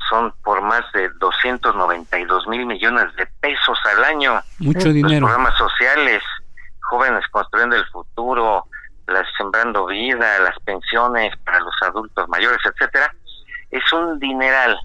son 0.10 0.34
por 0.44 0.62
más 0.62 0.82
de 0.94 1.10
292 1.20 2.48
mil 2.48 2.66
millones 2.66 3.14
de 3.16 3.26
pesos 3.42 3.78
al 3.86 4.04
año. 4.06 4.42
Mucho 4.60 4.86
Los 4.86 4.94
dinero. 4.94 5.26
programas 5.28 5.58
sociales, 5.58 6.24
jóvenes 6.82 7.26
construyendo 7.32 7.76
el 7.76 7.86
futuro, 7.88 8.66
las 9.08 9.26
sembrando 9.38 9.86
vida, 9.88 10.40
las 10.40 10.58
pensiones 10.62 11.36
para 11.44 11.60
los 11.60 11.74
adultos 11.82 12.28
mayores, 12.30 12.60
etcétera, 12.64 13.14
es 13.72 13.94
un 13.94 14.20
dineral 14.20 14.78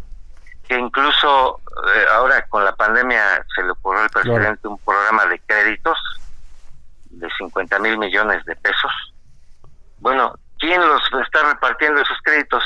que 0.69 0.77
incluso 0.79 1.61
eh, 1.95 2.05
ahora 2.15 2.45
con 2.49 2.65
la 2.65 2.75
pandemia 2.75 3.45
se 3.55 3.63
le 3.63 3.71
ocurrió 3.71 4.03
al 4.03 4.11
presidente 4.11 4.69
un 4.69 4.79
programa 4.79 5.27
de 5.27 5.39
créditos 5.41 5.99
de 7.11 7.29
50 7.39 7.79
mil 7.81 7.99
millones 7.99 8.45
de 8.45 8.57
pesos. 8.57 8.93
Bueno, 9.99 10.35
¿quién 10.63 10.81
los 10.81 11.03
está 11.27 11.41
repartiendo 11.53 12.01
esos 12.01 12.17
créditos? 12.25 12.63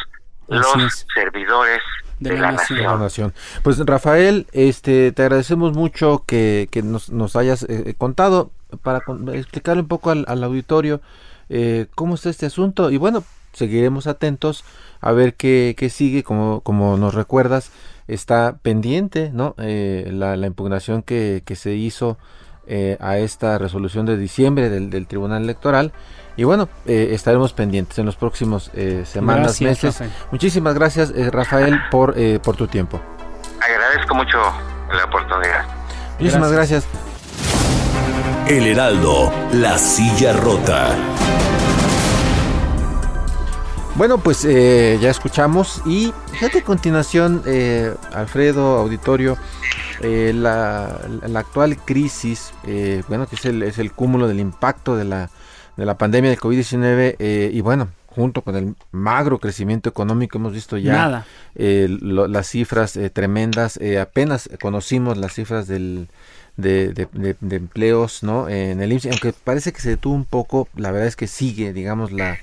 Así 0.49 0.79
los 0.79 0.93
es. 0.95 1.07
servidores 1.13 1.81
De 2.21 2.31
de, 2.31 2.37
la 2.39 2.53
nación. 2.53 3.01
la. 3.01 3.35
Pues 3.65 3.79
Rafael, 3.85 4.47
este, 4.53 5.11
te 5.11 5.23
agradecemos 5.23 5.73
mucho 5.73 6.23
que, 6.27 6.69
que 6.71 6.83
nos, 6.83 7.11
nos 7.11 7.35
hayas 7.35 7.65
eh, 7.65 7.95
contado 7.99 8.53
para 8.83 9.01
con- 9.01 9.35
explicarle 9.35 9.83
un 9.83 9.89
poco 9.89 10.11
al, 10.11 10.25
al 10.29 10.45
auditorio 10.45 11.01
eh, 11.49 11.87
cómo 11.97 12.15
está 12.15 12.31
este 12.31 12.47
asunto 12.47 12.91
y 12.93 12.97
bueno, 12.97 13.25
seguiremos 13.53 14.07
atentos 14.07 14.65
a 15.01 15.11
ver 15.13 15.35
qué, 15.35 15.75
qué 15.77 15.91
sigue, 15.91 16.23
como, 16.23 16.61
como 16.61 16.97
nos 16.97 17.15
recuerdas, 17.15 17.73
está 18.09 18.57
pendiente, 18.63 19.31
¿no? 19.33 19.55
Eh, 19.59 20.09
la, 20.13 20.37
la 20.37 20.47
impugnación 20.47 21.03
que, 21.03 21.43
que 21.45 21.57
se 21.57 21.75
hizo 21.75 22.19
eh, 22.67 22.97
a 23.01 23.19
esta 23.19 23.59
resolución 23.59 24.07
de 24.07 24.17
diciembre 24.17 24.71
del, 24.71 24.91
del 24.91 25.07
Tribunal 25.07 25.43
Electoral 25.43 25.93
y 26.37 26.45
bueno, 26.45 26.69
eh, 26.85 27.09
estaremos 27.13 27.55
pendientes 27.55 27.99
en 27.99 28.05
los 28.05 28.17
próximos 28.17 28.71
eh, 28.75 29.05
semanas, 29.07 29.59
Gracias, 29.59 29.71
meses. 29.71 29.95
Rafael. 30.01 30.11
Muchísimas 30.31 30.75
gracias, 30.75 31.11
eh, 31.17 31.31
Rafael, 31.31 31.81
por, 31.91 32.15
eh, 32.17 32.39
por 32.43 32.57
tu 32.57 32.67
tiempo. 32.67 33.01
Agradezco 33.61 34.15
mucho 34.15 34.39
la 34.93 35.05
oportunidad. 35.05 35.65
Muchísimas 36.19 36.53
gracias. 36.53 36.87
El 38.49 38.67
Heraldo, 38.67 39.33
la 39.55 39.79
silla 39.79 40.35
rota. 40.35 40.95
Bueno, 43.97 44.19
pues 44.19 44.45
eh, 44.45 44.99
ya 45.01 45.09
escuchamos 45.11 45.81
y 45.87 46.13
fíjate 46.33 46.59
a 46.59 46.63
continuación, 46.65 47.43
eh, 47.47 47.95
Alfredo, 48.13 48.77
auditorio, 48.79 49.39
eh, 50.03 50.33
la, 50.35 51.01
la 51.27 51.41
actual 51.41 51.79
crisis, 51.79 52.53
eh, 52.67 53.03
bueno, 53.09 53.27
que 53.27 53.37
es 53.37 53.45
el, 53.47 53.63
es 53.63 53.79
el 53.79 53.93
cúmulo 53.93 54.29
del 54.29 54.39
impacto 54.41 54.97
de 54.97 55.05
la, 55.05 55.31
de 55.79 55.87
la 55.87 55.97
pandemia 55.97 56.29
del 56.31 56.39
COVID-19 56.39 57.17
eh, 57.19 57.51
y 57.55 57.61
bueno, 57.63 57.89
junto 58.09 58.43
con 58.43 58.57
el 58.57 58.75
magro 58.93 59.39
crecimiento 59.39 59.89
económico 59.89 60.37
hemos 60.37 60.53
visto 60.53 60.77
ya 60.77 60.93
eh, 61.55 61.87
lo- 61.89 62.29
las 62.29 62.49
cifras 62.49 62.99
eh, 62.99 63.09
tremendas, 63.09 63.79
eh, 63.79 63.99
apenas 63.99 64.51
conocimos 64.61 65.17
las 65.17 65.33
cifras 65.35 65.69
del, 65.69 66.09
de, 66.59 66.93
de- 66.93 67.09
de- 67.13 67.37
de 67.41 67.57
empleos 67.57 68.23
¿no? 68.23 68.47
en 68.51 68.83
el 68.83 68.93
IMSS, 68.93 69.07
aunque 69.07 69.33
parece 69.33 69.73
que 69.73 69.81
se 69.81 69.89
detuvo 69.91 70.15
un 70.15 70.27
poco, 70.27 70.69
la 70.77 70.91
verdad 70.91 71.09
es 71.09 71.17
que 71.17 71.27
sigue, 71.27 71.73
digamos, 71.73 72.13
la, 72.13 72.37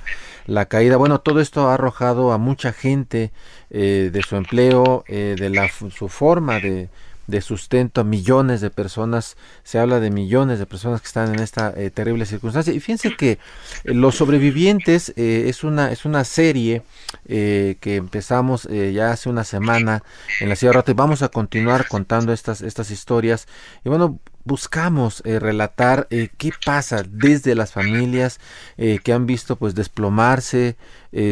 la 0.46 0.66
caída. 0.66 0.98
Bueno, 0.98 1.20
todo 1.20 1.40
esto 1.40 1.70
ha 1.70 1.76
arrojado 1.76 2.32
a 2.32 2.38
mucha 2.38 2.74
gente 2.74 3.32
eh, 3.70 4.10
de 4.12 4.22
su 4.22 4.36
empleo, 4.36 5.04
eh, 5.08 5.36
de 5.38 5.50
la, 5.50 5.70
su 5.70 6.10
forma 6.10 6.60
de, 6.60 6.90
de 7.28 7.42
sustento 7.42 8.02
a 8.02 8.04
millones 8.04 8.62
de 8.62 8.70
personas. 8.70 9.38
Se 9.64 9.80
habla 9.80 10.00
de 10.00 10.12
millones 10.12 10.60
de 10.60 10.66
personas 10.66 11.02
que 11.02 11.08
están 11.08 11.34
en 11.34 11.40
esta 11.40 11.74
eh, 11.76 11.90
terrible 11.90 12.26
circunstancia. 12.26 12.74
Y 12.74 12.80
fíjense 12.80 13.16
que 13.16 13.32
eh, 13.32 13.40
Los 13.86 14.16
Sobrevivientes 14.16 15.14
eh, 15.16 15.46
es, 15.48 15.64
una, 15.64 15.92
es 15.92 16.06
una 16.06 16.24
serie 16.24 16.84
que 17.26 17.78
empezamos 17.84 18.64
ya 18.64 19.12
hace 19.12 19.30
una 19.30 19.44
semana 19.44 20.04
en 20.40 20.50
la 20.50 20.56
Ciudad 20.56 20.74
Rota 20.74 20.92
y 20.92 20.96
vamos 20.96 21.22
a 21.22 21.30
continuar 21.30 21.88
contando 21.88 22.34
estas, 22.34 22.62
estas 22.62 22.92
historias. 22.92 23.48
Y 23.86 23.90
bueno, 23.90 24.20
buscamos 24.46 25.22
eh, 25.26 25.40
relatar 25.40 26.08
eh, 26.10 26.30
qué 26.38 26.52
pasa 26.66 27.04
desde 27.08 27.56
las 27.56 27.72
familias 27.72 28.40
eh, 28.78 29.00
que 29.04 29.14
han 29.14 29.26
visto 29.26 29.56
pues 29.56 29.76
desplomarse 29.76 30.76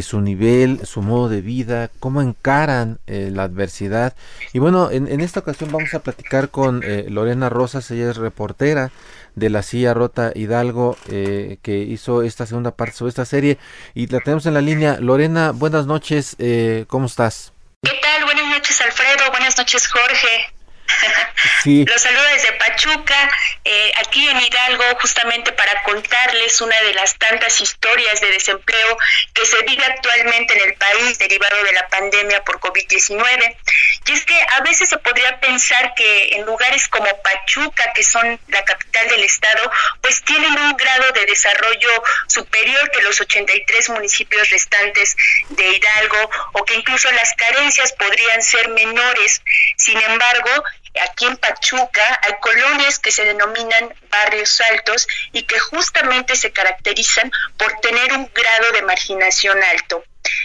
su 0.04 0.22
nivel, 0.22 0.86
su 0.86 1.02
modo 1.02 1.28
de 1.28 1.42
vida, 1.42 1.90
cómo 2.00 2.22
encaran 2.22 3.00
la 3.08 3.42
adversidad. 3.42 4.16
Y 4.54 4.60
bueno, 4.60 4.92
en, 4.92 5.08
esta 5.22 5.40
ocasión 5.40 5.72
vamos 5.72 5.96
a 5.96 6.04
platicar 6.04 6.50
con 6.50 6.84
Lorena 7.08 7.50
Rosas, 7.50 7.90
ella 7.90 8.12
es 8.12 8.18
reportera 8.18 8.92
de 9.34 9.50
la 9.50 9.64
silla 9.64 9.96
rota 9.96 10.34
Hidalgo 10.36 10.98
que 11.08 11.88
hizo 11.90 12.22
esta 12.22 12.46
segunda 12.46 12.76
parte 12.76 12.94
sobre 12.94 13.10
esta 13.10 13.26
serie 13.26 13.58
y 13.96 14.06
la 14.06 14.20
tenemos 14.20 14.46
en 14.46 14.54
la 14.54 14.62
línea. 14.62 15.00
Lorena, 15.00 15.50
buenas 15.50 15.88
noches, 15.88 16.38
¿cómo 16.86 17.08
estás? 17.08 17.52
¿Qué 17.82 18.00
tal? 18.04 18.24
Buenas 18.26 18.50
noches 18.50 18.82
Alfredo, 18.82 19.32
buenas 19.32 19.58
noches 19.58 19.88
Jorge. 19.88 20.61
Sí. 21.64 21.86
Los 21.86 22.02
saludo 22.02 22.24
desde 22.34 22.52
Pachuca, 22.54 23.30
eh, 23.64 23.92
aquí 24.00 24.28
en 24.28 24.40
Hidalgo, 24.40 24.84
justamente 25.00 25.52
para 25.52 25.82
contarles 25.84 26.62
una 26.62 26.80
de 26.82 26.94
las 26.94 27.18
tantas 27.18 27.60
historias 27.62 28.20
de 28.22 28.32
desempleo 28.32 28.98
que 29.34 29.46
se 29.46 29.62
vive 29.64 29.84
actualmente 29.86 30.56
en 30.56 30.70
el 30.70 30.76
país 30.76 31.18
derivado 31.18 31.64
de 31.64 31.74
la 31.74 31.88
pandemia 31.88 32.44
por 32.44 32.60
COVID-19. 32.60 33.58
Y 34.06 34.12
es 34.12 34.26
que 34.26 34.40
a 34.52 34.62
veces 34.62 34.90
se 34.90 34.98
podría 34.98 35.40
pensar 35.40 35.94
que 35.96 36.36
en 36.36 36.46
lugares 36.46 36.88
como 36.88 37.08
Pachuca, 37.22 37.92
que 37.94 38.04
son 38.04 38.40
la 38.48 38.64
capital 38.64 39.08
del 39.10 39.24
estado, 39.24 39.72
pues 40.02 40.24
tienen 40.24 40.58
un 40.58 40.76
grado 40.78 41.12
de 41.12 41.26
desarrollo 41.26 42.04
superior 42.28 42.90
que 42.92 43.02
los 43.02 43.20
83 43.20 43.90
municipios 43.90 44.50
restantes 44.50 45.16
de 45.50 45.68
Hidalgo 45.68 46.30
o 46.54 46.66
que 46.66 46.76
incluso 46.76 47.12
las 47.12 47.34
carencias 47.34 47.94
podrían 47.94 48.42
ser 48.42 48.70
menores. 48.70 49.42
Sin 49.78 50.00
embargo, 50.02 50.64
Aquí 51.00 51.26
en 51.26 51.38
Pachuca 51.38 52.20
hay 52.24 52.34
colonias 52.42 53.00
que 53.00 53.12
se 53.12 53.24
denominan 53.24 53.94
barrios 54.10 54.60
altos 54.72 55.08
y 55.32 55.44
que 55.44 55.60
justamente 55.60 56.36
se 56.36 56.52
caracterizan 56.52 57.32
por 57.58 57.80
tener 57.80 58.14
un 58.14 58.30
grado 58.34 58.72
de 58.74 58.82
marginación 58.82 59.58
alto. 59.64 60.04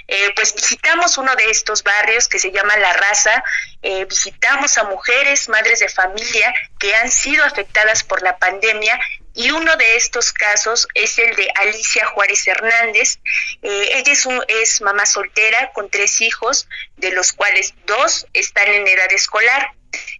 Eh, 0.09 0.33
pues 0.35 0.55
visitamos 0.55 1.19
uno 1.19 1.35
de 1.35 1.51
estos 1.51 1.83
barrios 1.83 2.29
que 2.29 2.39
se 2.39 2.53
llama 2.53 2.77
La 2.77 2.93
Raza, 2.93 3.43
eh, 3.83 4.05
visitamos 4.05 4.79
a 4.79 4.85
mujeres, 4.85 5.49
madres 5.49 5.81
de 5.81 5.89
familia 5.89 6.55
que 6.79 6.95
han 6.95 7.11
sido 7.11 7.45
afectadas 7.45 8.05
por 8.05 8.23
la 8.23 8.39
pandemia 8.39 8.99
y 9.35 9.51
uno 9.51 9.77
de 9.77 9.97
estos 9.97 10.33
casos 10.33 10.89
es 10.95 11.19
el 11.19 11.37
de 11.37 11.51
Alicia 11.57 12.07
Juárez 12.07 12.47
Hernández. 12.49 13.19
Eh, 13.63 13.91
ella 13.95 14.13
es, 14.13 14.27
es 14.49 14.81
mamá 14.81 15.05
soltera 15.05 15.73
con 15.75 15.91
tres 15.91 16.23
hijos, 16.23 16.67
de 16.97 17.11
los 17.11 17.33
cuales 17.33 17.75
dos 17.85 18.27
están 18.33 18.69
en 18.69 18.89
edad 18.89 19.13
escolar. 19.13 19.73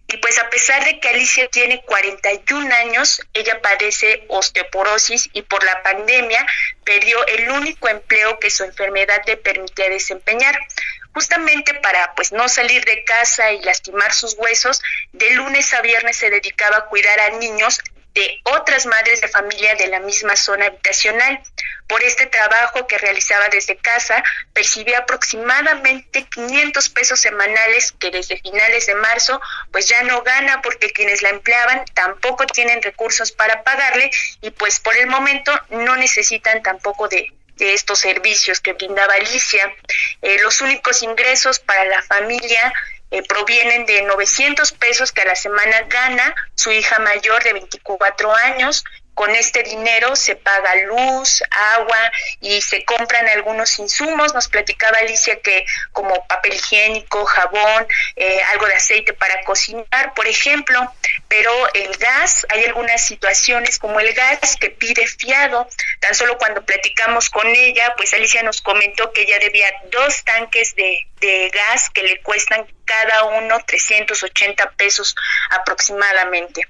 Y 0.07 0.17
pues 0.17 0.39
a 0.39 0.49
pesar 0.49 0.85
de 0.85 0.99
que 0.99 1.09
Alicia 1.09 1.49
tiene 1.49 1.83
41 1.83 2.73
años, 2.75 3.21
ella 3.33 3.61
padece 3.61 4.23
osteoporosis 4.29 5.29
y 5.33 5.41
por 5.41 5.63
la 5.65 5.83
pandemia 5.83 6.45
perdió 6.85 7.25
el 7.27 7.49
único 7.51 7.89
empleo 7.89 8.39
que 8.39 8.49
su 8.49 8.63
enfermedad 8.63 9.21
le 9.25 9.35
permitía 9.35 9.89
desempeñar. 9.89 10.57
Justamente 11.13 11.73
para 11.73 12.15
pues 12.15 12.31
no 12.31 12.47
salir 12.47 12.85
de 12.85 13.03
casa 13.03 13.51
y 13.51 13.61
lastimar 13.63 14.13
sus 14.13 14.35
huesos, 14.35 14.81
de 15.11 15.31
lunes 15.31 15.73
a 15.73 15.81
viernes 15.81 16.15
se 16.15 16.29
dedicaba 16.29 16.77
a 16.77 16.85
cuidar 16.85 17.19
a 17.19 17.29
niños 17.31 17.81
de 18.17 18.41
otras 18.45 18.87
madres 18.87 19.21
de 19.21 19.27
familia 19.27 19.75
de 19.75 19.87
la 19.87 19.99
misma 19.99 20.35
zona 20.35 20.65
habitacional. 20.65 21.39
Por 21.87 22.03
este 22.03 22.25
trabajo 22.25 22.87
que 22.87 22.97
realizaba 22.97 23.47
desde 23.49 23.77
casa, 23.77 24.23
percibía 24.53 24.99
aproximadamente 24.99 26.25
500 26.27 26.89
pesos 26.89 27.21
semanales 27.21 27.93
que 27.99 28.09
desde 28.09 28.39
finales 28.39 28.87
de 28.87 28.95
marzo 28.95 29.39
pues 29.71 29.87
ya 29.87 30.01
no 30.01 30.23
gana 30.23 30.63
porque 30.63 30.91
quienes 30.91 31.21
la 31.21 31.29
empleaban 31.29 31.85
tampoco 31.93 32.47
tienen 32.47 32.81
recursos 32.81 33.31
para 33.31 33.63
pagarle 33.63 34.09
y 34.41 34.49
pues 34.49 34.79
por 34.79 34.97
el 34.97 35.05
momento 35.05 35.51
no 35.69 35.95
necesitan 35.95 36.63
tampoco 36.63 37.07
de, 37.07 37.31
estos 37.59 37.99
servicios 37.99 38.59
que 38.59 38.73
brindaba 38.73 39.15
Alicia. 39.15 39.73
Eh, 40.21 40.37
los 40.41 40.61
únicos 40.61 41.01
ingresos 41.01 41.59
para 41.59 41.85
la 41.85 42.03
familia 42.03 42.71
eh, 43.11 43.23
provienen 43.23 43.85
de 43.85 44.01
900 44.03 44.71
pesos 44.73 45.11
que 45.11 45.21
a 45.21 45.25
la 45.25 45.35
semana 45.35 45.81
gana 45.87 46.35
su 46.55 46.71
hija 46.71 46.99
mayor 46.99 47.43
de 47.43 47.53
24 47.53 48.35
años 48.35 48.83
con 49.17 49.35
este 49.35 49.63
dinero 49.63 50.15
se 50.15 50.35
paga 50.35 50.75
luz, 50.75 51.41
agua 51.49 52.11
y 52.39 52.61
se 52.61 52.85
compran 52.85 53.27
algunos 53.29 53.79
insumos. 53.79 54.35
Nos 54.35 54.47
platicaba 54.47 54.99
Alicia 54.99 55.39
que 55.41 55.65
como 55.91 56.27
papel 56.27 56.53
higiénico, 56.53 57.25
jabón, 57.25 57.87
eh, 58.15 58.39
algo 58.51 58.67
de 58.67 58.75
aceite 58.75 59.13
para 59.13 59.43
cocinar, 59.43 60.13
por 60.13 60.27
ejemplo, 60.27 60.93
pero 61.27 61.51
el 61.73 61.97
gas, 61.97 62.45
hay 62.49 62.65
algunas 62.65 63.07
situaciones 63.07 63.79
como 63.79 63.99
el 63.99 64.13
gas 64.13 64.55
que 64.55 64.69
pide 64.69 65.07
fiado. 65.07 65.67
Tan 65.99 66.13
solo 66.13 66.37
cuando 66.37 66.63
platicamos 66.63 67.31
con 67.31 67.47
ella, 67.47 67.95
pues 67.97 68.13
Alicia 68.13 68.43
nos 68.43 68.61
comentó 68.61 69.11
que 69.13 69.23
ella 69.23 69.39
debía 69.39 69.67
dos 69.91 70.23
tanques 70.25 70.75
de, 70.75 71.06
de 71.19 71.49
gas 71.49 71.89
que 71.89 72.03
le 72.03 72.21
cuestan 72.21 72.65
cada 72.85 73.25
uno 73.25 73.57
380 73.65 74.71
pesos 74.71 75.15
aproximadamente. 75.51 76.67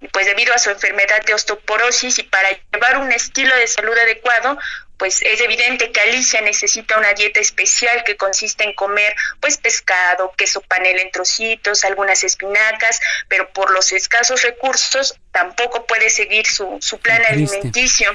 Y 0.00 0.08
pues 0.08 0.26
debido 0.26 0.52
a 0.54 0.58
su 0.58 0.70
enfermedad 0.70 1.24
de 1.24 1.34
osteoporosis 1.34 2.18
y 2.18 2.22
para 2.24 2.48
llevar 2.72 2.98
un 2.98 3.12
estilo 3.12 3.54
de 3.56 3.66
salud 3.66 3.96
adecuado, 3.96 4.58
pues 5.00 5.22
es 5.22 5.40
evidente 5.40 5.92
que 5.92 6.00
Alicia 6.00 6.42
necesita 6.42 6.98
una 6.98 7.14
dieta 7.14 7.40
especial 7.40 8.04
que 8.04 8.18
consiste 8.18 8.64
en 8.64 8.74
comer 8.74 9.16
pues 9.40 9.56
pescado, 9.56 10.34
queso 10.36 10.60
panel 10.60 10.98
en 10.98 11.10
trocitos, 11.10 11.84
algunas 11.84 12.22
espinacas, 12.22 13.00
pero 13.26 13.50
por 13.50 13.70
los 13.70 13.92
escasos 13.92 14.42
recursos 14.42 15.18
tampoco 15.32 15.86
puede 15.86 16.10
seguir 16.10 16.46
su, 16.46 16.76
su 16.82 16.98
plan 16.98 17.22
alimenticio 17.26 18.10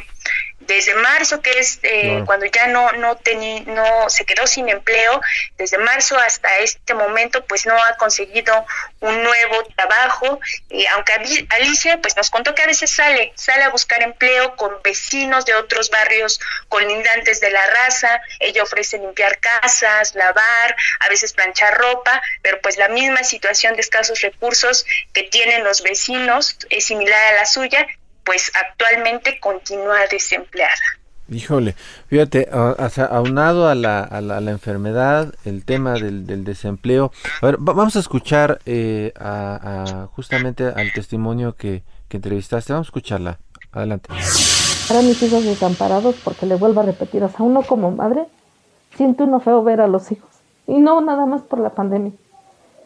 desde 0.68 0.96
marzo, 0.96 1.42
que 1.42 1.52
es 1.60 1.80
eh, 1.84 2.24
cuando 2.26 2.46
ya 2.46 2.68
no 2.68 2.92
no, 2.94 3.16
tení, 3.18 3.62
no 3.62 4.10
se 4.10 4.26
quedó 4.26 4.48
sin 4.48 4.70
empleo, 4.70 5.22
desde 5.58 5.78
marzo 5.78 6.18
hasta 6.18 6.58
este 6.60 6.94
momento, 6.94 7.46
pues 7.46 7.66
no 7.66 7.76
ha 7.76 7.96
conseguido 7.98 8.66
un 9.00 9.24
nuevo 9.24 9.64
trabajo. 9.76 10.40
Y 10.70 10.86
aunque 10.88 11.14
Alicia, 11.50 12.00
pues 12.02 12.16
nos 12.16 12.30
contó 12.30 12.56
que 12.56 12.64
a 12.64 12.68
veces 12.68 12.92
sale, 12.92 13.34
sale 13.36 13.64
a 13.64 13.70
buscar 13.70 14.02
empleo 14.04 14.56
con 14.56 14.72
vecinos 14.84 15.46
de 15.46 15.56
otros 15.56 15.90
barrios 15.90 16.40
colindantes 16.70 17.40
de 17.42 17.50
la 17.50 17.66
raza. 17.68 18.22
Ella 18.40 18.64
ofrece 18.64 18.98
limpiar 18.98 19.40
casas, 19.40 20.16
lavar, 20.16 20.76
a 21.00 21.10
veces 21.10 21.34
planchar 21.34 21.78
ropa, 21.78 22.22
pero 22.42 22.60
pues 22.62 22.78
la 22.78 22.88
misma 22.88 23.24
situación 23.24 23.76
de 23.76 23.82
escasos 23.82 24.22
recursos 24.22 24.86
que 25.14 25.24
tienen 25.24 25.64
los 25.64 25.82
vecinos 25.82 26.58
es 26.70 26.86
similar 26.86 27.34
a 27.34 27.36
la 27.36 27.46
suya 27.46 27.88
pues 28.26 28.52
actualmente 28.56 29.40
continúa 29.40 30.00
desempleada. 30.10 30.74
Híjole, 31.28 31.74
fíjate, 32.08 32.50
aunado 32.52 33.68
a 33.68 33.74
la, 33.74 34.02
a 34.02 34.22
la, 34.22 34.52
enfermedad, 34.52 35.34
el 35.44 35.66
tema 35.66 35.94
del, 35.94 36.44
desempleo. 36.44 37.12
A 37.42 37.46
ver, 37.48 37.58
vamos 37.60 37.96
a 37.96 38.00
escuchar 38.00 38.60
eh, 38.68 39.12
a, 39.20 40.08
justamente 40.12 40.66
al 40.66 40.94
testimonio 40.94 41.56
que, 41.56 41.82
que 42.10 42.18
entrevistaste. 42.18 42.74
Vamos 42.74 42.88
a 42.88 42.90
escucharla. 42.90 43.40
Adelante. 43.72 44.10
Para 44.88 45.02
mis 45.02 45.22
hijos 45.24 45.44
desamparados, 45.44 46.16
porque 46.24 46.46
le 46.46 46.56
vuelvo 46.56 46.82
a 46.82 46.86
repetir, 46.86 47.24
o 47.24 47.30
sea, 47.30 47.42
uno 47.42 47.64
como 47.64 47.90
madre 47.92 48.26
siente 48.96 49.24
uno 49.24 49.40
feo 49.40 49.64
ver 49.64 49.82
a 49.82 49.88
los 49.88 50.12
hijos. 50.12 50.30
Y 50.68 50.78
no 50.78 51.02
nada 51.02 51.26
más 51.26 51.42
por 51.42 51.60
la 51.60 51.72
pandemia. 51.72 52.14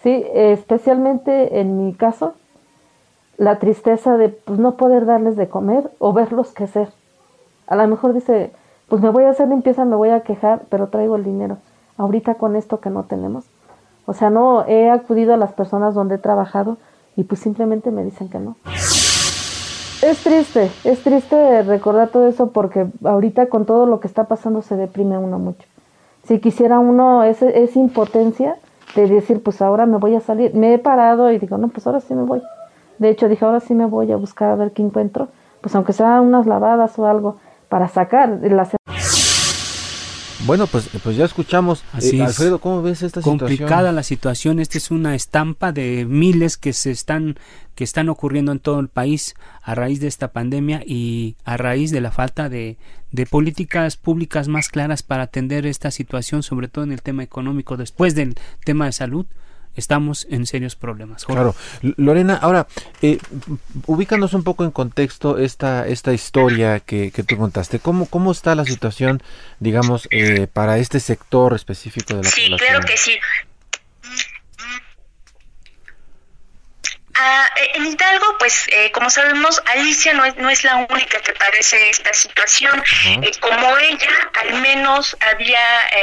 Sí, 0.01 0.23
especialmente 0.33 1.59
en 1.59 1.85
mi 1.85 1.93
caso, 1.93 2.35
la 3.39 3.57
tristeza 3.57 4.17
de 4.17 4.29
pues, 4.29 4.59
no 4.59 4.75
poder 4.75 5.05
darles 5.05 5.37
de 5.37 5.47
comer 5.47 5.89
o 5.97 6.11
verlos 6.13 6.51
crecer. 6.53 6.89
A 7.67 7.75
lo 7.77 7.87
mejor 7.87 8.13
dice, 8.13 8.51
pues 8.89 9.01
me 9.01 9.09
voy 9.09 9.23
a 9.23 9.29
hacer 9.29 9.47
limpieza, 9.47 9.85
me 9.85 9.95
voy 9.95 10.09
a 10.09 10.21
quejar, 10.21 10.63
pero 10.69 10.87
traigo 10.87 11.15
el 11.15 11.23
dinero. 11.23 11.57
Ahorita 11.97 12.35
con 12.35 12.57
esto 12.57 12.81
que 12.81 12.89
no 12.89 13.03
tenemos. 13.03 13.45
O 14.05 14.13
sea, 14.13 14.29
no 14.29 14.65
he 14.67 14.89
acudido 14.89 15.33
a 15.33 15.37
las 15.37 15.53
personas 15.53 15.95
donde 15.95 16.15
he 16.15 16.17
trabajado 16.17 16.77
y 17.15 17.23
pues 17.23 17.39
simplemente 17.39 17.91
me 17.91 18.03
dicen 18.03 18.29
que 18.29 18.39
no. 18.39 18.57
Es 20.01 20.23
triste, 20.23 20.69
es 20.83 21.01
triste 21.03 21.63
recordar 21.63 22.09
todo 22.09 22.27
eso 22.27 22.51
porque 22.51 22.87
ahorita 23.03 23.47
con 23.47 23.65
todo 23.65 23.85
lo 23.85 24.01
que 24.01 24.07
está 24.07 24.25
pasando 24.25 24.61
se 24.61 24.75
deprime 24.75 25.17
uno 25.17 25.39
mucho. 25.39 25.65
Si 26.23 26.39
quisiera 26.39 26.79
uno 26.79 27.23
esa 27.23 27.49
es 27.49 27.75
impotencia 27.77 28.57
de 28.95 29.07
decir, 29.07 29.41
pues 29.41 29.61
ahora 29.61 29.85
me 29.85 29.97
voy 29.97 30.15
a 30.15 30.21
salir. 30.21 30.53
Me 30.55 30.73
he 30.73 30.79
parado 30.79 31.31
y 31.31 31.39
digo, 31.39 31.57
no, 31.57 31.69
pues 31.69 31.87
ahora 31.87 32.01
sí 32.01 32.13
me 32.13 32.23
voy. 32.23 32.41
De 32.99 33.09
hecho, 33.09 33.27
dije, 33.27 33.43
ahora 33.45 33.59
sí 33.59 33.73
me 33.73 33.85
voy 33.85 34.11
a 34.11 34.17
buscar 34.17 34.51
a 34.51 34.55
ver 34.55 34.71
qué 34.71 34.81
encuentro, 34.81 35.29
pues 35.61 35.73
aunque 35.75 35.93
sea 35.93 36.21
unas 36.21 36.45
lavadas 36.45 36.99
o 36.99 37.07
algo, 37.07 37.37
para 37.69 37.87
sacar 37.87 38.39
la 38.41 38.65
bueno, 40.45 40.67
pues, 40.67 40.89
pues 41.03 41.17
ya 41.17 41.25
escuchamos. 41.25 41.83
Así 41.91 42.19
eh, 42.19 42.23
Alfredo, 42.23 42.59
¿cómo 42.59 42.81
ves 42.81 43.03
esta 43.03 43.21
situación? 43.21 43.39
Complicada 43.39 43.91
la 43.91 44.03
situación. 44.03 44.59
Esta 44.59 44.77
es 44.77 44.89
una 44.89 45.13
estampa 45.13 45.71
de 45.71 46.05
miles 46.05 46.57
que 46.57 46.73
se 46.73 46.91
están 46.91 47.37
que 47.75 47.83
están 47.83 48.09
ocurriendo 48.09 48.51
en 48.51 48.59
todo 48.59 48.79
el 48.79 48.87
país 48.87 49.35
a 49.61 49.75
raíz 49.75 49.99
de 49.99 50.07
esta 50.07 50.29
pandemia 50.29 50.81
y 50.85 51.35
a 51.45 51.55
raíz 51.57 51.91
de 51.91 52.01
la 52.01 52.11
falta 52.11 52.49
de, 52.49 52.77
de 53.11 53.25
políticas 53.25 53.95
públicas 53.95 54.47
más 54.47 54.69
claras 54.69 55.03
para 55.03 55.23
atender 55.23 55.65
esta 55.65 55.91
situación, 55.91 56.41
sobre 56.41 56.67
todo 56.67 56.83
en 56.83 56.91
el 56.91 57.01
tema 57.01 57.23
económico, 57.23 57.77
después 57.77 58.15
del 58.15 58.35
tema 58.65 58.85
de 58.85 58.91
salud 58.91 59.25
estamos 59.76 60.28
en 60.30 60.45
serios 60.45 60.76
problemas. 60.76 61.26
Claro. 61.26 61.55
Lorena, 61.82 62.36
ahora, 62.36 62.67
eh, 63.01 63.17
ubícanos 63.86 64.34
un 64.34 64.43
poco 64.43 64.63
en 64.63 64.72
contexto 64.72 65.38
esta, 65.38 65.88
esta 65.88 66.13
historia 66.13 66.80
que, 66.80 67.11
que 67.11 67.24
tú 67.24 67.38
contaste. 67.38 67.80
¿Cómo, 67.80 68.05
¿Cómo 68.05 68.32
está 68.32 68.55
la 68.55 68.65
situación, 68.65 69.22
digamos, 69.59 70.07
eh, 70.11 70.47
para 70.51 70.78
este 70.78 70.99
sector 70.99 71.53
específico 71.53 72.15
de 72.15 72.24
la 72.24 72.30
sí, 72.30 72.41
población? 72.43 72.59
Sí, 72.59 72.65
claro 72.65 72.86
que 72.86 72.97
sí. 72.97 73.11
Ah, 77.22 77.49
eh, 77.57 77.72
en 77.74 77.86
Hidalgo, 77.86 78.38
pues 78.39 78.65
eh, 78.70 78.91
como 78.93 79.09
sabemos, 79.09 79.61
Alicia 79.65 80.13
no 80.13 80.24
es, 80.24 80.38
no 80.38 80.49
es 80.49 80.63
la 80.63 80.78
única 80.78 81.20
que 81.20 81.34
padece 81.34 81.89
esta 81.89 82.13
situación. 82.13 82.82
Eh, 83.07 83.32
como 83.41 83.78
ella, 83.78 84.09
al 84.41 84.61
menos 84.61 85.17
había 85.20 85.59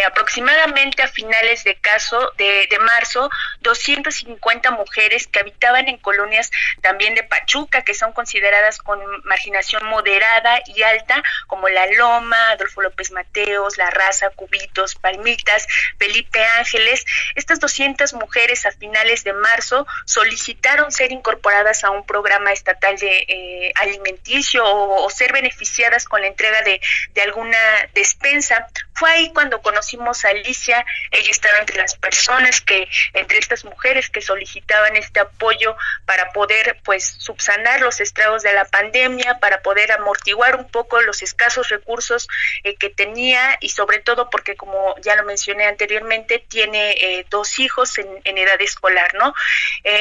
aproximadamente 0.07 1.03
a 1.03 1.09
finales 1.09 1.65
de 1.65 1.77
caso 1.77 2.33
de, 2.37 2.67
de, 2.69 2.79
marzo 2.81 3.31
250 3.61 4.71
mujeres 4.73 5.27
que 5.27 5.41
habitaban 5.41 5.89
en 5.89 5.97
colonias 5.97 6.51
también 6.83 7.15
de 7.15 7.23
Pachuca, 7.23 7.83
que 7.83 7.95
son 7.95 8.13
consideradas 8.13 8.77
con 8.77 9.01
marginación 9.25 9.87
moderada 9.87 10.61
y 10.67 10.83
alta, 10.83 11.23
como 11.47 11.71
La 11.71 11.87
Loma, 11.87 12.51
Adolfo 12.51 12.83
López 12.83 13.11
Mateos, 13.13 13.79
La 13.79 13.89
Raza, 13.89 14.29
Cubitos, 14.31 14.95
Palmitas, 14.97 15.67
Felipe 15.99 16.45
Ángeles. 16.59 17.07
Estas 17.35 17.59
200 17.59 18.13
mujeres 18.15 18.67
a 18.67 18.73
finales 18.73 19.25
de 19.25 19.33
marzo 19.33 19.87
solicitaron 20.05 20.93
ser 20.93 21.06
incorporadas 21.13 21.85
a 21.85 21.91
un 21.91 22.05
programa 22.05 22.53
estatal 22.53 22.97
de 22.97 23.25
eh, 23.29 23.73
alimenticio 23.77 24.65
o, 24.65 25.09
ser 25.11 25.33
beneficiadas 25.33 26.05
con 26.05 26.21
la 26.21 26.27
entrega 26.27 26.63
de, 26.63 26.81
de, 27.15 27.23
alguna 27.23 27.59
despensa. 27.95 28.69
Fue 28.97 29.11
ahí 29.11 29.31
cuando 29.35 29.61
conocimos 29.61 30.25
a 30.25 30.31
Alicia, 30.31 30.85
ella 31.11 31.31
estaba 31.31 31.59
entre 31.59 31.77
las 31.77 31.97
personas 31.97 32.63
que, 32.63 32.89
entre 33.13 33.39
estas 33.39 33.65
mujeres 33.65 34.09
que 34.09 34.23
solicitaban 34.23 34.97
este 34.97 35.21
apoyo 35.21 35.77
para 36.07 36.33
poder 36.33 36.81
pues 36.83 37.17
subsanar 37.19 37.83
los 37.83 38.01
estragos 38.01 38.43
de 38.43 38.55
la 38.55 38.65
pandemia, 38.65 39.39
para 39.39 39.61
poder 39.61 39.93
amortiguar 39.93 40.57
un 40.57 40.67
poco 40.71 41.03
los 41.03 41.21
escasos 41.21 41.69
recursos 41.69 42.27
eh, 42.65 42.77
que 42.77 42.89
tenía 42.89 43.59
y 43.61 43.69
sobre 43.69 43.99
todo 43.99 44.31
porque 44.31 44.57
como 44.57 44.95
ya 45.03 45.15
lo 45.15 45.25
mencioné 45.25 45.67
anteriormente, 45.67 46.43
tiene 46.49 46.93
eh, 46.93 47.27
dos 47.29 47.59
hijos 47.59 47.99
en, 47.99 48.09
en, 48.25 48.39
edad 48.39 48.61
escolar, 48.63 49.15
¿no? 49.15 49.35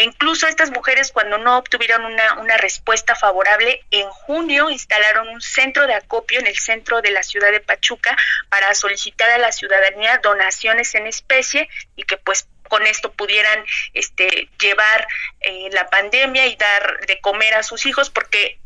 incluso 0.03 0.47
estas 0.47 0.71
mujeres 0.71 1.11
cuando 1.11 1.37
no 1.37 1.57
obtuvieron 1.57 2.05
una, 2.05 2.35
una 2.35 2.57
respuesta 2.57 3.15
favorable, 3.15 3.83
en 3.91 4.09
junio 4.09 4.69
instalaron 4.69 5.27
un 5.27 5.41
centro 5.41 5.85
de 5.85 5.93
acopio 5.93 6.39
en 6.39 6.47
el 6.47 6.57
centro 6.57 7.01
de 7.01 7.11
la 7.11 7.23
ciudad 7.23 7.51
de 7.51 7.59
Pachuca 7.59 8.15
para 8.49 8.73
solicitar 8.85 9.31
a 9.31 9.39
la 9.39 9.51
ciudadanía 9.51 10.19
donaciones 10.19 10.93
en 10.93 11.07
especie 11.07 11.67
y 11.95 12.03
que 12.03 12.17
pues 12.17 12.47
con 12.69 12.85
esto 12.85 13.11
pudieran 13.11 13.65
este 13.93 14.49
llevar 14.59 15.07
eh, 15.41 15.69
la 15.71 15.87
pandemia 15.89 16.45
y 16.45 16.55
dar 16.55 16.99
de 17.07 17.19
comer 17.19 17.55
a 17.55 17.63
sus 17.63 17.87
hijos 17.87 18.11
porque 18.11 18.59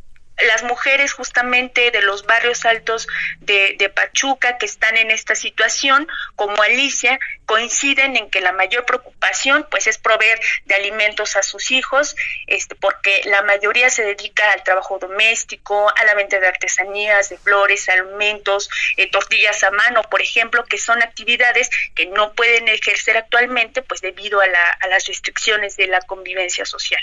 las 0.48 0.64
mujeres 0.64 1.14
justamente 1.14 1.92
de 1.92 2.02
los 2.02 2.26
barrios 2.26 2.66
altos 2.66 3.08
de, 3.40 3.78
Pachuca 3.94 4.58
que 4.58 4.66
están 4.66 4.98
en 4.98 5.12
esta 5.12 5.36
situación, 5.36 6.08
como 6.36 6.62
Alicia, 6.62 7.20
coinciden 7.46 8.16
en 8.16 8.30
que 8.30 8.40
la 8.40 8.52
mayor 8.52 8.86
preocupación 8.86 9.66
pues 9.70 9.88
es 9.88 9.98
proveer 9.98 10.40
de 10.66 10.76
alimentos 10.76 11.36
a 11.36 11.44
sus 11.44 11.72
hijos, 11.72 12.16
este, 12.48 12.76
porque 12.76 13.22
la 13.26 13.42
mayoría 13.42 13.90
se 13.90 14.04
dedica 14.04 14.52
al 14.52 14.64
trabajo 14.64 15.00
doméstico, 15.00 15.92
a 15.98 16.06
la 16.06 16.14
venta 16.14 16.40
de 16.40 16.48
artesanías, 16.48 17.30
de 17.30 17.38
flores, 17.38 17.90
alimentos, 17.90 18.70
eh, 18.98 19.10
tortillas 19.10 19.64
a 19.64 19.72
mano, 19.72 20.04
por 20.04 20.22
ejemplo, 20.22 20.64
que 20.66 20.78
son 20.78 21.02
actividades 21.02 21.70
que 21.96 22.06
no 22.06 22.34
pueden 22.34 22.68
ejercer 22.68 23.18
actualmente 23.18 23.82
pues 23.82 24.02
debido 24.02 24.40
a, 24.40 24.48
la, 24.48 24.70
a 24.82 24.88
las 24.88 25.06
restricciones 25.08 25.76
de 25.76 25.88
la 25.88 26.02
convivencia 26.02 26.66
social. 26.66 27.02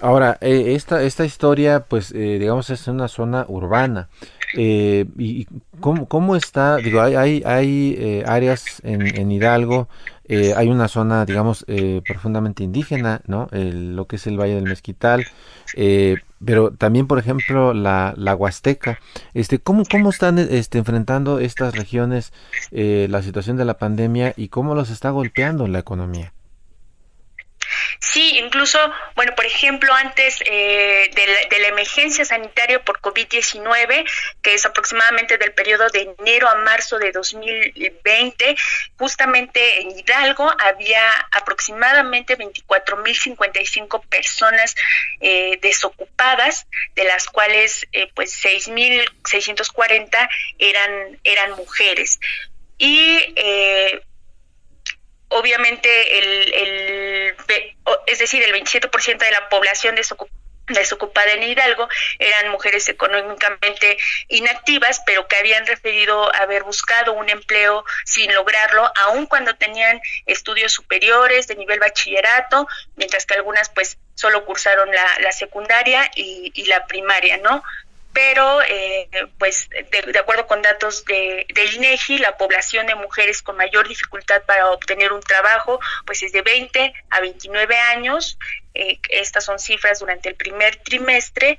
Ahora, 0.00 0.38
eh, 0.40 0.74
esta, 0.74 1.02
esta 1.02 1.24
historia, 1.24 1.80
pues, 1.88 2.12
eh, 2.12 2.38
digamos, 2.38 2.70
es 2.70 2.86
una 2.88 3.08
zona 3.08 3.46
urbana. 3.48 4.08
Eh, 4.56 5.06
¿Y 5.18 5.46
cómo, 5.80 6.06
cómo, 6.06 6.36
está? 6.36 6.76
Digo, 6.76 7.00
hay, 7.00 7.14
hay, 7.14 7.42
hay 7.44 7.96
eh, 7.98 8.24
áreas 8.26 8.80
en, 8.84 9.02
en 9.18 9.32
Hidalgo, 9.32 9.88
eh, 10.26 10.54
hay 10.56 10.68
una 10.68 10.88
zona, 10.88 11.26
digamos, 11.26 11.66
profundamente 12.06 12.62
indígena, 12.62 13.20
¿no? 13.26 13.48
Lo 13.52 14.06
que 14.06 14.16
es 14.16 14.26
el 14.26 14.38
Valle 14.38 14.54
del 14.54 14.64
Mezquital, 14.64 15.26
pero 16.44 16.70
también, 16.72 17.06
por 17.06 17.18
ejemplo, 17.18 17.74
la, 17.74 18.14
la 18.16 18.34
Huasteca. 18.34 18.98
Este, 19.34 19.58
¿cómo, 19.58 19.84
¿Cómo 19.90 20.10
están 20.10 20.38
este, 20.38 20.78
enfrentando 20.78 21.40
estas 21.40 21.74
regiones 21.74 22.32
la 22.70 23.22
situación 23.22 23.56
de 23.56 23.64
la 23.64 23.78
pandemia 23.78 24.34
y 24.36 24.48
cómo 24.48 24.74
los 24.74 24.90
está 24.90 25.10
golpeando 25.10 25.66
la 25.66 25.80
economía? 25.80 26.32
Sí, 28.12 28.36
incluso, 28.38 28.78
bueno, 29.16 29.34
por 29.34 29.46
ejemplo, 29.46 29.92
antes 29.94 30.38
eh, 30.44 31.10
de, 31.14 31.58
la, 31.58 31.68
emergencia 31.68 32.24
sanitaria 32.24 32.84
por 32.84 33.00
COVID-19, 33.00 34.04
que 34.42 34.54
es 34.54 34.66
aproximadamente 34.66 35.38
del 35.38 35.52
periodo 35.52 35.88
de 35.88 36.14
enero 36.18 36.48
a 36.48 36.54
marzo 36.56 36.98
de 36.98 37.12
2020, 37.12 38.56
justamente 38.98 39.80
en 39.80 39.98
Hidalgo 39.98 40.52
había 40.58 41.10
aproximadamente 41.32 42.36
24.055 42.36 44.06
personas 44.06 44.74
eh, 45.20 45.58
desocupadas, 45.62 46.66
de 46.94 47.04
las 47.04 47.26
cuales 47.26 47.86
eh, 47.92 48.10
pues 48.14 48.38
6.640 48.44 50.28
eran, 50.58 51.18
eran 51.24 51.52
mujeres. 51.52 52.20
Y 52.76 53.18
eh, 53.36 54.02
obviamente 55.34 56.18
el, 56.18 56.54
el, 56.54 57.36
es 58.06 58.18
decir, 58.18 58.42
el 58.42 58.52
27% 58.52 59.18
de 59.18 59.30
la 59.30 59.48
población 59.48 59.96
desocupada 59.96 61.32
en 61.32 61.42
Hidalgo 61.42 61.88
eran 62.18 62.50
mujeres 62.50 62.88
económicamente 62.88 63.98
inactivas, 64.28 65.02
pero 65.04 65.26
que 65.26 65.36
habían 65.36 65.66
referido 65.66 66.34
haber 66.36 66.62
buscado 66.62 67.12
un 67.12 67.28
empleo 67.28 67.84
sin 68.04 68.32
lograrlo, 68.32 68.90
aun 68.96 69.26
cuando 69.26 69.54
tenían 69.56 70.00
estudios 70.26 70.72
superiores 70.72 71.48
de 71.48 71.56
nivel 71.56 71.80
bachillerato, 71.80 72.68
mientras 72.96 73.26
que 73.26 73.34
algunas 73.34 73.68
pues 73.70 73.98
solo 74.14 74.44
cursaron 74.44 74.88
la, 74.90 75.06
la 75.20 75.32
secundaria 75.32 76.10
y, 76.14 76.52
y 76.54 76.66
la 76.66 76.86
primaria, 76.86 77.38
¿no? 77.38 77.64
Pero 78.14 78.62
eh, 78.62 79.08
pues 79.38 79.68
de, 79.68 80.18
acuerdo 80.18 80.46
con 80.46 80.62
datos 80.62 81.04
de, 81.04 81.46
del 81.52 81.74
INEGI, 81.74 82.18
la 82.18 82.38
población 82.38 82.86
de 82.86 82.94
mujeres 82.94 83.42
con 83.42 83.56
mayor 83.56 83.88
dificultad 83.88 84.42
para 84.44 84.70
obtener 84.70 85.12
un 85.12 85.20
trabajo 85.20 85.80
pues 86.06 86.22
es 86.22 86.32
de 86.32 86.42
20 86.42 86.94
a 87.10 87.20
29 87.20 87.76
años. 87.76 88.38
Eh, 88.72 89.00
estas 89.10 89.44
son 89.44 89.58
cifras 89.58 89.98
durante 89.98 90.28
el 90.28 90.36
primer 90.36 90.76
trimestre 90.76 91.58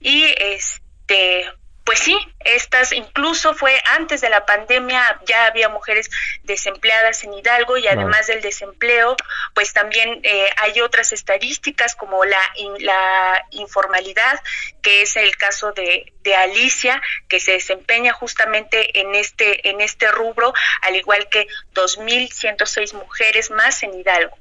y 0.00 0.24
este 0.38 1.50
pues 1.86 2.00
sí, 2.00 2.18
estas 2.40 2.90
incluso 2.90 3.54
fue 3.54 3.80
antes 3.94 4.20
de 4.20 4.28
la 4.28 4.44
pandemia, 4.44 5.20
ya 5.24 5.46
había 5.46 5.68
mujeres 5.68 6.10
desempleadas 6.42 7.22
en 7.22 7.32
Hidalgo 7.32 7.76
y 7.76 7.86
además 7.86 8.26
del 8.26 8.42
desempleo, 8.42 9.16
pues 9.54 9.72
también 9.72 10.18
eh, 10.24 10.48
hay 10.56 10.80
otras 10.80 11.12
estadísticas 11.12 11.94
como 11.94 12.24
la, 12.24 12.40
la 12.80 13.46
informalidad, 13.52 14.42
que 14.82 15.02
es 15.02 15.14
el 15.14 15.36
caso 15.36 15.70
de, 15.72 16.12
de 16.22 16.34
Alicia, 16.34 17.00
que 17.28 17.38
se 17.38 17.52
desempeña 17.52 18.12
justamente 18.12 18.98
en 18.98 19.14
este, 19.14 19.68
en 19.70 19.80
este 19.80 20.10
rubro, 20.10 20.52
al 20.82 20.96
igual 20.96 21.28
que 21.28 21.46
2.106 21.72 22.94
mujeres 22.94 23.52
más 23.52 23.84
en 23.84 23.94
Hidalgo. 23.94 24.36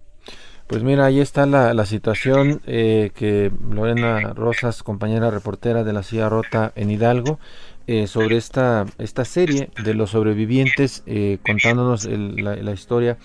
Pues 0.68 0.82
mira, 0.82 1.05
ahí 1.05 1.20
está 1.20 1.45
la, 1.45 1.76
la 1.76 1.86
situación 1.86 2.59
eh, 2.66 3.11
que 3.13 3.51
Lorena 3.70 4.34
Rosas, 4.34 4.82
compañera 4.82 5.30
reportera 5.30 5.84
de 5.84 5.93
la 5.93 6.01
Silla 6.01 6.28
Rota 6.28 6.72
en 6.76 6.89
Hidalgo, 6.89 7.39
eh, 7.86 8.07
sobre 8.07 8.38
esta, 8.38 8.88
esta 8.97 9.26
serie 9.26 9.70
de 9.84 9.93
los 9.93 10.09
sobrevivientes, 10.09 11.03
eh, 11.05 11.38
contándonos 11.45 12.05
la, 12.05 12.55
la, 12.55 12.72
historia 12.72 13.20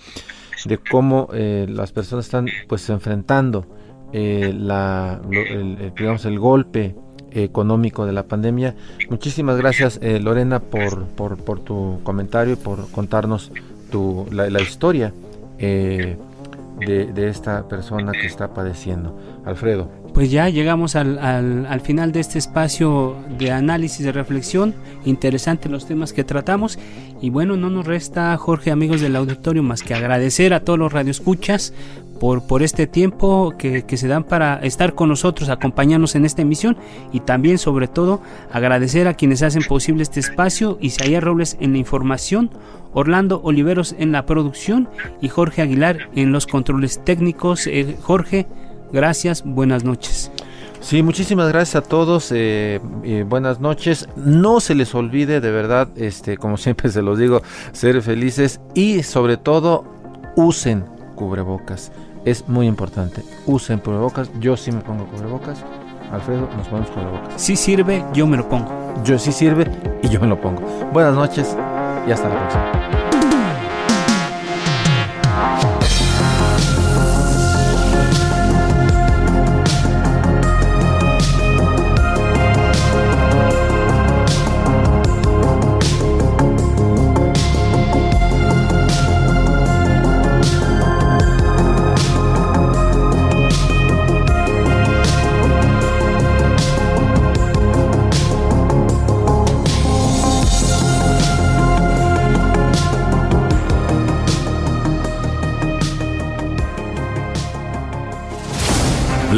de 0.65 0.77
cómo 0.77 1.29
las 1.31 1.91
personas 1.91 2.25
están 2.25 2.45
pues 2.67 2.87
enfrentando 2.89 3.65
la, 4.13 5.19
el, 5.31 5.93
digamos, 5.97 6.25
el 6.25 6.37
golpe 6.37 6.95
económico 7.31 8.05
de 8.05 8.11
la 8.11 8.27
pandemia. 8.27 8.75
Muchísimas 9.09 9.57
gracias 9.57 9.99
Lorena 9.99 10.59
por, 10.59 11.07
por, 11.07 11.59
tu 11.61 12.01
comentario 12.03 12.53
y 12.53 12.57
por 12.57 12.87
contarnos 12.91 13.51
tu, 13.89 14.27
la, 14.31 14.47
la 14.51 14.61
historia 14.61 15.11
de, 16.85 17.29
esta 17.29 17.67
persona 17.67 18.11
que 18.11 18.27
está 18.27 18.53
padeciendo. 18.53 19.17
Alfredo. 19.45 19.89
Pues 20.13 20.29
ya 20.29 20.49
llegamos 20.49 20.97
al, 20.97 21.17
al, 21.19 21.81
final 21.81 22.11
de 22.11 22.19
este 22.19 22.37
espacio 22.37 23.15
de 23.39 23.51
análisis, 23.51 24.05
de 24.05 24.11
reflexión. 24.11 24.75
Interesante 25.05 25.69
los 25.69 25.85
temas 25.85 26.11
que 26.11 26.25
tratamos. 26.25 26.77
Y 27.21 27.29
bueno, 27.29 27.55
no 27.55 27.69
nos 27.69 27.85
resta, 27.85 28.35
Jorge, 28.37 28.71
amigos 28.71 28.99
del 28.99 29.15
auditorio, 29.15 29.63
más 29.63 29.83
que 29.83 29.93
agradecer 29.93 30.53
a 30.53 30.65
todos 30.65 30.77
los 30.77 30.91
radioescuchas 30.91 31.73
por, 32.19 32.45
por 32.45 32.61
este 32.61 32.87
tiempo 32.87 33.55
que, 33.57 33.83
que, 33.83 33.97
se 33.97 34.07
dan 34.07 34.23
para 34.25 34.59
estar 34.59 34.93
con 34.95 35.09
nosotros, 35.09 35.49
acompañarnos 35.49 36.13
en 36.13 36.25
esta 36.25 36.43
emisión 36.43 36.77
y 37.11 37.21
también 37.21 37.57
sobre 37.57 37.87
todo 37.87 38.21
agradecer 38.51 39.07
a 39.07 39.15
quienes 39.15 39.41
hacen 39.41 39.63
posible 39.63 40.03
este 40.03 40.19
espacio, 40.19 40.77
Isaías 40.81 41.23
Robles 41.23 41.57
en 41.59 41.71
la 41.71 41.79
información, 41.79 42.51
Orlando 42.93 43.41
Oliveros 43.43 43.95
en 43.97 44.11
la 44.11 44.25
producción 44.25 44.87
y 45.21 45.29
Jorge 45.29 45.61
Aguilar 45.61 46.09
en 46.15 46.31
los 46.31 46.45
controles 46.45 47.03
técnicos. 47.03 47.65
Eh, 47.65 47.97
Jorge, 48.01 48.45
gracias, 48.91 49.43
buenas 49.43 49.83
noches. 49.83 50.31
Sí, 50.81 51.03
muchísimas 51.03 51.47
gracias 51.49 51.83
a 51.83 51.87
todos. 51.87 52.31
Eh, 52.33 52.79
buenas 53.27 53.59
noches. 53.59 54.09
No 54.15 54.59
se 54.59 54.75
les 54.75 54.93
olvide, 54.95 55.39
de 55.39 55.51
verdad, 55.51 55.87
este, 55.95 56.37
como 56.37 56.57
siempre 56.57 56.89
se 56.89 57.01
los 57.01 57.17
digo, 57.17 57.41
ser 57.71 58.01
felices 58.01 58.59
y 58.73 59.03
sobre 59.03 59.37
todo 59.37 59.85
usen 60.35 60.85
cubrebocas. 61.15 61.91
Es 62.25 62.47
muy 62.47 62.67
importante. 62.67 63.23
Usen 63.45 63.79
cubrebocas. 63.79 64.29
Yo 64.39 64.57
sí 64.57 64.71
me 64.71 64.81
pongo 64.81 65.05
cubrebocas. 65.05 65.63
Alfredo, 66.11 66.49
nos 66.57 66.67
ponemos 66.67 66.91
cubrebocas. 66.91 67.41
Si 67.41 67.55
sirve, 67.55 68.03
yo 68.13 68.27
me 68.27 68.37
lo 68.37 68.49
pongo. 68.49 68.69
Yo 69.03 69.17
sí 69.17 69.31
sirve 69.31 69.71
y 70.03 70.09
yo 70.09 70.19
me 70.19 70.27
lo 70.27 70.39
pongo. 70.41 70.61
Buenas 70.91 71.15
noches 71.15 71.55
y 72.07 72.11
hasta 72.11 72.27
la 72.27 72.39
próxima. 72.39 73.10